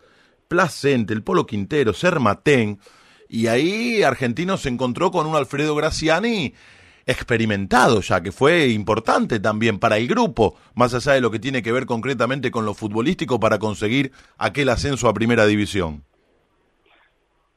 Placente, 0.49 1.15
el 1.15 1.23
Polo 1.23 1.47
Quintero, 1.47 1.93
Sermatén. 1.93 2.81
Y 3.29 3.47
ahí 3.47 4.03
Argentinos 4.03 4.63
se 4.63 4.69
encontró 4.69 5.13
con 5.13 5.29
un 5.29 5.37
Alfredo 5.37 5.77
Graciani 5.77 6.53
experimentado 7.11 8.01
ya, 8.01 8.23
que 8.23 8.33
fue 8.33 8.69
importante 8.69 9.41
también 9.41 9.79
para 9.79 9.97
el 9.97 10.09
grupo, 10.09 10.57
más 10.75 10.95
allá 10.95 11.13
de 11.13 11.21
lo 11.21 11.31
que 11.31 11.39
tiene 11.39 11.63
que 11.63 11.73
ver 11.73 11.87
concretamente 11.87 12.51
con 12.51 12.65
lo 12.65 12.75
futbolístico 12.75 13.39
para 13.41 13.59
conseguir 13.59 14.13
aquel 14.39 14.69
ascenso 14.69 15.09
a 15.09 15.15
primera 15.15 15.47
división. 15.47 16.03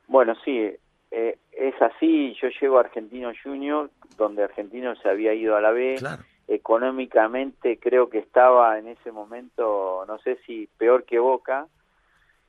Bueno, 0.08 0.36
sí, 0.44 0.72
eh, 1.12 1.38
es 1.52 1.82
así, 1.82 2.36
yo 2.42 2.50
llego 2.62 2.78
a 2.78 2.82
Argentino 2.82 3.32
Junior, 3.44 3.90
donde 4.18 4.44
Argentino 4.44 4.96
se 4.96 5.10
había 5.10 5.34
ido 5.34 5.56
a 5.56 5.62
la 5.62 5.72
B, 5.72 5.96
económicamente 6.48 7.80
creo 7.80 8.10
que 8.10 8.20
estaba 8.20 8.78
en 8.78 8.88
ese 8.88 9.12
momento, 9.12 10.06
no 10.08 10.20
sé 10.20 10.38
si 10.46 10.68
peor 10.78 11.06
que 11.06 11.20
Boca, 11.20 11.68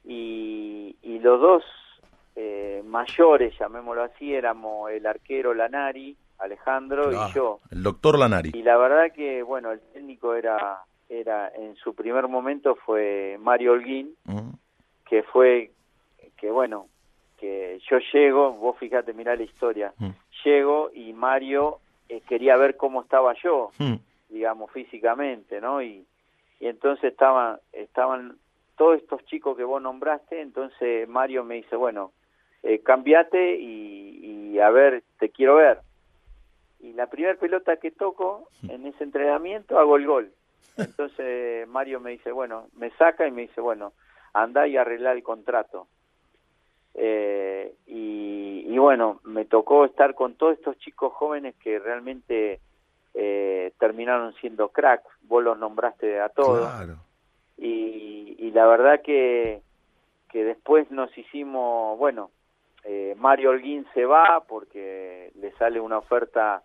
y, 0.04 0.96
y 1.02 1.18
los 1.20 1.40
dos 1.40 1.64
eh, 2.36 2.82
mayores, 2.84 3.54
llamémoslo 3.58 4.02
así, 4.02 4.34
éramos 4.34 4.90
el 4.90 5.06
arquero 5.06 5.54
Lanari, 5.54 6.16
Alejandro 6.38 7.12
y 7.12 7.32
yo. 7.32 7.60
El 7.70 7.82
doctor 7.82 8.18
Lanari. 8.18 8.50
Y 8.54 8.62
la 8.62 8.76
verdad 8.76 9.12
que, 9.12 9.42
bueno, 9.42 9.72
el 9.72 9.80
técnico 9.92 10.34
era, 10.34 10.80
era 11.08 11.48
en 11.48 11.76
su 11.76 11.94
primer 11.94 12.28
momento 12.28 12.74
fue 12.74 13.36
Mario 13.40 13.72
Holguín, 13.72 14.14
que 15.08 15.22
fue, 15.22 15.70
que 16.36 16.50
bueno, 16.50 16.88
que 17.38 17.80
yo 17.88 17.98
llego, 18.12 18.52
vos 18.52 18.78
fíjate, 18.78 19.12
mirá 19.12 19.36
la 19.36 19.42
historia, 19.42 19.92
llego 20.44 20.90
y 20.92 21.12
Mario 21.12 21.78
eh, 22.08 22.20
quería 22.28 22.56
ver 22.56 22.76
cómo 22.76 23.02
estaba 23.02 23.34
yo, 23.42 23.70
digamos, 24.28 24.70
físicamente, 24.72 25.60
¿no? 25.60 25.82
Y, 25.82 26.04
y 26.60 26.66
entonces 26.66 27.12
estaban, 27.12 27.58
estaban 27.72 28.36
todos 28.76 28.96
estos 29.00 29.24
chicos 29.26 29.56
que 29.56 29.64
vos 29.64 29.80
nombraste, 29.80 30.40
entonces 30.40 31.08
Mario 31.08 31.44
me 31.44 31.56
dice, 31.56 31.76
bueno, 31.76 32.12
eh, 32.62 32.80
cambiate 32.80 33.56
y, 33.56 34.52
y 34.52 34.58
a 34.58 34.70
ver, 34.70 35.02
te 35.18 35.28
quiero 35.28 35.56
ver 35.56 35.80
y 36.84 36.92
la 36.92 37.06
primera 37.06 37.34
pelota 37.34 37.76
que 37.76 37.90
toco 37.90 38.48
en 38.68 38.86
ese 38.86 39.04
entrenamiento 39.04 39.78
hago 39.78 39.96
el 39.96 40.06
gol. 40.06 40.32
Entonces 40.76 41.66
Mario 41.68 42.00
me 42.00 42.10
dice, 42.10 42.30
bueno, 42.30 42.68
me 42.76 42.90
saca 42.90 43.26
y 43.26 43.30
me 43.30 43.42
dice, 43.42 43.60
bueno, 43.60 43.92
anda 44.32 44.66
y 44.66 44.76
arregla 44.76 45.12
el 45.12 45.22
contrato. 45.22 45.86
Eh, 46.94 47.74
y, 47.86 48.76
bueno, 48.76 49.20
me 49.24 49.46
tocó 49.46 49.86
estar 49.86 50.14
con 50.14 50.34
todos 50.34 50.58
estos 50.58 50.76
chicos 50.78 51.12
jóvenes 51.14 51.54
que 51.56 51.78
realmente 51.78 52.60
eh, 53.14 53.72
terminaron 53.78 54.34
siendo 54.34 54.68
crack, 54.68 55.02
vos 55.22 55.42
los 55.42 55.58
nombraste 55.58 56.20
a 56.20 56.28
todos. 56.28 56.68
Y, 57.56 58.36
y 58.38 58.50
la 58.50 58.66
verdad 58.66 59.00
que, 59.00 59.62
que 60.28 60.44
después 60.44 60.90
nos 60.90 61.16
hicimos, 61.16 61.96
bueno, 61.98 62.30
eh, 62.84 63.14
Mario 63.16 63.50
Holguín 63.50 63.86
se 63.94 64.04
va 64.04 64.44
porque 64.46 65.32
le 65.36 65.52
sale 65.52 65.80
una 65.80 65.98
oferta 65.98 66.62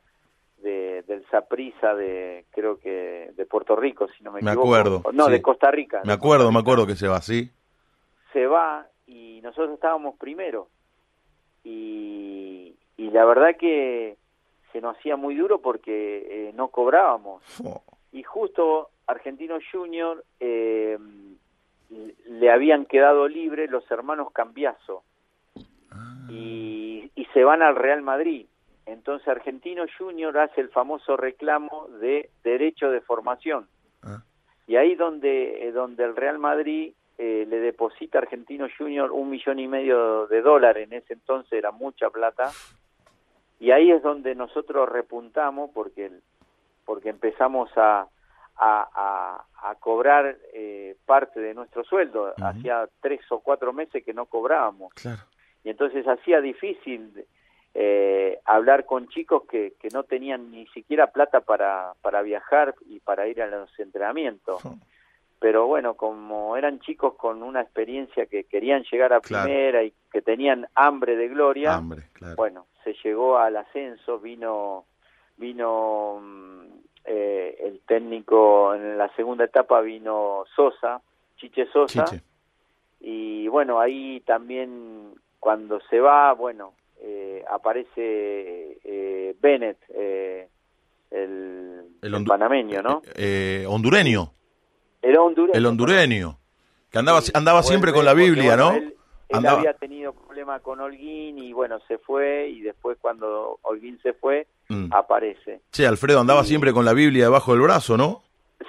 de, 0.62 1.04
del 1.04 1.26
Saprisa 1.30 1.94
de, 1.96 2.46
creo 2.52 2.80
que 2.80 3.32
de 3.36 3.46
Puerto 3.46 3.76
Rico, 3.76 4.08
si 4.18 4.24
no 4.24 4.32
me, 4.32 4.42
me 4.42 4.52
equivoco. 4.52 4.76
acuerdo. 4.76 5.04
No, 5.14 5.28
de 5.28 5.42
Costa 5.42 5.72
Rica. 5.72 6.02
Me 6.06 6.14
acuerdo, 6.14 6.52
me 6.52 6.60
acuerdo 6.60 6.86
que 6.88 6.96
se 6.96 7.08
va, 7.08 7.22
sí. 7.22 7.52
Se 8.34 8.46
va 8.46 8.88
y 9.08 9.40
nosotros 9.42 9.74
estábamos 9.74 10.16
primero. 10.18 10.68
Y, 11.64 12.76
y 12.98 13.10
la 13.12 13.26
verdad 13.26 13.56
que 13.60 14.18
se 14.72 14.82
nos 14.82 14.98
hacía 14.98 15.16
muy 15.16 15.36
duro 15.36 15.60
porque 15.60 16.50
eh, 16.50 16.54
no 16.56 16.70
cobrábamos. 16.70 17.44
Oh. 17.66 17.84
Y 18.12 18.24
justo 18.24 18.90
Argentino 19.06 19.60
Junior 19.72 20.24
eh, 20.40 20.98
le 22.26 22.52
habían 22.52 22.86
quedado 22.86 23.28
libre 23.28 23.68
los 23.68 23.90
hermanos 23.92 24.32
Cambiazo. 24.32 25.04
Ah. 25.92 26.28
Y, 26.30 27.12
y 27.16 27.26
se 27.34 27.44
van 27.44 27.62
al 27.62 27.76
Real 27.76 28.02
Madrid 28.02 28.48
entonces 28.92 29.28
Argentino 29.28 29.86
Junior 29.98 30.38
hace 30.38 30.62
el 30.62 30.70
famoso 30.70 31.18
reclamo 31.18 31.88
de 32.00 32.30
derecho 32.44 32.90
de 32.90 33.02
formación. 33.02 33.68
Ah. 34.04 34.24
Y 34.68 34.76
ahí 34.76 34.96
donde, 34.96 35.68
eh, 35.68 35.72
donde 35.72 36.04
el 36.04 36.16
Real 36.16 36.40
Madrid 36.40 36.94
eh, 37.18 37.46
le 37.50 37.60
deposita 37.60 38.18
a 38.18 38.22
Argentino 38.22 38.68
Junior 38.78 39.12
un 39.12 39.30
millón 39.30 39.60
y 39.60 39.68
medio 39.68 40.28
de 40.28 40.42
dólares, 40.42 40.88
en 40.88 40.98
ese 40.98 41.14
entonces 41.14 41.54
era 41.54 41.72
mucha 41.72 42.10
plata, 42.10 42.52
y 43.60 43.72
ahí 43.72 43.92
es 43.92 44.02
donde 44.02 44.36
nosotros 44.36 44.88
repuntamos 44.88 45.70
porque, 45.74 46.12
porque 46.86 47.10
empezamos 47.10 47.70
a, 47.76 48.08
a, 48.56 49.44
a, 49.62 49.76
cobrar 49.76 50.38
eh, 50.54 50.96
parte 51.06 51.40
de 51.40 51.54
nuestro 51.54 51.84
sueldo. 51.84 52.34
Hacía 52.42 52.88
tres 53.02 53.22
o 53.32 53.40
cuatro 53.40 53.74
meses 53.74 54.04
que 54.04 54.14
no 54.14 54.26
cobrábamos. 54.26 54.94
Y 55.64 55.70
entonces 55.70 56.08
hacía 56.08 56.40
difícil 56.42 57.26
eh, 57.74 58.40
hablar 58.46 58.86
con 58.86 59.08
chicos 59.10 59.44
que, 59.50 59.74
que 59.80 59.90
no 59.90 60.04
tenían 60.04 60.52
ni 60.52 60.68
siquiera 60.68 61.08
plata 61.08 61.42
para, 61.42 61.94
para 62.02 62.22
viajar 62.22 62.76
y 62.88 63.00
para 63.00 63.28
ir 63.28 63.42
a 63.42 63.48
los 63.48 63.80
entrenamientos. 63.80 64.62
Pero 65.40 65.68
bueno, 65.68 65.94
como 65.94 66.58
eran 66.58 66.80
chicos 66.80 67.16
con 67.16 67.44
una 67.44 67.62
experiencia 67.62 68.26
que 68.26 68.44
querían 68.44 68.84
llegar 68.92 69.14
a 69.14 69.22
primera 69.22 69.84
y 69.84 69.94
que 70.12 70.22
tenían 70.22 70.68
hambre 70.76 71.16
de 71.16 71.30
gloria, 71.30 71.82
bueno, 72.36 72.66
se 72.84 72.94
llegó 73.04 73.38
al 73.38 73.56
ascenso, 73.56 74.20
vino 74.20 74.86
vino 75.38 76.20
mm, 76.22 76.66
eh, 77.06 77.56
el 77.62 77.80
técnico 77.88 78.76
en 78.76 78.98
la 78.98 79.08
segunda 79.16 79.46
etapa 79.46 79.80
vino 79.80 80.44
Sosa, 80.54 81.02
Chiche 81.38 81.68
Sosa, 81.68 82.06
y 83.00 83.48
bueno, 83.48 83.80
ahí 83.80 84.20
también 84.26 85.14
cuando 85.40 85.80
se 85.90 86.02
va, 86.02 86.34
bueno, 86.34 86.74
eh, 87.02 87.44
aparece 87.50 88.78
eh, 88.84 89.36
Bennett, 89.42 89.78
eh, 89.94 90.48
el, 91.12 91.86
el, 92.02 92.26
panameño, 92.26 92.82
¿no? 92.82 93.02
hondureño. 93.68 94.34
El 95.02 95.18
hondureño. 95.18 95.54
El 95.54 95.66
hondureño, 95.66 96.40
que 96.92 97.00
andaba, 97.00 97.22
andaba 97.34 97.64
siempre 97.64 97.94
con 97.94 98.06
la 98.06 98.14
Biblia, 98.14 98.58
¿no? 98.58 98.74
Él, 98.74 98.96
había 99.46 99.74
tenido 99.74 100.14
problema 100.14 100.60
con 100.60 100.80
Holguín 100.80 101.38
y 101.38 101.54
bueno, 101.54 101.80
se 101.88 102.00
fue 102.00 102.50
y 102.50 102.62
después 102.62 102.98
cuando 103.00 103.60
Holguín 103.62 104.00
se 104.02 104.14
fue, 104.14 104.48
mm. 104.70 104.92
aparece. 104.92 105.62
Sí, 105.72 105.86
Alfredo 105.86 106.20
andaba 106.20 106.44
siempre 106.44 106.74
con 106.74 106.84
la 106.84 106.94
Biblia 106.94 107.26
debajo 107.26 107.52
del 107.52 107.62
brazo, 107.62 107.96
¿no? 107.96 108.24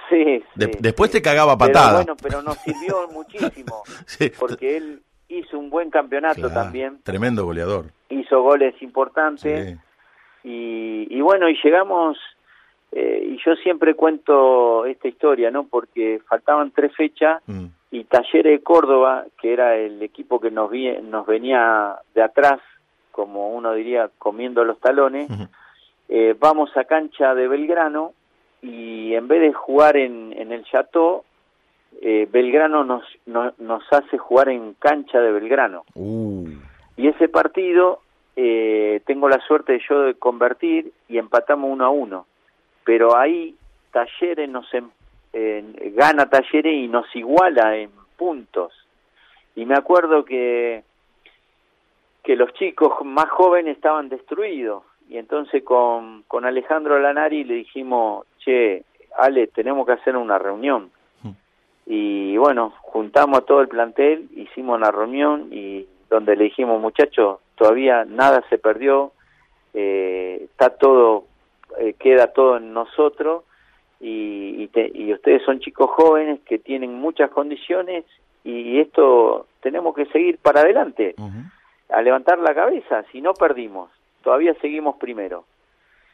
Sí. 0.09 0.43
después 0.55 1.11
te 1.11 1.21
cagaba 1.21 1.57
patada. 1.57 1.95
bueno, 1.95 2.15
pero 2.21 2.41
nos 2.41 2.57
sirvió 2.59 3.07
muchísimo. 3.11 3.83
Porque 4.39 4.77
él 4.77 5.03
hizo 5.27 5.57
un 5.57 5.69
buen 5.69 5.89
campeonato 5.89 6.49
también. 6.49 7.01
Tremendo 7.03 7.45
goleador. 7.45 7.91
Hizo 8.31 8.43
goles 8.43 8.81
importantes. 8.81 9.77
Y, 10.41 11.05
y, 11.09 11.19
bueno, 11.19 11.49
y 11.49 11.57
llegamos, 11.61 12.17
eh, 12.93 13.27
y 13.27 13.37
yo 13.45 13.55
siempre 13.57 13.93
cuento 13.93 14.85
esta 14.85 15.09
historia, 15.09 15.51
¿no? 15.51 15.65
Porque 15.65 16.21
faltaban 16.29 16.71
tres 16.71 16.95
fechas 16.95 17.43
mm. 17.45 17.65
y 17.91 18.05
Talleres 18.05 18.53
de 18.53 18.63
Córdoba, 18.63 19.25
que 19.41 19.51
era 19.51 19.75
el 19.75 20.01
equipo 20.01 20.39
que 20.39 20.49
nos, 20.49 20.71
vi, 20.71 20.89
nos 21.01 21.25
venía 21.25 21.97
de 22.15 22.23
atrás, 22.23 22.61
como 23.11 23.49
uno 23.49 23.73
diría, 23.73 24.09
comiendo 24.17 24.63
los 24.63 24.79
talones, 24.79 25.29
eh, 26.07 26.33
vamos 26.39 26.75
a 26.77 26.85
cancha 26.85 27.35
de 27.35 27.49
Belgrano 27.49 28.13
y 28.61 29.13
en 29.13 29.27
vez 29.27 29.41
de 29.41 29.51
jugar 29.51 29.97
en, 29.97 30.33
en 30.37 30.53
el 30.53 30.63
Chateau, 30.63 31.25
eh, 32.01 32.29
Belgrano 32.31 32.85
nos, 32.85 33.03
nos 33.25 33.83
hace 33.91 34.17
jugar 34.17 34.47
en 34.47 34.73
cancha 34.75 35.19
de 35.19 35.33
Belgrano. 35.33 35.83
Uh. 35.95 36.47
Y 36.95 37.07
ese 37.07 37.27
partido 37.27 37.99
eh, 38.35 39.01
tengo 39.05 39.29
la 39.29 39.39
suerte 39.41 39.73
de 39.73 39.81
yo 39.87 40.01
de 40.01 40.15
convertir 40.15 40.91
y 41.07 41.17
empatamos 41.17 41.69
uno 41.71 41.85
a 41.85 41.89
uno. 41.89 42.25
Pero 42.83 43.15
ahí 43.17 43.55
Talleres 43.91 44.49
nos 44.49 44.67
em, 44.73 45.73
gana 45.95 46.29
Talleres 46.29 46.73
y 46.73 46.87
nos 46.87 47.13
iguala 47.15 47.77
en 47.77 47.91
puntos. 48.17 48.73
Y 49.55 49.65
me 49.65 49.75
acuerdo 49.75 50.25
que 50.25 50.83
que 52.23 52.35
los 52.35 52.53
chicos 52.53 53.03
más 53.03 53.29
jóvenes 53.31 53.77
estaban 53.77 54.07
destruidos 54.07 54.83
y 55.09 55.17
entonces 55.17 55.63
con, 55.63 56.23
con 56.27 56.45
Alejandro 56.45 56.99
Lanari 56.99 57.43
le 57.43 57.55
dijimos, 57.55 58.27
che, 58.37 58.83
Ale, 59.17 59.47
tenemos 59.47 59.87
que 59.87 59.93
hacer 59.93 60.15
una 60.15 60.37
reunión 60.37 60.91
y 61.85 62.37
bueno, 62.37 62.73
juntamos 62.81 63.39
a 63.39 63.41
todo 63.41 63.61
el 63.61 63.67
plantel, 63.67 64.29
hicimos 64.35 64.77
una 64.77 64.91
reunión 64.91 65.49
y 65.51 65.87
donde 66.11 66.35
le 66.35 66.43
dijimos, 66.43 66.79
muchachos, 66.79 67.39
todavía 67.55 68.05
nada 68.05 68.43
se 68.49 68.57
perdió, 68.57 69.13
eh, 69.73 70.41
está 70.43 70.69
todo, 70.69 71.23
eh, 71.79 71.95
queda 71.97 72.27
todo 72.27 72.57
en 72.57 72.73
nosotros 72.73 73.45
y, 74.01 74.69
y, 74.75 75.13
ustedes 75.13 75.41
son 75.43 75.59
chicos 75.59 75.89
jóvenes 75.91 76.41
que 76.45 76.59
tienen 76.59 76.93
muchas 76.95 77.31
condiciones 77.31 78.03
y 78.43 78.79
esto 78.79 79.47
tenemos 79.61 79.95
que 79.95 80.05
seguir 80.07 80.37
para 80.39 80.61
adelante, 80.61 81.15
a 81.89 82.01
levantar 82.01 82.39
la 82.39 82.53
cabeza, 82.53 83.03
si 83.11 83.21
no 83.21 83.33
perdimos, 83.33 83.89
todavía 84.21 84.53
seguimos 84.55 84.97
primero 84.97 85.45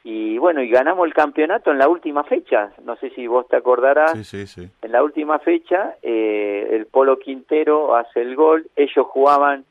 y 0.10 0.38
bueno, 0.38 0.62
y 0.62 0.70
ganamos 0.70 1.06
el 1.06 1.14
campeonato 1.14 1.70
en 1.70 1.80
la 1.80 1.90
última 1.90 2.24
fecha, 2.24 2.72
no 2.86 2.96
sé 2.96 3.10
si 3.10 3.28
vos 3.28 3.46
te 3.50 3.58
acordarás, 3.58 4.34
en 4.34 4.92
la 4.94 5.04
última 5.04 5.40
fecha 5.40 5.96
eh, 6.02 6.66
el 6.72 6.86
Polo 6.86 7.20
Quintero 7.20 7.94
hace 7.94 8.22
el 8.22 8.38
gol, 8.38 8.68
ellos 8.78 9.06
jugaban, 9.08 9.66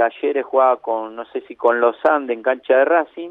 Talleres 0.00 0.46
jugaba 0.46 0.78
con, 0.78 1.14
no 1.14 1.26
sé 1.26 1.42
si 1.42 1.56
con 1.56 1.80
los 1.80 1.96
Andes 2.04 2.36
en 2.36 2.42
cancha 2.42 2.74
de 2.76 2.84
Racing, 2.86 3.30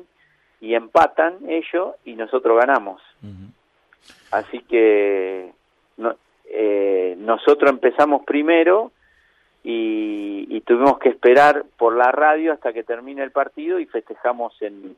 y 0.62 0.76
empatan 0.76 1.38
ellos 1.48 1.96
y 2.06 2.14
nosotros 2.14 2.60
ganamos. 2.60 3.02
Así 4.32 4.60
que 4.60 5.52
no, 5.98 6.16
eh, 6.46 7.16
nosotros 7.18 7.72
empezamos 7.72 8.24
primero 8.24 8.92
y, 9.64 10.46
y 10.50 10.62
tuvimos 10.62 11.00
que 11.00 11.10
esperar 11.10 11.66
por 11.78 11.96
la 11.96 12.12
radio 12.12 12.54
hasta 12.54 12.72
que 12.74 12.84
termine 12.84 13.24
el 13.24 13.32
partido 13.32 13.80
y 13.80 13.86
festejamos 13.86 14.54
en 14.62 14.96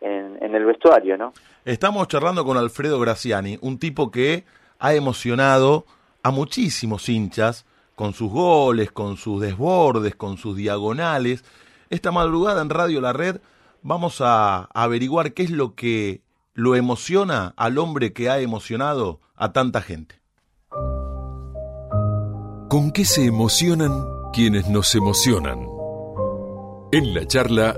en, 0.00 0.54
el 0.54 0.64
vestuario, 0.64 1.16
¿no? 1.16 1.32
Estamos 1.64 2.06
charlando 2.08 2.44
con 2.44 2.56
Alfredo 2.56 3.00
Graciani, 3.00 3.58
un 3.60 3.78
tipo 3.78 4.10
que 4.10 4.44
ha 4.78 4.94
emocionado 4.94 5.86
a 6.22 6.30
muchísimos 6.30 7.08
hinchas 7.08 7.66
con 7.96 8.14
sus 8.14 8.30
goles, 8.30 8.92
con 8.92 9.16
sus 9.16 9.40
desbordes, 9.40 10.14
con 10.14 10.36
sus 10.36 10.56
diagonales. 10.56 11.42
Esta 11.90 12.12
madrugada 12.12 12.62
en 12.62 12.70
Radio 12.70 13.00
La 13.00 13.12
Red 13.12 13.40
vamos 13.82 14.20
a 14.20 14.68
averiguar 14.74 15.32
qué 15.32 15.42
es 15.42 15.50
lo 15.50 15.74
que 15.74 16.22
lo 16.54 16.76
emociona 16.76 17.54
al 17.56 17.78
hombre 17.78 18.12
que 18.12 18.30
ha 18.30 18.38
emocionado 18.38 19.20
a 19.34 19.52
tanta 19.52 19.82
gente. 19.82 20.20
¿Con 22.68 22.92
qué 22.92 23.04
se 23.04 23.24
emocionan 23.24 24.06
quienes 24.32 24.68
nos 24.68 24.94
emocionan? 24.94 25.66
En 26.92 27.14
la 27.14 27.26
charla 27.26 27.76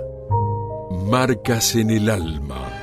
Marcas 0.91 1.75
en 1.75 1.91
el 1.91 2.11
alma. 2.11 2.78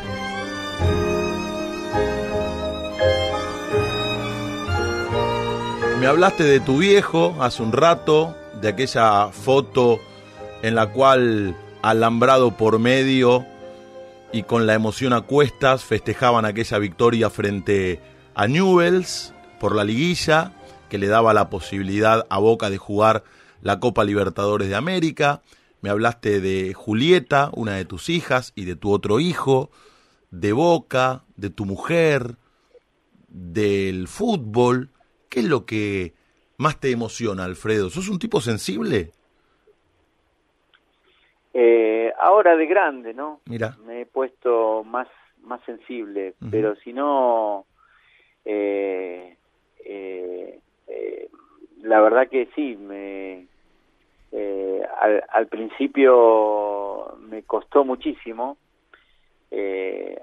Me 6.06 6.12
hablaste 6.12 6.44
de 6.44 6.60
tu 6.60 6.78
viejo 6.78 7.36
hace 7.40 7.64
un 7.64 7.72
rato, 7.72 8.36
de 8.62 8.68
aquella 8.68 9.32
foto 9.32 10.00
en 10.62 10.76
la 10.76 10.92
cual, 10.92 11.58
alambrado 11.82 12.56
por 12.56 12.78
medio 12.78 13.44
y 14.32 14.44
con 14.44 14.68
la 14.68 14.76
emoción 14.76 15.14
a 15.14 15.22
cuestas, 15.22 15.84
festejaban 15.84 16.46
aquella 16.46 16.78
victoria 16.78 17.32
frente 17.32 18.00
a 18.36 18.46
Newells 18.46 19.34
por 19.60 19.76
la 19.76 19.84
liguilla, 19.84 20.52
que 20.90 21.00
le 21.00 21.08
daba 21.08 21.34
la 21.34 21.50
posibilidad 21.50 22.28
a 22.30 22.38
Boca 22.38 22.70
de 22.70 22.78
jugar 22.78 23.24
la 23.64 23.80
Copa 23.80 24.04
Libertadores 24.04 24.70
de 24.70 24.76
América 24.76 25.42
me 25.82 25.90
hablaste 25.90 26.40
de 26.40 26.76
Julieta, 26.76 27.50
una 27.54 27.78
de 27.78 27.86
tus 27.86 28.10
hijas, 28.10 28.54
y 28.54 28.66
de 28.66 28.76
tu 28.76 28.92
otro 28.92 29.20
hijo, 29.20 29.72
de 30.30 30.54
Boca, 30.54 31.24
de 31.36 31.50
tu 31.50 31.66
mujer, 31.66 32.38
del 33.28 34.08
fútbol. 34.08 34.92
¿Qué 35.30 35.42
es 35.42 35.46
lo 35.46 35.66
que 35.66 36.14
más 36.58 36.80
te 36.80 36.92
emociona, 36.92 37.44
Alfredo? 37.46 37.90
¿Sos 37.90 38.10
un 38.10 38.20
tipo 38.20 38.42
sensible? 38.42 39.12
Eh, 41.54 42.12
ahora 42.20 42.56
de 42.56 42.66
grande, 42.66 43.14
¿no? 43.14 43.42
Mira. 43.46 43.78
Me 43.86 44.02
he 44.02 44.06
puesto 44.06 44.84
más, 44.84 45.08
más 45.44 45.62
sensible, 45.66 46.36
pero 46.52 46.76
si 46.78 46.94
no, 46.94 47.66
eh, 48.44 49.38
eh, 49.86 50.60
la 51.82 52.02
verdad 52.02 52.28
que 52.28 52.50
sí, 52.56 52.76
me, 52.76 53.48
eh, 54.32 54.82
al, 55.32 55.48
principio 55.48 57.16
me 57.20 57.44
costó 57.44 57.86
muchísimo 57.86 58.58
eh, 59.52 60.20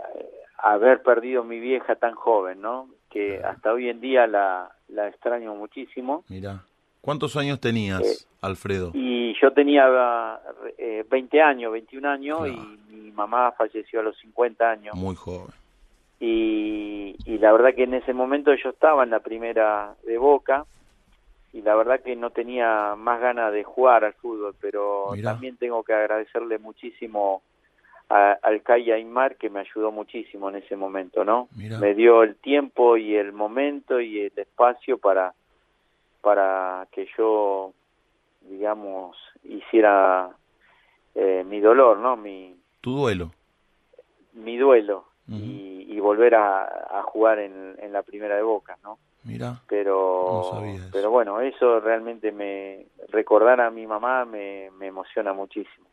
haber 0.58 1.02
perdido 1.02 1.44
mi 1.44 1.60
vieja 1.60 1.94
tan 1.96 2.14
joven, 2.14 2.60
¿no? 2.60 2.88
Que 3.08 3.40
hasta 3.42 3.72
hoy 3.72 3.88
en 3.88 4.00
día 4.00 4.26
la, 4.26 4.70
la 4.92 5.08
extraño 5.08 5.54
muchísimo. 5.54 6.24
Mira, 6.28 6.62
¿cuántos 7.00 7.36
años 7.36 7.60
tenías, 7.60 8.02
eh, 8.02 8.26
Alfredo? 8.40 8.92
Y 8.94 9.34
yo 9.40 9.52
tenía 9.52 10.38
eh, 10.78 11.04
20 11.10 11.42
años, 11.42 11.72
21 11.72 12.08
años 12.08 12.48
y 12.48 12.94
mi 12.94 13.10
mamá 13.10 13.52
falleció 13.52 14.00
a 14.00 14.02
los 14.02 14.16
50 14.18 14.70
años. 14.70 14.94
Muy 14.94 15.14
joven. 15.14 15.48
Y, 16.20 17.16
y 17.24 17.38
la 17.38 17.52
verdad 17.52 17.74
que 17.74 17.84
en 17.84 17.94
ese 17.94 18.12
momento 18.12 18.54
yo 18.54 18.70
estaba 18.70 19.02
en 19.02 19.10
la 19.10 19.20
primera 19.20 19.94
de 20.06 20.18
Boca 20.18 20.64
y 21.52 21.60
la 21.62 21.74
verdad 21.74 22.00
que 22.00 22.16
no 22.16 22.30
tenía 22.30 22.94
más 22.96 23.20
ganas 23.20 23.52
de 23.52 23.64
jugar 23.64 24.04
al 24.04 24.14
fútbol, 24.14 24.54
pero 24.60 25.10
también 25.22 25.56
tengo 25.56 25.82
que 25.82 25.92
agradecerle 25.92 26.58
muchísimo 26.58 27.42
a, 28.14 28.32
al 28.42 28.62
CAI 28.62 28.90
Aymar 28.92 29.36
que 29.36 29.48
me 29.50 29.60
ayudó 29.60 29.90
muchísimo 29.90 30.48
en 30.50 30.56
ese 30.56 30.76
momento, 30.76 31.24
¿no? 31.24 31.48
Me 31.80 31.94
dio 31.94 32.22
el 32.22 32.36
tiempo 32.36 32.96
y 32.96 33.16
el 33.16 33.32
momento 33.32 34.00
y 34.00 34.20
el 34.20 34.32
espacio 34.36 34.98
para 34.98 35.32
para 36.20 36.86
que 36.92 37.08
yo, 37.18 37.72
digamos, 38.42 39.16
hiciera 39.44 40.30
eh, 41.14 41.44
mi 41.46 41.60
dolor, 41.60 41.98
¿no? 41.98 42.16
Mi, 42.16 42.54
Tu 42.80 42.94
duelo. 42.96 43.32
mi 44.34 44.56
duelo 44.56 45.06
y, 45.28 45.86
y 45.88 45.98
volver 46.00 46.34
a, 46.34 46.98
a 46.98 47.02
jugar 47.04 47.38
en, 47.38 47.76
en 47.80 47.92
la 47.92 48.02
primera 48.02 48.36
de 48.36 48.42
Boca, 48.42 48.76
¿no? 48.84 48.98
Mira. 49.24 49.60
Pero, 49.68 50.26
No 50.28 50.50
sabía 50.58 50.74
eso. 50.74 50.88
pero 50.92 51.10
bueno, 51.10 51.40
eso 51.40 51.80
realmente 51.80 52.32
me 52.32 52.86
recordar 53.08 53.60
a 53.60 53.70
mi 53.70 53.86
mamá 53.86 54.24
me, 54.24 54.70
me 54.78 54.88
emociona 54.88 55.32
muchísimo. 55.32 55.86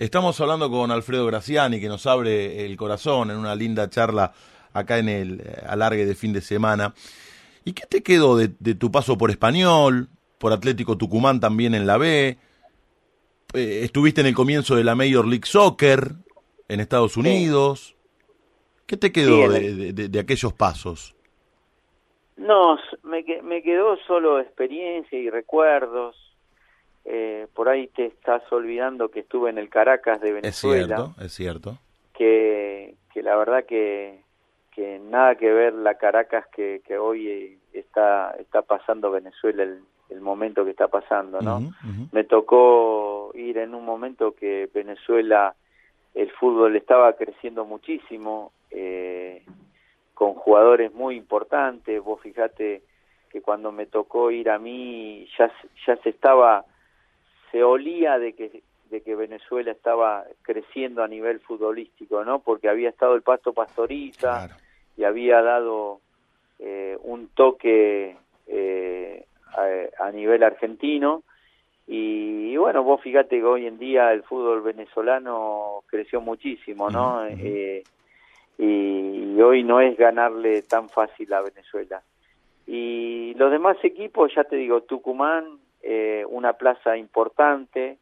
Estamos 0.00 0.40
hablando 0.40 0.70
con 0.70 0.90
Alfredo 0.90 1.26
Graciani, 1.26 1.78
que 1.78 1.88
nos 1.88 2.06
abre 2.06 2.64
el 2.64 2.74
corazón 2.78 3.30
en 3.30 3.36
una 3.36 3.54
linda 3.54 3.90
charla 3.90 4.32
acá 4.72 4.98
en 4.98 5.10
el 5.10 5.40
eh, 5.40 5.62
alargue 5.68 6.06
de 6.06 6.14
fin 6.14 6.32
de 6.32 6.40
semana. 6.40 6.94
¿Y 7.66 7.74
qué 7.74 7.84
te 7.86 8.02
quedó 8.02 8.34
de, 8.36 8.50
de 8.58 8.74
tu 8.74 8.90
paso 8.90 9.18
por 9.18 9.30
Español, 9.30 10.08
por 10.38 10.54
Atlético 10.54 10.96
Tucumán 10.96 11.38
también 11.38 11.74
en 11.74 11.86
la 11.86 11.98
B? 11.98 12.38
Eh, 13.52 13.80
estuviste 13.84 14.22
en 14.22 14.28
el 14.28 14.34
comienzo 14.34 14.74
de 14.74 14.84
la 14.84 14.94
Major 14.94 15.26
League 15.26 15.44
Soccer 15.46 16.12
en 16.68 16.80
Estados 16.80 17.18
Unidos. 17.18 17.94
¿Qué 18.86 18.96
te 18.96 19.12
quedó 19.12 19.50
de, 19.50 19.66
el- 19.66 19.78
de- 19.78 19.92
de- 19.92 20.08
de 20.08 20.18
aquellos 20.18 20.54
pasos? 20.54 21.14
No, 22.38 22.78
me, 23.02 23.22
me 23.42 23.62
quedó 23.62 23.98
solo 24.06 24.40
experiencia 24.40 25.18
y 25.18 25.28
recuerdos. 25.28 26.16
Eh, 27.04 27.46
por 27.54 27.68
ahí 27.68 27.88
te 27.88 28.06
estás 28.06 28.42
olvidando 28.52 29.10
que 29.10 29.20
estuve 29.20 29.50
en 29.50 29.58
el 29.58 29.68
Caracas 29.68 30.20
de 30.20 30.28
Es 30.28 30.34
Venezuela, 30.34 30.96
cierto, 30.96 31.22
es 31.24 31.32
cierto. 31.32 31.78
que, 32.14 32.94
que 33.12 33.22
la 33.22 33.36
verdad 33.36 33.64
que, 33.64 34.20
que 34.70 34.98
nada 34.98 35.34
que 35.36 35.50
ver 35.52 35.72
la 35.74 35.94
Caracas 35.94 36.46
que, 36.54 36.82
que 36.86 36.98
hoy 36.98 37.58
está, 37.72 38.32
está 38.38 38.62
pasando 38.62 39.10
Venezuela, 39.10 39.62
el, 39.62 39.80
el 40.10 40.20
momento 40.20 40.64
que 40.64 40.72
está 40.72 40.88
pasando, 40.88 41.40
¿no? 41.40 41.60
Me 42.12 42.24
tocó 42.24 43.30
ir 43.34 43.58
en 43.58 43.74
un 43.74 43.84
momento 43.84 44.34
que 44.34 44.68
Venezuela, 44.74 45.54
el 46.14 46.30
fútbol 46.32 46.76
estaba 46.76 47.12
creciendo 47.14 47.64
muchísimo, 47.64 48.52
eh, 48.72 49.44
con 50.14 50.34
jugadores 50.34 50.92
muy 50.92 51.16
importantes. 51.16 52.02
Vos 52.02 52.20
fijate 52.20 52.82
que 53.30 53.40
cuando 53.40 53.70
me 53.72 53.86
tocó 53.86 54.30
ir 54.32 54.50
a 54.50 54.58
mí 54.58 55.28
ya, 55.38 55.50
ya 55.86 55.96
se 55.98 56.10
estaba, 56.10 56.64
se 57.50 57.62
olía 57.62 58.18
de 58.18 58.32
que 58.34 58.62
de 58.90 59.02
que 59.02 59.14
Venezuela 59.14 59.70
estaba 59.70 60.24
creciendo 60.42 61.04
a 61.04 61.08
nivel 61.08 61.38
futbolístico, 61.38 62.24
¿no? 62.24 62.40
Porque 62.40 62.68
había 62.68 62.88
estado 62.88 63.14
el 63.14 63.22
Pasto 63.22 63.52
Pastoriza, 63.52 64.18
Claro. 64.48 64.54
y 64.96 65.04
había 65.04 65.40
dado 65.42 66.00
eh, 66.58 66.98
un 67.04 67.28
toque 67.28 68.16
eh, 68.48 69.24
a, 69.56 70.06
a 70.06 70.10
nivel 70.10 70.42
argentino 70.42 71.22
y, 71.86 72.50
y 72.52 72.56
bueno 72.56 72.82
vos 72.82 73.00
fíjate 73.00 73.36
que 73.38 73.44
hoy 73.44 73.66
en 73.66 73.78
día 73.78 74.12
el 74.12 74.24
fútbol 74.24 74.60
venezolano 74.62 75.82
creció 75.86 76.20
muchísimo 76.20 76.90
no. 76.90 77.24
Eh, 77.26 77.84
y, 78.58 78.64
y 79.36 79.40
hoy 79.40 79.62
no 79.62 79.80
es 79.80 79.96
ganarle 79.96 80.62
tan 80.62 80.88
fácil 80.88 81.32
a 81.32 81.40
Venezuela 81.42 82.02
y 82.66 83.34
los 83.34 83.50
demás 83.52 83.76
equipos 83.84 84.32
ya 84.34 84.42
te 84.44 84.56
digo 84.56 84.82
Tucumán 84.82 85.58
eh, 85.82 86.24
una 86.28 86.54
plaza 86.54 86.96
importante 86.96 87.98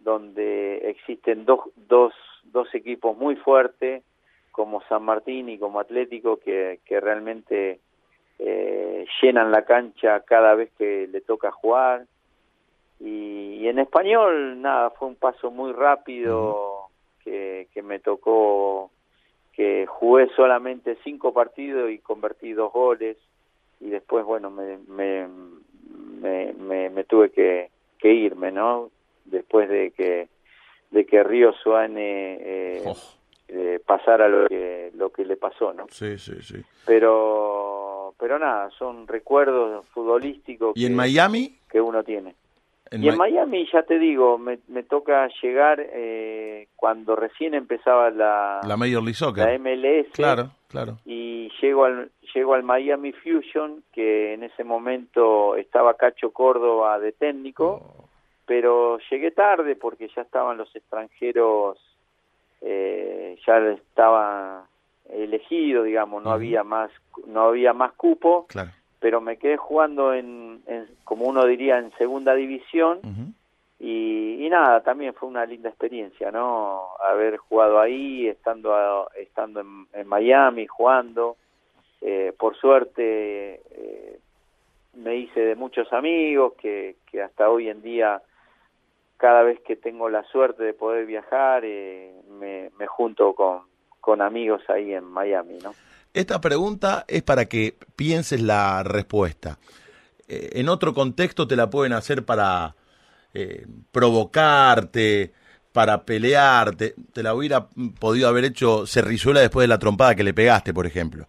donde 0.00 0.90
existen 0.90 1.44
dos, 1.44 1.60
dos, 1.76 2.12
dos 2.44 2.74
equipos 2.74 3.16
muy 3.16 3.36
fuertes 3.36 4.02
como 4.50 4.82
San 4.82 5.02
Martín 5.02 5.48
y 5.48 5.58
como 5.58 5.80
Atlético 5.80 6.38
que, 6.38 6.80
que 6.84 7.00
realmente 7.00 7.80
eh, 8.38 9.06
llenan 9.20 9.50
la 9.50 9.64
cancha 9.64 10.20
cada 10.20 10.54
vez 10.54 10.70
que 10.78 11.08
le 11.10 11.20
toca 11.20 11.50
jugar. 11.50 12.06
Y, 13.00 13.54
y 13.60 13.68
en 13.68 13.78
español 13.78 14.60
nada 14.60 14.90
fue 14.90 15.08
un 15.08 15.16
paso 15.16 15.50
muy 15.50 15.72
rápido 15.72 16.88
que, 17.24 17.68
que 17.72 17.82
me 17.82 17.98
tocó 17.98 18.90
que 19.52 19.86
jugué 19.86 20.28
solamente 20.34 20.96
cinco 21.04 21.32
partidos 21.32 21.90
y 21.90 21.98
convertí 21.98 22.52
dos 22.52 22.72
goles. 22.72 23.16
Y 23.80 23.90
después 23.90 24.24
bueno 24.24 24.50
me 24.50 24.78
me, 24.86 25.26
me, 26.20 26.52
me, 26.54 26.90
me 26.90 27.04
tuve 27.04 27.30
que, 27.30 27.70
que 27.98 28.12
irme 28.12 28.50
no 28.52 28.90
después 29.24 29.68
de 29.68 29.90
que 29.92 30.28
de 30.90 31.06
que 31.06 31.22
Río 31.22 31.52
Suane 31.54 32.38
eh, 32.40 32.82
Oh, 32.84 32.96
eh, 33.48 33.80
pasara 33.84 34.28
lo 34.28 34.46
que 34.48 34.90
lo 34.94 35.10
que 35.10 35.24
le 35.24 35.36
pasó 35.36 35.72
no 35.72 35.86
sí, 35.90 36.18
sí, 36.18 36.40
sí. 36.42 36.62
pero 36.86 38.14
pero 38.18 38.38
nada 38.38 38.70
son 38.78 39.06
recuerdos 39.06 39.84
futbolísticos 39.88 40.72
¿Y 40.76 40.86
en 40.86 40.94
Miami? 40.94 41.58
que 41.70 41.80
uno 41.80 42.02
tiene 42.02 42.34
En 42.92 43.02
y 43.02 43.08
en 43.08 43.16
Ma- 43.16 43.24
Miami 43.28 43.66
ya 43.72 43.82
te 43.82 43.98
digo 43.98 44.38
me, 44.38 44.58
me 44.68 44.82
toca 44.84 45.28
llegar 45.42 45.80
eh, 45.80 46.68
cuando 46.76 47.16
recién 47.16 47.54
empezaba 47.54 48.10
la 48.10 48.60
la 48.64 48.76
Major 48.76 49.02
League 49.02 49.14
Soccer. 49.14 49.44
la 49.46 49.58
MLS 49.58 50.12
Claro, 50.12 50.50
claro. 50.68 50.98
y 51.04 51.50
llego 51.60 51.84
al 51.86 52.10
llego 52.34 52.54
al 52.54 52.62
Miami 52.62 53.12
Fusion 53.12 53.82
que 53.92 54.34
en 54.34 54.42
ese 54.44 54.62
momento 54.64 55.56
estaba 55.56 55.94
Cacho 55.94 56.30
Córdoba 56.32 56.98
de 57.00 57.12
técnico 57.12 57.80
Oh, 57.82 58.08
pero 58.46 58.98
llegué 59.10 59.30
tarde 59.30 59.74
porque 59.76 60.08
ya 60.14 60.22
estaban 60.22 60.56
los 60.58 60.74
extranjeros 60.76 61.78
eh, 62.60 63.38
ya 63.46 63.58
estaba 63.70 64.66
elegido 65.10 65.82
digamos 65.82 66.22
no 66.22 66.30
había 66.30 66.62
más 66.64 66.90
no 67.26 67.42
había 67.48 67.72
más 67.72 67.92
cupo 67.92 68.46
claro. 68.48 68.70
Pero 69.02 69.20
me 69.20 69.36
quedé 69.36 69.56
jugando 69.58 70.14
en, 70.14 70.62
en- 70.66 70.86
como 71.04 71.26
uno 71.26 71.44
diría 71.44 71.76
en 71.78 71.90
segunda 71.98 72.34
división. 72.34 73.00
Y, 73.80 74.46
y 74.46 74.48
nada 74.48 74.80
también 74.82 75.12
fue 75.12 75.28
una 75.28 75.44
linda 75.44 75.68
experiencia 75.68 76.30
no 76.30 76.82
haber 77.04 77.36
jugado 77.38 77.80
ahí 77.80 78.28
estando 78.28 78.74
a- 78.74 79.08
estando 79.18 79.60
en, 79.60 79.86
en 79.92 80.06
Miami 80.06 80.66
jugando. 80.68 81.36
Eh, 82.00 82.32
por 82.38 82.56
suerte 82.56 83.60
eh, 83.70 84.18
me 84.94 85.16
hice 85.16 85.40
de 85.40 85.54
muchos 85.56 85.92
amigos 85.92 86.54
que, 86.60 86.94
que 87.10 87.22
hasta 87.22 87.50
hoy 87.50 87.68
en 87.68 87.82
día 87.82 88.22
cada 89.16 89.42
vez 89.42 89.60
que 89.60 89.76
tengo 89.76 90.08
la 90.08 90.22
suerte 90.24 90.62
de 90.64 90.74
poder 90.74 91.06
viajar 91.06 91.62
eh, 91.64 92.12
me, 92.40 92.70
me 92.78 92.86
junto 92.88 93.34
con, 93.34 93.62
con 94.00 94.20
amigos 94.20 94.62
ahí 94.68 94.92
en 94.94 95.04
Miami 95.04 95.58
no 95.62 95.72
Esta 96.14 96.40
pregunta 96.40 97.04
es 97.08 97.22
para 97.22 97.46
que 97.46 97.76
pienses 97.96 98.40
la 98.40 98.82
respuesta. 98.82 99.58
Eh, 100.28 100.50
en 100.54 100.68
otro 100.68 100.92
contexto 100.94 101.46
te 101.48 101.56
la 101.56 101.70
pueden 101.70 101.92
hacer 101.94 102.24
para 102.24 102.76
eh, 103.34 103.66
provocarte, 103.90 105.32
para 105.72 106.04
pelearte. 106.04 106.94
Te 107.12 107.22
la 107.22 107.34
hubiera 107.34 107.66
podido 107.98 108.28
haber 108.28 108.44
hecho 108.44 108.86
Cerrizuela 108.86 109.40
después 109.40 109.64
de 109.64 109.68
la 109.68 109.78
trompada 109.78 110.14
que 110.14 110.24
le 110.24 110.34
pegaste, 110.34 110.74
por 110.74 110.86
ejemplo. 110.86 111.26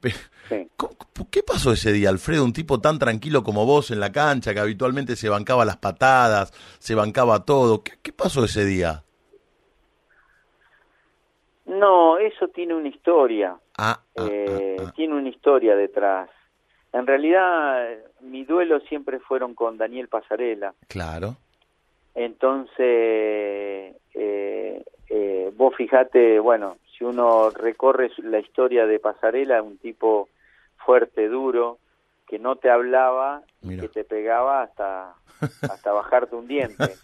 Pe- 0.00 0.14
sí. 0.48 0.68
¿Cómo- 0.76 0.96
¿Qué 1.30 1.42
pasó 1.42 1.72
ese 1.72 1.92
día, 1.92 2.08
Alfredo? 2.08 2.44
Un 2.44 2.52
tipo 2.52 2.80
tan 2.80 2.98
tranquilo 2.98 3.44
como 3.44 3.64
vos 3.66 3.90
en 3.90 4.00
la 4.00 4.10
cancha, 4.12 4.52
que 4.54 4.60
habitualmente 4.60 5.14
se 5.14 5.28
bancaba 5.28 5.64
las 5.64 5.76
patadas, 5.76 6.52
se 6.78 6.94
bancaba 6.94 7.44
todo. 7.44 7.82
¿Qué, 7.82 7.92
qué 8.02 8.12
pasó 8.12 8.44
ese 8.44 8.64
día? 8.64 9.04
No 11.72 12.18
eso 12.18 12.48
tiene 12.48 12.74
una 12.74 12.88
historia 12.88 13.56
Ah, 13.78 13.98
ah, 14.16 14.26
eh, 14.30 14.76
ah, 14.78 14.84
ah. 14.88 14.92
tiene 14.94 15.14
una 15.14 15.28
historia 15.28 15.74
detrás. 15.74 16.28
En 16.92 17.06
realidad, 17.06 17.90
eh, 17.90 18.04
mi 18.20 18.44
duelo 18.44 18.80
siempre 18.80 19.18
fueron 19.18 19.54
con 19.54 19.78
Daniel 19.78 20.08
Pasarela. 20.08 20.74
Claro. 20.88 21.36
Entonces, 22.14 23.96
eh, 24.14 24.84
eh, 25.08 25.52
vos 25.56 25.74
fijate, 25.74 26.38
bueno, 26.38 26.76
si 26.96 27.04
uno 27.04 27.48
recorre 27.50 28.10
la 28.18 28.38
historia 28.40 28.86
de 28.86 28.98
Pasarela, 28.98 29.62
un 29.62 29.78
tipo 29.78 30.28
fuerte, 30.84 31.28
duro, 31.28 31.78
que 32.26 32.38
no 32.38 32.56
te 32.56 32.68
hablaba, 32.70 33.42
Mira. 33.62 33.82
que 33.82 33.88
te 33.88 34.04
pegaba 34.04 34.62
hasta, 34.62 35.14
hasta 35.62 35.92
bajarte 35.92 36.36
un 36.36 36.46
diente. 36.46 36.94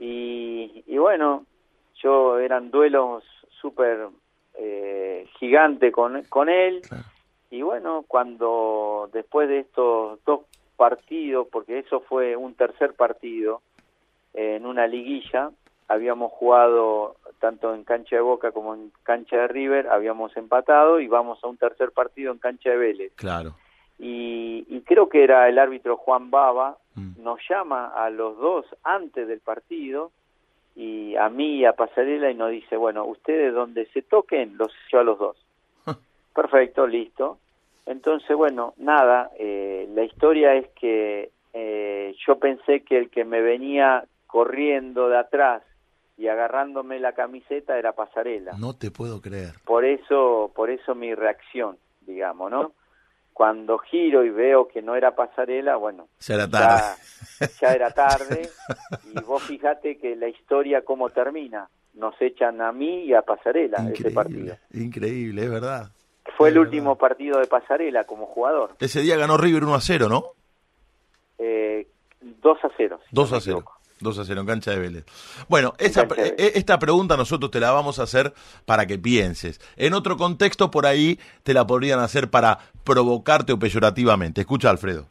Y, 0.00 0.82
y 0.86 0.98
bueno, 0.98 1.46
yo 2.02 2.38
eran 2.38 2.72
duelos 2.72 3.22
súper 3.60 4.08
eh, 4.54 5.26
gigante 5.38 5.92
con, 5.92 6.22
con 6.24 6.48
él. 6.48 6.82
Claro. 6.88 7.04
Y 7.50 7.62
bueno, 7.62 8.04
cuando 8.08 9.08
después 9.12 9.48
de 9.48 9.60
estos 9.60 10.18
dos 10.24 10.40
partidos, 10.76 11.46
porque 11.50 11.78
eso 11.78 12.00
fue 12.00 12.36
un 12.36 12.54
tercer 12.54 12.94
partido 12.94 13.62
eh, 14.32 14.56
en 14.56 14.66
una 14.66 14.86
liguilla, 14.86 15.50
habíamos 15.88 16.32
jugado 16.32 17.16
tanto 17.38 17.74
en 17.74 17.84
cancha 17.84 18.16
de 18.16 18.22
Boca 18.22 18.52
como 18.52 18.74
en 18.74 18.90
cancha 19.02 19.36
de 19.36 19.48
River, 19.48 19.88
habíamos 19.88 20.36
empatado 20.36 20.98
y 21.00 21.06
vamos 21.08 21.38
a 21.44 21.48
un 21.48 21.56
tercer 21.56 21.92
partido 21.92 22.32
en 22.32 22.38
cancha 22.38 22.70
de 22.70 22.76
Vélez. 22.76 23.12
Claro. 23.14 23.54
Y, 23.98 24.66
y 24.68 24.80
creo 24.80 25.08
que 25.08 25.22
era 25.22 25.48
el 25.48 25.58
árbitro 25.58 25.96
Juan 25.96 26.30
Baba, 26.30 26.78
Mm. 26.96 27.22
nos 27.22 27.40
llama 27.48 27.88
a 27.88 28.08
los 28.10 28.38
dos 28.38 28.66
antes 28.84 29.26
del 29.26 29.40
partido 29.40 30.12
y 30.74 31.16
a 31.16 31.28
mí 31.28 31.58
y 31.58 31.64
a 31.64 31.72
Pasarela 31.72 32.30
y 32.30 32.34
nos 32.34 32.50
dice, 32.50 32.76
bueno, 32.76 33.04
ustedes 33.04 33.54
donde 33.54 33.86
se 33.86 34.02
toquen, 34.02 34.56
los 34.56 34.72
yo 34.90 35.00
a 35.00 35.04
los 35.04 35.18
dos. 35.18 35.36
Perfecto, 36.34 36.86
listo. 36.86 37.38
Entonces, 37.86 38.36
bueno, 38.36 38.74
nada, 38.78 39.30
eh, 39.38 39.88
la 39.94 40.02
historia 40.02 40.54
es 40.54 40.68
que 40.70 41.30
eh, 41.52 42.16
yo 42.26 42.38
pensé 42.38 42.80
que 42.80 42.98
el 42.98 43.10
que 43.10 43.24
me 43.24 43.40
venía 43.40 44.04
corriendo 44.26 45.08
de 45.08 45.18
atrás 45.18 45.62
y 46.16 46.26
agarrándome 46.26 46.98
la 46.98 47.12
camiseta 47.12 47.78
era 47.78 47.92
Pasarela. 47.92 48.52
No 48.58 48.74
te 48.74 48.90
puedo 48.90 49.20
creer. 49.20 49.52
Por 49.64 49.84
eso, 49.84 50.50
por 50.54 50.70
eso 50.70 50.94
mi 50.94 51.14
reacción, 51.14 51.76
digamos, 52.00 52.50
¿no? 52.50 52.72
Cuando 53.34 53.78
giro 53.78 54.24
y 54.24 54.30
veo 54.30 54.68
que 54.68 54.80
no 54.80 54.94
era 54.94 55.14
Pasarela, 55.16 55.74
bueno, 55.76 56.06
ya 56.20 56.34
era 56.36 56.48
tarde. 56.48 56.82
Ya, 57.40 57.48
ya 57.60 57.72
era 57.74 57.90
tarde 57.90 58.48
y 59.12 59.20
vos 59.22 59.42
fíjate 59.42 59.98
que 59.98 60.14
la 60.16 60.28
historia 60.28 60.82
cómo 60.82 61.10
termina. 61.10 61.68
Nos 61.94 62.14
echan 62.20 62.60
a 62.60 62.72
mí 62.72 63.04
y 63.04 63.12
a 63.14 63.22
Pasarela 63.22 63.78
ese 63.92 64.10
partido. 64.12 64.56
Increíble, 64.72 65.42
es 65.44 65.50
verdad. 65.50 65.90
Fue 66.36 66.48
es 66.48 66.54
el 66.54 66.60
verdad. 66.60 66.72
último 66.72 66.96
partido 66.96 67.38
de 67.40 67.46
Pasarela 67.46 68.04
como 68.04 68.26
jugador. 68.26 68.76
Ese 68.80 69.00
día 69.02 69.16
ganó 69.16 69.36
River 69.36 69.64
1 69.64 69.74
a 69.74 69.80
0, 69.80 70.08
¿no? 70.08 70.24
Eh, 71.38 71.86
2 72.20 72.58
a 72.64 72.68
0. 72.76 73.00
si 73.08 73.14
2 73.14 73.30
no 73.30 73.36
a 73.36 73.38
me 73.38 73.44
0. 73.44 73.56
equivoco. 73.58 73.78
2 74.04 74.18
a 74.20 74.24
0 74.24 74.40
en 74.42 74.46
cancha 74.46 74.70
de 74.70 74.78
Vélez. 74.78 75.04
Bueno, 75.48 75.74
eh, 75.78 75.90
Vélez. 76.08 76.34
esta 76.54 76.78
pregunta 76.78 77.16
nosotros 77.16 77.50
te 77.50 77.58
la 77.58 77.72
vamos 77.72 77.98
a 77.98 78.04
hacer 78.04 78.32
para 78.64 78.86
que 78.86 78.96
pienses. 78.98 79.60
En 79.76 79.94
otro 79.94 80.16
contexto, 80.16 80.70
por 80.70 80.86
ahí 80.86 81.18
te 81.42 81.52
la 81.52 81.66
podrían 81.66 81.98
hacer 81.98 82.30
para 82.30 82.60
provocarte 82.84 83.52
o 83.52 83.58
peyorativamente. 83.58 84.42
Escucha, 84.42 84.70
Alfredo. 84.70 85.08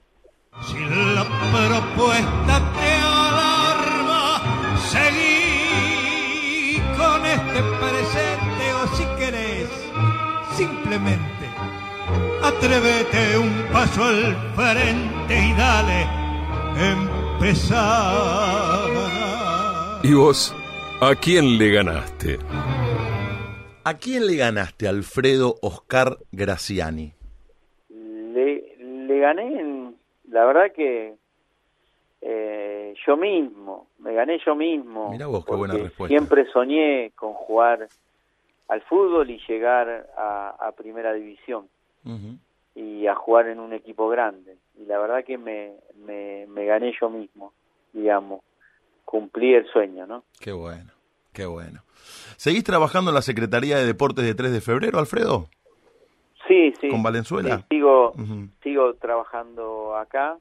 Si 0.66 0.80
la 0.80 1.26
propuesta 1.52 2.72
te 2.80 2.92
alarma, 3.02 4.42
seguí 4.90 6.80
con 6.96 7.26
este 7.26 7.62
presente 7.82 8.74
o 8.76 8.88
si 8.96 9.04
querés, 9.18 9.70
simplemente 10.56 11.34
atrévete 12.44 13.38
un 13.38 13.66
paso 13.72 14.04
al 14.04 14.36
frente 14.56 15.48
y 15.48 15.54
dale, 15.54 16.08
empezar. 16.92 18.83
¿Y 20.06 20.14
vos? 20.16 20.54
¿A 21.00 21.16
quién 21.16 21.58
le 21.58 21.72
ganaste? 21.72 22.38
¿A 23.86 23.94
quién 23.94 24.28
le 24.28 24.36
ganaste, 24.36 24.86
Alfredo 24.86 25.56
Oscar 25.62 26.18
Graciani? 26.30 27.14
Le, 27.88 28.76
le 28.78 29.20
gané, 29.20 29.62
en, 29.62 29.96
la 30.30 30.44
verdad 30.44 30.74
que 30.76 31.16
eh, 32.20 32.94
yo 33.08 33.16
mismo, 33.16 33.88
me 34.00 34.14
gané 34.14 34.40
yo 34.46 34.56
mismo. 34.56 35.10
Mirá 35.10 35.28
vos, 35.28 35.46
qué 35.46 35.56
buena 35.56 35.76
respuesta. 35.76 36.10
Siempre 36.10 36.48
soñé 36.52 37.12
con 37.16 37.32
jugar 37.34 37.88
al 38.68 38.82
fútbol 38.82 39.30
y 39.30 39.40
llegar 39.48 40.10
a, 40.18 40.50
a 40.50 40.74
primera 40.74 41.14
división 41.14 41.70
y 42.76 43.08
a 43.08 43.16
jugar 43.16 43.48
en 43.48 43.62
un 43.62 43.72
equipo 43.72 44.10
grande. 44.10 44.58
Y 44.78 44.84
la 44.86 45.00
verdad 45.00 45.24
que 45.24 45.38
me, 45.38 45.76
me, 45.96 46.46
me 46.48 46.66
gané 46.66 46.94
yo 47.00 47.10
mismo, 47.10 47.54
digamos, 47.94 48.42
cumplí 49.14 49.54
el 49.54 49.68
sueño, 49.68 50.08
¿no? 50.08 50.24
Qué 50.40 50.52
bueno, 50.52 50.92
qué 51.34 51.46
bueno. 51.46 51.84
¿Seguís 52.36 52.64
trabajando 52.64 53.12
en 53.12 53.16
la 53.16 53.22
Secretaría 53.22 53.78
de 53.78 53.86
Deportes 53.86 54.26
de 54.26 54.34
3 54.34 54.52
de 54.52 54.60
febrero, 54.60 54.98
Alfredo? 54.98 55.50
Sí, 56.48 56.74
sí. 56.82 56.90
¿Con 56.90 57.04
Valenzuela? 57.04 57.58
Sí, 57.58 57.64
sigo, 57.70 58.14
sigo 58.64 58.96
trabajando 58.96 59.96
acá 59.96 60.40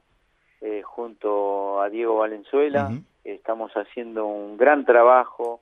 eh, 0.59 0.81
junto 0.81 1.81
a 1.83 1.89
Diego 1.91 2.17
Valenzuela. 2.17 2.89
Estamos 3.23 3.71
haciendo 3.73 4.25
un 4.25 4.57
gran 4.57 4.85
trabajo, 4.85 5.61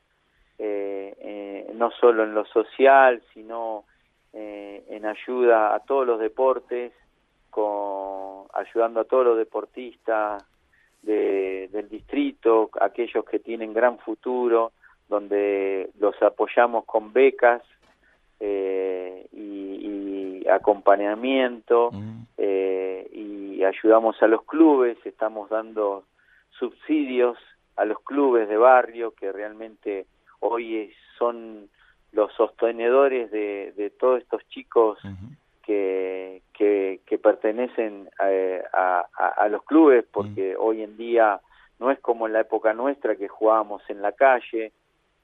eh, 0.57 1.13
eh, 1.19 1.71
no 1.75 1.91
solo 1.91 2.23
en 2.23 2.33
lo 2.33 2.45
social, 2.45 3.21
sino 3.33 3.83
eh, 4.31 4.85
en 4.87 5.05
ayuda 5.05 5.75
a 5.75 5.81
todos 5.81 6.07
los 6.07 6.17
deportes, 6.17 6.93
con, 7.49 8.45
ayudando 8.53 9.01
a 9.01 9.03
todos 9.03 9.25
los 9.25 9.37
deportistas 9.37 10.41
de- 11.01 11.67
del 11.71 11.89
distrito, 11.89 12.69
aquellos 12.79 13.25
que 13.25 13.39
tienen 13.39 13.73
gran 13.73 13.97
futuro, 13.99 14.71
donde 15.09 15.89
los 15.99 16.15
apoyamos 16.21 16.85
con 16.85 17.11
becas 17.13 17.61
eh, 18.39 19.27
y, 19.33 20.41
y 20.43 20.47
acompañamiento 20.49 21.91
eh, 22.37 23.07
y 23.13 23.63
ayudamos 23.63 24.21
a 24.23 24.27
los 24.27 24.43
clubes, 24.45 24.97
estamos 25.05 25.49
dando 25.49 26.05
subsidios 26.57 27.37
a 27.75 27.85
los 27.85 27.99
clubes 28.01 28.47
de 28.49 28.57
barrio 28.57 29.11
que 29.11 29.31
realmente 29.31 30.05
hoy 30.39 30.91
son 31.17 31.69
los 32.11 32.33
sostenedores 32.33 33.31
de, 33.31 33.73
de 33.77 33.89
todos 33.91 34.21
estos 34.21 34.41
chicos. 34.49 34.97
Que, 35.63 36.41
que, 36.53 37.01
que 37.05 37.17
pertenecen 37.17 38.09
a, 38.73 39.05
a- 39.13 39.47
los 39.49 39.63
clubes, 39.63 40.05
porque 40.11 40.55
hoy 40.57 40.81
en 40.83 40.97
día 40.97 41.39
no 41.79 41.91
es 41.91 41.99
como 41.99 42.27
en 42.27 42.33
la 42.33 42.41
época 42.41 42.73
nuestra 42.73 43.15
que 43.15 43.27
jugábamos 43.27 43.81
en 43.89 44.01
la 44.01 44.11
calle, 44.11 44.71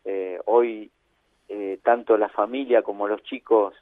eh, 0.06 0.40
hoy 0.46 0.90
eh, 1.50 1.80
tanto 1.84 2.18
la 2.18 2.30
familia 2.30 2.82
como 2.82 3.08
los 3.08 3.22
chicos 3.24 3.74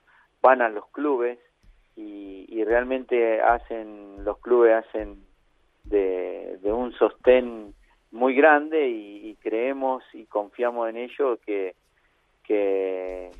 van 0.41 0.62
a 0.62 0.70
los 0.70 0.86
clubes 0.88 1.39
y, 1.95 2.45
y 2.49 2.64
realmente 2.64 3.41
hacen, 3.41 4.24
los 4.24 4.38
clubes 4.39 4.74
hacen 4.86 5.18
de, 5.86 6.58
de 6.62 6.72
un 6.72 6.91
sostén 6.93 7.74
muy 8.12 8.36
grande 8.36 8.88
y, 8.89 9.30
y 9.30 9.36
creemos 9.36 10.03
y 10.14 10.26
confiamos 10.26 10.89
en 10.89 10.97
ello 10.97 11.38
que, 11.45 11.76
que, 12.43 13.32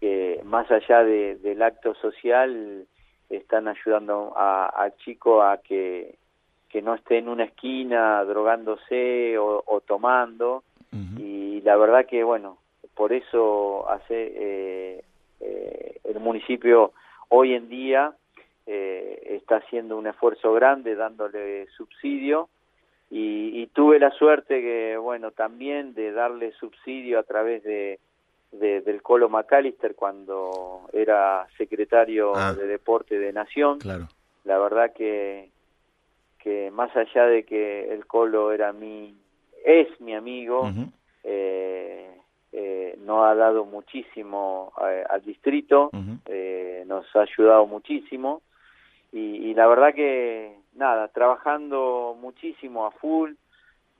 que 0.00 0.40
más 0.44 0.70
allá 0.70 1.02
de- 1.04 1.36
del 1.36 1.60
acto 1.62 1.94
social 1.94 2.86
están 3.30 3.68
ayudando 3.68 4.32
a- 4.36 4.66
al 4.66 4.96
chico 4.98 5.42
a 5.42 5.58
que, 5.58 6.14
que 6.68 6.82
no 6.82 6.94
esté 6.94 7.18
en 7.18 7.28
una 7.28 7.44
esquina 7.44 8.22
drogándose 8.24 9.36
o, 9.38 9.62
o 9.66 9.80
tomando. 9.80 10.62
Y 11.18 11.60
la 11.62 11.76
verdad 11.76 12.06
que 12.06 12.22
bueno 12.24 12.58
por 12.94 13.12
eso 13.12 13.88
hace 13.90 14.32
eh, 14.36 15.02
eh, 15.40 15.98
el 16.04 16.18
municipio 16.20 16.92
hoy 17.28 17.54
en 17.54 17.68
día 17.68 18.12
eh, 18.66 19.22
está 19.38 19.56
haciendo 19.56 19.96
un 19.98 20.06
esfuerzo 20.06 20.52
grande 20.54 20.94
dándole 20.94 21.66
subsidio. 21.76 22.48
Y, 23.10 23.62
y 23.62 23.66
tuve 23.68 23.98
la 23.98 24.10
suerte 24.10 24.60
que 24.60 24.96
bueno 24.98 25.30
también 25.30 25.94
de 25.94 26.12
darle 26.12 26.52
subsidio 26.52 27.18
a 27.18 27.22
través 27.22 27.62
de, 27.62 27.98
de- 28.52 28.80
del 28.80 29.02
Colo 29.02 29.28
McAllister 29.28 29.94
cuando 29.94 30.82
era 30.92 31.46
secretario 31.58 32.32
Ah. 32.34 32.54
de 32.54 32.66
deporte 32.66 33.18
de 33.18 33.32
Nación 33.32 33.78
Claro. 33.78 34.08
la 34.44 34.58
verdad 34.58 34.92
que 34.94 35.50
que 36.38 36.70
más 36.70 36.94
allá 36.96 37.26
de 37.26 37.42
que 37.44 37.92
el 37.92 38.06
Colo 38.06 38.52
era 38.52 38.72
mi 38.72 39.14
es 39.64 39.88
mi 40.00 40.14
amigo 40.14 40.70
eh, 41.24 42.10
eh, 42.52 42.96
nos 43.04 43.26
ha 43.26 43.34
dado 43.34 43.64
muchísimo 43.66 44.72
eh, 44.88 45.04
al 45.10 45.22
distrito 45.22 45.90
eh, 46.26 46.84
nos 46.86 47.04
ha 47.16 47.22
ayudado 47.22 47.66
muchísimo 47.66 48.40
y, 49.12 49.18
y 49.50 49.54
la 49.54 49.66
verdad 49.66 49.92
que 49.94 50.56
nada 50.74 51.08
trabajando 51.08 52.16
muchísimo 52.18 52.86
a 52.86 52.92
full 52.92 53.32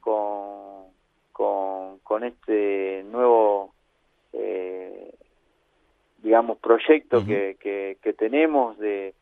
con 0.00 0.88
con, 1.32 1.98
con 1.98 2.24
este 2.24 3.04
nuevo 3.10 3.72
eh, 4.32 5.14
digamos 6.22 6.58
proyecto 6.58 7.24
que, 7.24 7.56
que, 7.60 7.96
que 8.02 8.12
tenemos 8.12 8.78
de, 8.78 9.14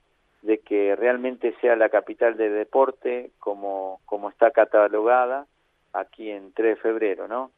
de 0.43 0.59
que 0.59 0.97
realmente 0.97 1.55
sea 1.61 1.77
la 1.77 1.89
capital 1.89 2.37
del 2.37 2.55
deporte 2.55 3.31
como, 3.39 4.01
como 4.07 4.31
está 4.31 4.51
catalogada 4.51 5.47
aquí 5.93 6.31
en 6.31 6.53
3 6.53 6.77
de 6.77 6.83
febrero, 6.83 7.29
¿no? 7.29 7.51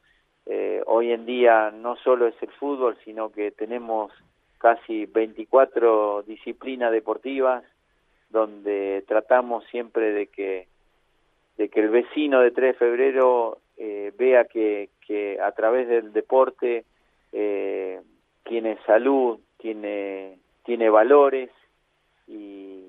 Eh, 0.46 0.82
hoy 0.86 1.12
en 1.12 1.26
día 1.26 1.70
no 1.70 1.96
solo 1.96 2.26
es 2.26 2.34
el 2.40 2.50
fútbol, 2.52 2.96
sino 3.04 3.30
que 3.30 3.50
tenemos 3.50 4.10
casi 4.56 5.04
24 5.04 6.22
disciplinas 6.22 6.90
deportivas 6.90 7.62
donde 8.30 9.04
tratamos 9.06 9.64
siempre 9.70 10.12
de 10.12 10.26
que 10.26 10.66
de 11.58 11.68
que 11.68 11.80
el 11.80 11.90
vecino 11.90 12.40
de 12.40 12.52
3 12.52 12.72
de 12.72 12.78
febrero 12.78 13.58
eh, 13.76 14.12
vea 14.16 14.44
que, 14.44 14.90
que 15.06 15.40
a 15.40 15.52
través 15.52 15.88
del 15.88 16.12
deporte 16.12 16.84
eh, 17.32 18.00
tiene 18.44 18.78
salud, 18.86 19.38
tiene, 19.58 20.38
tiene 20.64 20.90
valores 20.90 21.50
y, 22.26 22.84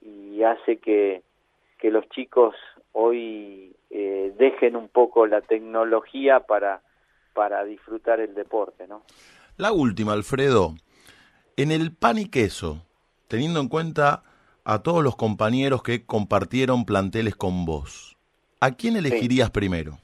y 0.00 0.42
hace 0.42 0.78
que, 0.78 1.22
que 1.78 1.90
los 1.90 2.08
chicos 2.08 2.54
hoy 2.92 3.74
eh, 3.90 4.32
dejen 4.38 4.76
un 4.76 4.88
poco 4.88 5.26
la 5.26 5.40
tecnología 5.40 6.40
para, 6.40 6.82
para 7.34 7.64
disfrutar 7.64 8.20
el 8.20 8.34
deporte, 8.34 8.86
¿no? 8.86 9.02
La 9.56 9.72
última, 9.72 10.12
Alfredo. 10.12 10.74
En 11.56 11.70
el 11.70 11.94
pan 11.94 12.18
y 12.18 12.28
queso, 12.28 12.84
teniendo 13.28 13.60
en 13.60 13.68
cuenta 13.68 14.22
a 14.64 14.82
todos 14.82 15.02
los 15.02 15.16
compañeros 15.16 15.82
que 15.82 16.04
compartieron 16.04 16.84
planteles 16.84 17.36
con 17.36 17.64
vos, 17.64 18.16
¿a 18.60 18.72
quién 18.72 18.96
elegirías 18.96 19.50
primero? 19.50 19.98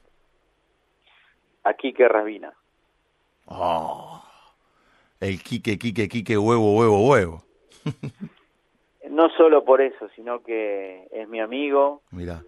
a 1.64 1.74
Quique 1.74 2.08
Rabina. 2.08 2.52
Oh, 3.54 4.22
el 5.20 5.42
Quique, 5.42 5.78
Quique, 5.78 6.08
Quique, 6.08 6.38
huevo, 6.38 6.76
huevo, 6.76 7.08
huevo. 7.08 7.42
No 9.10 9.28
solo 9.36 9.62
por 9.62 9.82
eso, 9.82 10.08
sino 10.16 10.42
que 10.42 11.06
es 11.10 11.28
mi 11.28 11.38
amigo, 11.38 12.00
Mira, 12.12 12.42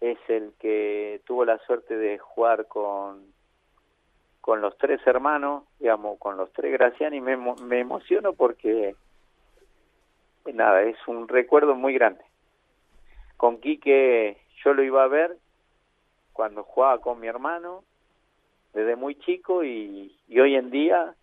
es 0.00 0.18
el 0.26 0.52
que 0.58 1.20
tuvo 1.24 1.44
la 1.44 1.58
suerte 1.58 1.96
de 1.96 2.18
jugar 2.18 2.66
con 2.66 3.28
con 4.48 4.62
los 4.62 4.78
tres 4.78 4.98
hermanos, 5.06 5.64
digamos, 5.78 6.18
con 6.18 6.38
los 6.38 6.50
tres 6.54 6.72
Graciani, 6.72 7.20
me, 7.20 7.36
me 7.36 7.80
emociono 7.80 8.32
porque, 8.32 8.96
eh, 10.46 10.52
nada, 10.54 10.84
es 10.84 10.96
un 11.06 11.28
recuerdo 11.28 11.74
muy 11.74 11.92
grande. 11.92 12.24
Con 13.36 13.60
Quique 13.60 14.38
yo 14.64 14.72
lo 14.72 14.82
iba 14.82 15.04
a 15.04 15.08
ver 15.08 15.36
cuando 16.32 16.64
jugaba 16.64 16.98
con 17.02 17.20
mi 17.20 17.26
hermano, 17.26 17.84
desde 18.74 18.96
muy 18.96 19.14
chico, 19.16 19.64
y, 19.64 20.16
y 20.28 20.38
hoy 20.40 20.54
en 20.54 20.70
día 20.70 21.14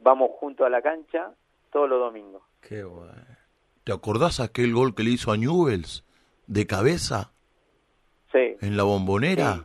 vamos 0.00 0.30
junto 0.38 0.64
a 0.64 0.70
la 0.70 0.82
cancha 0.82 1.30
todos 1.72 1.88
los 1.88 2.00
domingos. 2.00 2.42
qué 2.60 2.84
bueno. 2.84 3.12
¿Te 3.84 3.92
acordás 3.92 4.40
aquel 4.40 4.74
gol 4.74 4.94
que 4.94 5.02
le 5.02 5.10
hizo 5.10 5.32
a 5.32 5.36
Newells 5.36 6.04
de 6.46 6.66
cabeza 6.66 7.32
Sí, 8.30 8.56
en 8.60 8.76
la 8.76 8.82
bombonera? 8.84 9.54
Sí. 9.54 9.62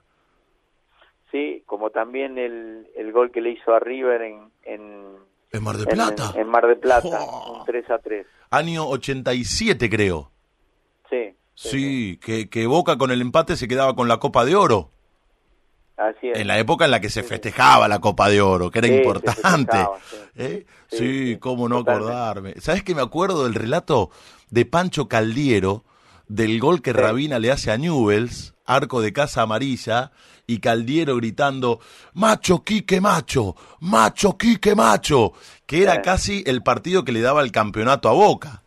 sí, 1.31 1.63
como 1.65 1.89
también 1.91 2.37
el, 2.37 2.87
el 2.95 3.11
gol 3.11 3.31
que 3.31 3.41
le 3.41 3.51
hizo 3.51 3.73
a 3.73 3.79
River 3.79 4.21
en, 4.21 4.51
en, 4.63 5.05
En 5.51 5.63
Mar 5.63 5.75
de 5.77 5.83
en- 5.83 5.89
Plata. 5.89 6.33
en 6.35 6.47
Mar 6.47 6.65
de 6.65 6.75
Plata, 6.77 7.19
Oh. 7.21 7.59
un 7.59 7.65
3 7.65 7.89
a 7.91 7.99
3. 7.99 8.25
Año 8.51 8.87
87, 8.87 9.89
creo. 9.89 10.31
Sí, 11.09 11.35
Sí, 11.53 12.17
que, 12.23 12.49
que 12.49 12.67
Boca 12.67 12.97
con 12.97 13.11
el 13.11 13.21
empate 13.21 13.55
se 13.55 13.67
quedaba 13.67 13.95
con 13.95 14.07
la 14.07 14.17
Copa 14.17 14.43
de 14.45 14.55
Oro. 14.55 14.91
Así 15.97 16.29
es. 16.29 16.39
En 16.39 16.47
la 16.47 16.57
época 16.59 16.85
en 16.85 16.91
la 16.91 16.99
que 16.99 17.09
se 17.09 17.23
festejaba 17.23 17.87
la 17.87 17.99
Copa 17.99 18.29
de 18.29 18.41
Oro, 18.41 18.69
que 18.71 18.79
era 18.79 18.87
Sí, 18.87 18.93
importante. 18.95 19.77
sí. 20.09 20.17
¿Eh? 20.35 20.65
Sí, 20.87 21.37
cómo 21.39 21.67
no 21.69 21.79
totalmente. 21.79 22.11
acordarme. 22.11 22.53
¿Sabes 22.61 22.83
que 22.83 22.95
me 22.95 23.01
acuerdo 23.01 23.43
del 23.43 23.53
relato 23.55 24.09
de 24.49 24.65
Pancho 24.65 25.07
Caldiero 25.07 25.83
del 26.27 26.59
gol 26.59 26.81
que. 26.81 26.93
Rabina 26.93 27.39
le 27.39 27.51
hace 27.51 27.71
a 27.71 27.77
Newells, 27.77 28.53
arco 28.65 29.01
de 29.01 29.13
casa 29.13 29.41
amarilla, 29.43 30.11
y 30.47 30.59
Caldiero 30.59 31.15
gritando, 31.17 31.79
macho, 32.13 32.63
Quique, 32.63 33.01
macho, 33.01 33.55
macho, 33.79 34.37
Quique, 34.37 34.75
macho, 34.75 35.33
que 35.65 35.81
era 35.83 36.01
casi 36.01 36.43
el 36.45 36.61
partido 36.63 37.03
que 37.03 37.11
le 37.11 37.21
daba 37.21 37.41
el 37.41 37.51
campeonato 37.51 38.09
a 38.09 38.13
Boca. 38.13 38.61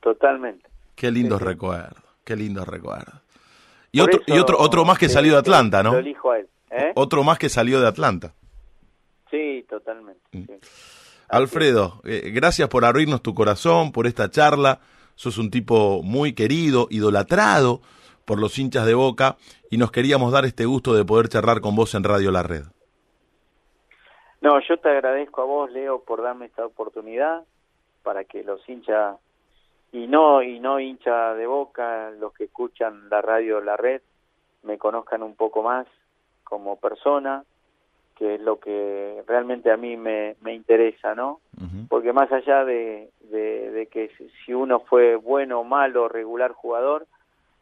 Totalmente. 0.00 0.68
Qué 0.94 1.10
lindos 1.10 1.38
sí. 1.40 1.44
recuerdos, 1.44 2.02
qué 2.24 2.36
lindos 2.36 2.66
recuerdos. 2.68 3.14
Y 3.92 4.00
otro, 4.00 4.20
y 4.26 4.38
otro, 4.38 4.58
otro 4.58 4.84
más 4.84 4.98
que 4.98 5.08
sí, 5.08 5.14
salió 5.14 5.32
de 5.32 5.38
Atlanta, 5.38 5.82
¿no? 5.82 5.92
Lo 5.92 5.98
elijo 5.98 6.30
a 6.30 6.38
él. 6.38 6.48
¿eh? 6.70 6.92
Otro 6.94 7.24
más 7.24 7.38
que 7.38 7.48
salió 7.48 7.80
de 7.80 7.88
Atlanta. 7.88 8.34
Sí, 9.30 9.64
totalmente. 9.68 10.20
Mm. 10.32 10.44
sí. 10.44 10.54
Alfredo, 11.28 12.00
eh, 12.04 12.32
gracias 12.34 12.68
por 12.68 12.84
abrirnos 12.84 13.22
tu 13.22 13.34
corazón, 13.34 13.92
por 13.92 14.08
esta 14.08 14.30
charla. 14.30 14.80
Sos 15.14 15.38
un 15.38 15.50
tipo 15.50 16.02
muy 16.02 16.32
querido, 16.32 16.88
idolatrado 16.90 17.80
por 18.24 18.40
los 18.40 18.58
hinchas 18.58 18.84
de 18.84 18.94
Boca 18.94 19.36
y 19.70 19.76
nos 19.76 19.92
queríamos 19.92 20.32
dar 20.32 20.44
este 20.44 20.64
gusto 20.64 20.94
de 20.94 21.04
poder 21.04 21.28
charlar 21.28 21.60
con 21.60 21.76
vos 21.76 21.94
en 21.94 22.02
Radio 22.02 22.32
La 22.32 22.42
Red. 22.42 22.64
No, 24.40 24.58
yo 24.66 24.78
te 24.78 24.88
agradezco 24.88 25.42
a 25.42 25.44
vos, 25.44 25.70
Leo, 25.70 26.02
por 26.02 26.22
darme 26.22 26.46
esta 26.46 26.66
oportunidad 26.66 27.44
para 28.02 28.24
que 28.24 28.42
los 28.42 28.66
hinchas 28.68 29.16
y 29.92 30.06
no 30.06 30.42
y 30.42 30.60
no 30.60 30.78
hinchas 30.80 31.36
de 31.36 31.46
Boca, 31.46 32.10
los 32.12 32.32
que 32.32 32.44
escuchan 32.44 33.08
la 33.10 33.20
radio 33.22 33.60
La 33.60 33.76
Red, 33.76 34.02
me 34.62 34.78
conozcan 34.78 35.22
un 35.22 35.34
poco 35.34 35.62
más 35.62 35.86
como 36.44 36.76
persona, 36.76 37.44
que 38.16 38.34
es 38.34 38.40
lo 38.40 38.60
que 38.60 39.22
realmente 39.26 39.70
a 39.70 39.76
mí 39.76 39.96
me, 39.96 40.36
me 40.42 40.54
interesa, 40.54 41.14
¿no? 41.14 41.40
Porque 41.88 42.12
más 42.12 42.30
allá 42.30 42.64
de, 42.64 43.10
de, 43.30 43.70
de 43.70 43.86
que 43.86 44.08
si- 44.16 44.30
si 44.44 44.52
uno 44.54 44.80
fue 44.80 45.16
bueno, 45.16 45.64
malo, 45.64 46.08
regular 46.08 46.52
jugador, 46.52 47.06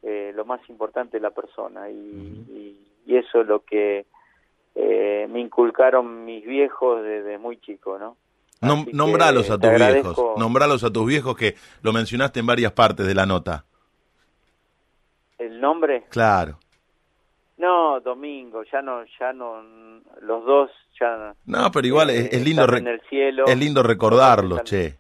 eh, 0.03 0.33
lo 0.35 0.45
más 0.45 0.61
importante 0.69 1.17
es 1.17 1.23
la 1.23 1.31
persona 1.31 1.89
y, 1.91 1.95
y, 1.95 2.77
y 3.07 3.17
eso 3.17 3.41
es 3.41 3.47
lo 3.47 3.61
que 3.65 4.05
eh, 4.75 5.27
me 5.31 5.41
inculcaron 5.41 6.25
mis 6.25 6.45
viejos 6.45 7.03
desde 7.03 7.39
muy 7.39 7.57
chico, 7.59 7.99
¿no? 7.99 8.17
Nom- 8.61 8.85
que 8.87 8.93
nombralos 8.93 9.51
a 9.51 9.59
tus 9.59 9.71
agradezco. 9.71 10.09
viejos, 10.15 10.39
nombralos 10.39 10.83
a 10.85 10.91
tus 10.91 11.07
viejos 11.07 11.37
que 11.37 11.55
lo 11.83 11.93
mencionaste 11.93 12.41
en 12.41 12.47
varias 12.47 12.73
partes 12.73 13.07
de 13.07 13.15
la 13.15 13.25
nota. 13.27 13.65
¿El 15.39 15.61
nombre? 15.61 16.05
Claro. 16.11 16.59
No, 17.59 18.01
Domingo, 18.01 18.63
ya 18.71 18.83
no, 18.83 19.03
ya 19.19 19.33
no, 19.33 19.61
los 20.23 20.45
dos 20.45 20.71
ya 20.99 21.35
No, 21.47 21.71
pero 21.73 21.87
igual 21.87 22.11
es, 22.11 22.25
eh, 22.27 22.29
es 22.33 22.45
lindo 22.45 22.65
en 22.77 22.87
el 22.87 23.01
cielo, 23.09 23.47
es 23.47 23.57
lindo 23.59 23.83
recordarlos, 23.83 24.63
che. 24.65 24.97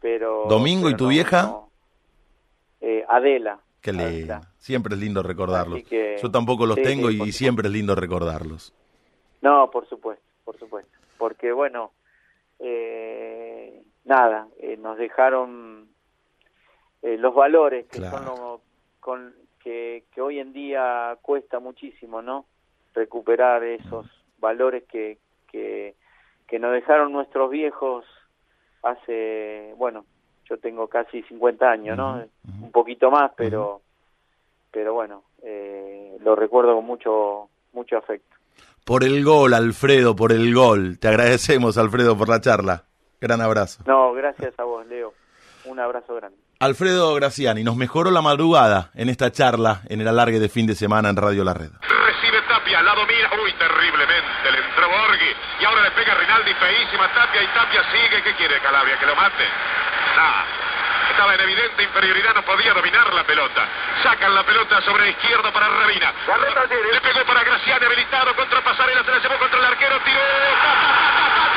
pero 0.00 0.46
Domingo, 0.48 0.88
¿y 0.90 0.96
tu 0.96 1.04
no, 1.04 1.10
vieja? 1.10 1.42
no. 1.44 1.70
Eh, 2.80 3.04
Adela. 3.08 3.58
Qué 3.80 3.92
lindo. 3.92 4.40
Siempre 4.58 4.94
es 4.94 5.00
lindo 5.00 5.22
recordarlos. 5.22 5.82
Que- 5.84 6.18
Yo 6.22 6.30
tampoco 6.30 6.66
los 6.66 6.76
sí, 6.76 6.82
tengo 6.82 7.08
sí, 7.08 7.14
y 7.14 7.16
supuesto. 7.18 7.38
siempre 7.38 7.66
es 7.68 7.72
lindo 7.72 7.94
recordarlos. 7.94 8.72
No, 9.40 9.70
por 9.70 9.88
supuesto, 9.88 10.24
por 10.44 10.58
supuesto. 10.58 10.90
Porque, 11.18 11.52
bueno, 11.52 11.90
eh, 12.64 13.82
nada, 14.04 14.46
eh, 14.58 14.76
nos 14.76 14.96
dejaron 14.96 15.88
eh, 17.02 17.18
los 17.18 17.34
valores 17.34 17.86
que 17.86 17.98
Claro. 17.98 18.16
son 18.16 18.24
lo- 18.24 18.60
con, 19.00 19.34
que, 19.58 20.04
que 20.12 20.20
hoy 20.20 20.38
en 20.38 20.52
día 20.52 21.18
cuesta 21.22 21.58
muchísimo, 21.58 22.22
¿no? 22.22 22.46
Recuperar 22.94 23.64
esos 23.64 24.06
valores 24.38 24.84
que, 24.84 25.18
que, 25.50 25.96
que 26.46 26.58
nos 26.60 26.72
dejaron 26.72 27.12
nuestros 27.12 27.50
viejos 27.50 28.04
hace, 28.82 29.74
bueno, 29.76 30.04
yo 30.48 30.58
tengo 30.58 30.86
casi 30.88 31.22
50 31.24 31.68
años, 31.70 31.96
¿no? 31.96 32.24
Un 32.62 32.70
poquito 32.70 33.10
más, 33.10 33.32
pero, 33.36 33.80
pero 34.70 34.94
bueno, 34.94 35.24
eh, 35.42 36.16
lo 36.20 36.36
recuerdo 36.36 36.74
con 36.76 36.84
mucho, 36.84 37.48
mucho 37.72 37.96
afecto. 37.96 38.36
Por 38.84 39.04
el 39.04 39.24
gol, 39.24 39.54
Alfredo, 39.54 40.16
por 40.16 40.32
el 40.32 40.52
gol. 40.54 40.98
Te 40.98 41.08
agradecemos, 41.08 41.78
Alfredo, 41.78 42.16
por 42.16 42.28
la 42.28 42.40
charla. 42.40 42.84
Gran 43.20 43.40
abrazo. 43.40 43.82
No, 43.86 44.12
gracias 44.12 44.58
a 44.58 44.64
vos, 44.64 44.84
Leo. 44.86 45.14
Un 45.64 45.78
abrazo 45.78 46.16
grande. 46.16 46.36
Alfredo 46.58 47.14
Graciani 47.14 47.64
nos 47.64 47.76
mejoró 47.76 48.10
la 48.10 48.22
madrugada 48.22 48.90
en 48.94 49.08
esta 49.08 49.30
charla 49.30 49.82
en 49.88 50.00
el 50.00 50.08
alargue 50.08 50.38
de 50.38 50.48
fin 50.48 50.66
de 50.66 50.74
semana 50.74 51.08
en 51.10 51.16
Radio 51.16 51.44
La 51.44 51.54
Red. 51.54 51.70
Recibe 51.82 52.38
Tapia, 52.48 52.82
la 52.82 52.94
domina, 52.94 53.30
uy, 53.42 53.52
terriblemente, 53.58 54.50
le 54.50 54.58
entró 54.58 54.88
Borghi, 54.88 55.32
y 55.60 55.64
ahora 55.64 55.82
le 55.82 55.90
pega 55.90 56.14
Rinaldi, 56.14 56.54
feísima 56.54 57.12
Tapia, 57.14 57.42
y 57.42 57.46
Tapia 57.46 57.82
sigue, 57.90 58.22
¿qué 58.22 58.36
quiere 58.36 58.60
Calabria? 58.60 58.98
¿Que 58.98 59.06
lo 59.06 59.16
mate? 59.16 59.44
Nada. 60.16 60.61
Estaba 61.10 61.34
en 61.34 61.40
evidente 61.40 61.82
inferioridad, 61.82 62.34
no 62.34 62.42
podía 62.42 62.72
dominar 62.72 63.12
la 63.12 63.24
pelota. 63.24 63.66
Sacan 64.02 64.34
la 64.34 64.42
pelota 64.44 64.80
sobre 64.82 65.04
la 65.04 65.10
izquierda 65.10 65.50
para 65.52 65.68
Rabina. 65.68 66.12
Le 66.92 67.00
pegó 67.00 67.24
para 67.24 67.42
Graciani, 67.44 67.86
habilitado 67.86 68.34
contra 68.34 68.60
Pasarela, 68.62 69.04
se 69.04 69.10
la 69.10 69.18
llevó 69.18 69.38
contra 69.38 69.58
el 69.58 69.64
arquero, 69.64 69.98
tiró. 70.04 70.18
¡Ta, 70.18 71.51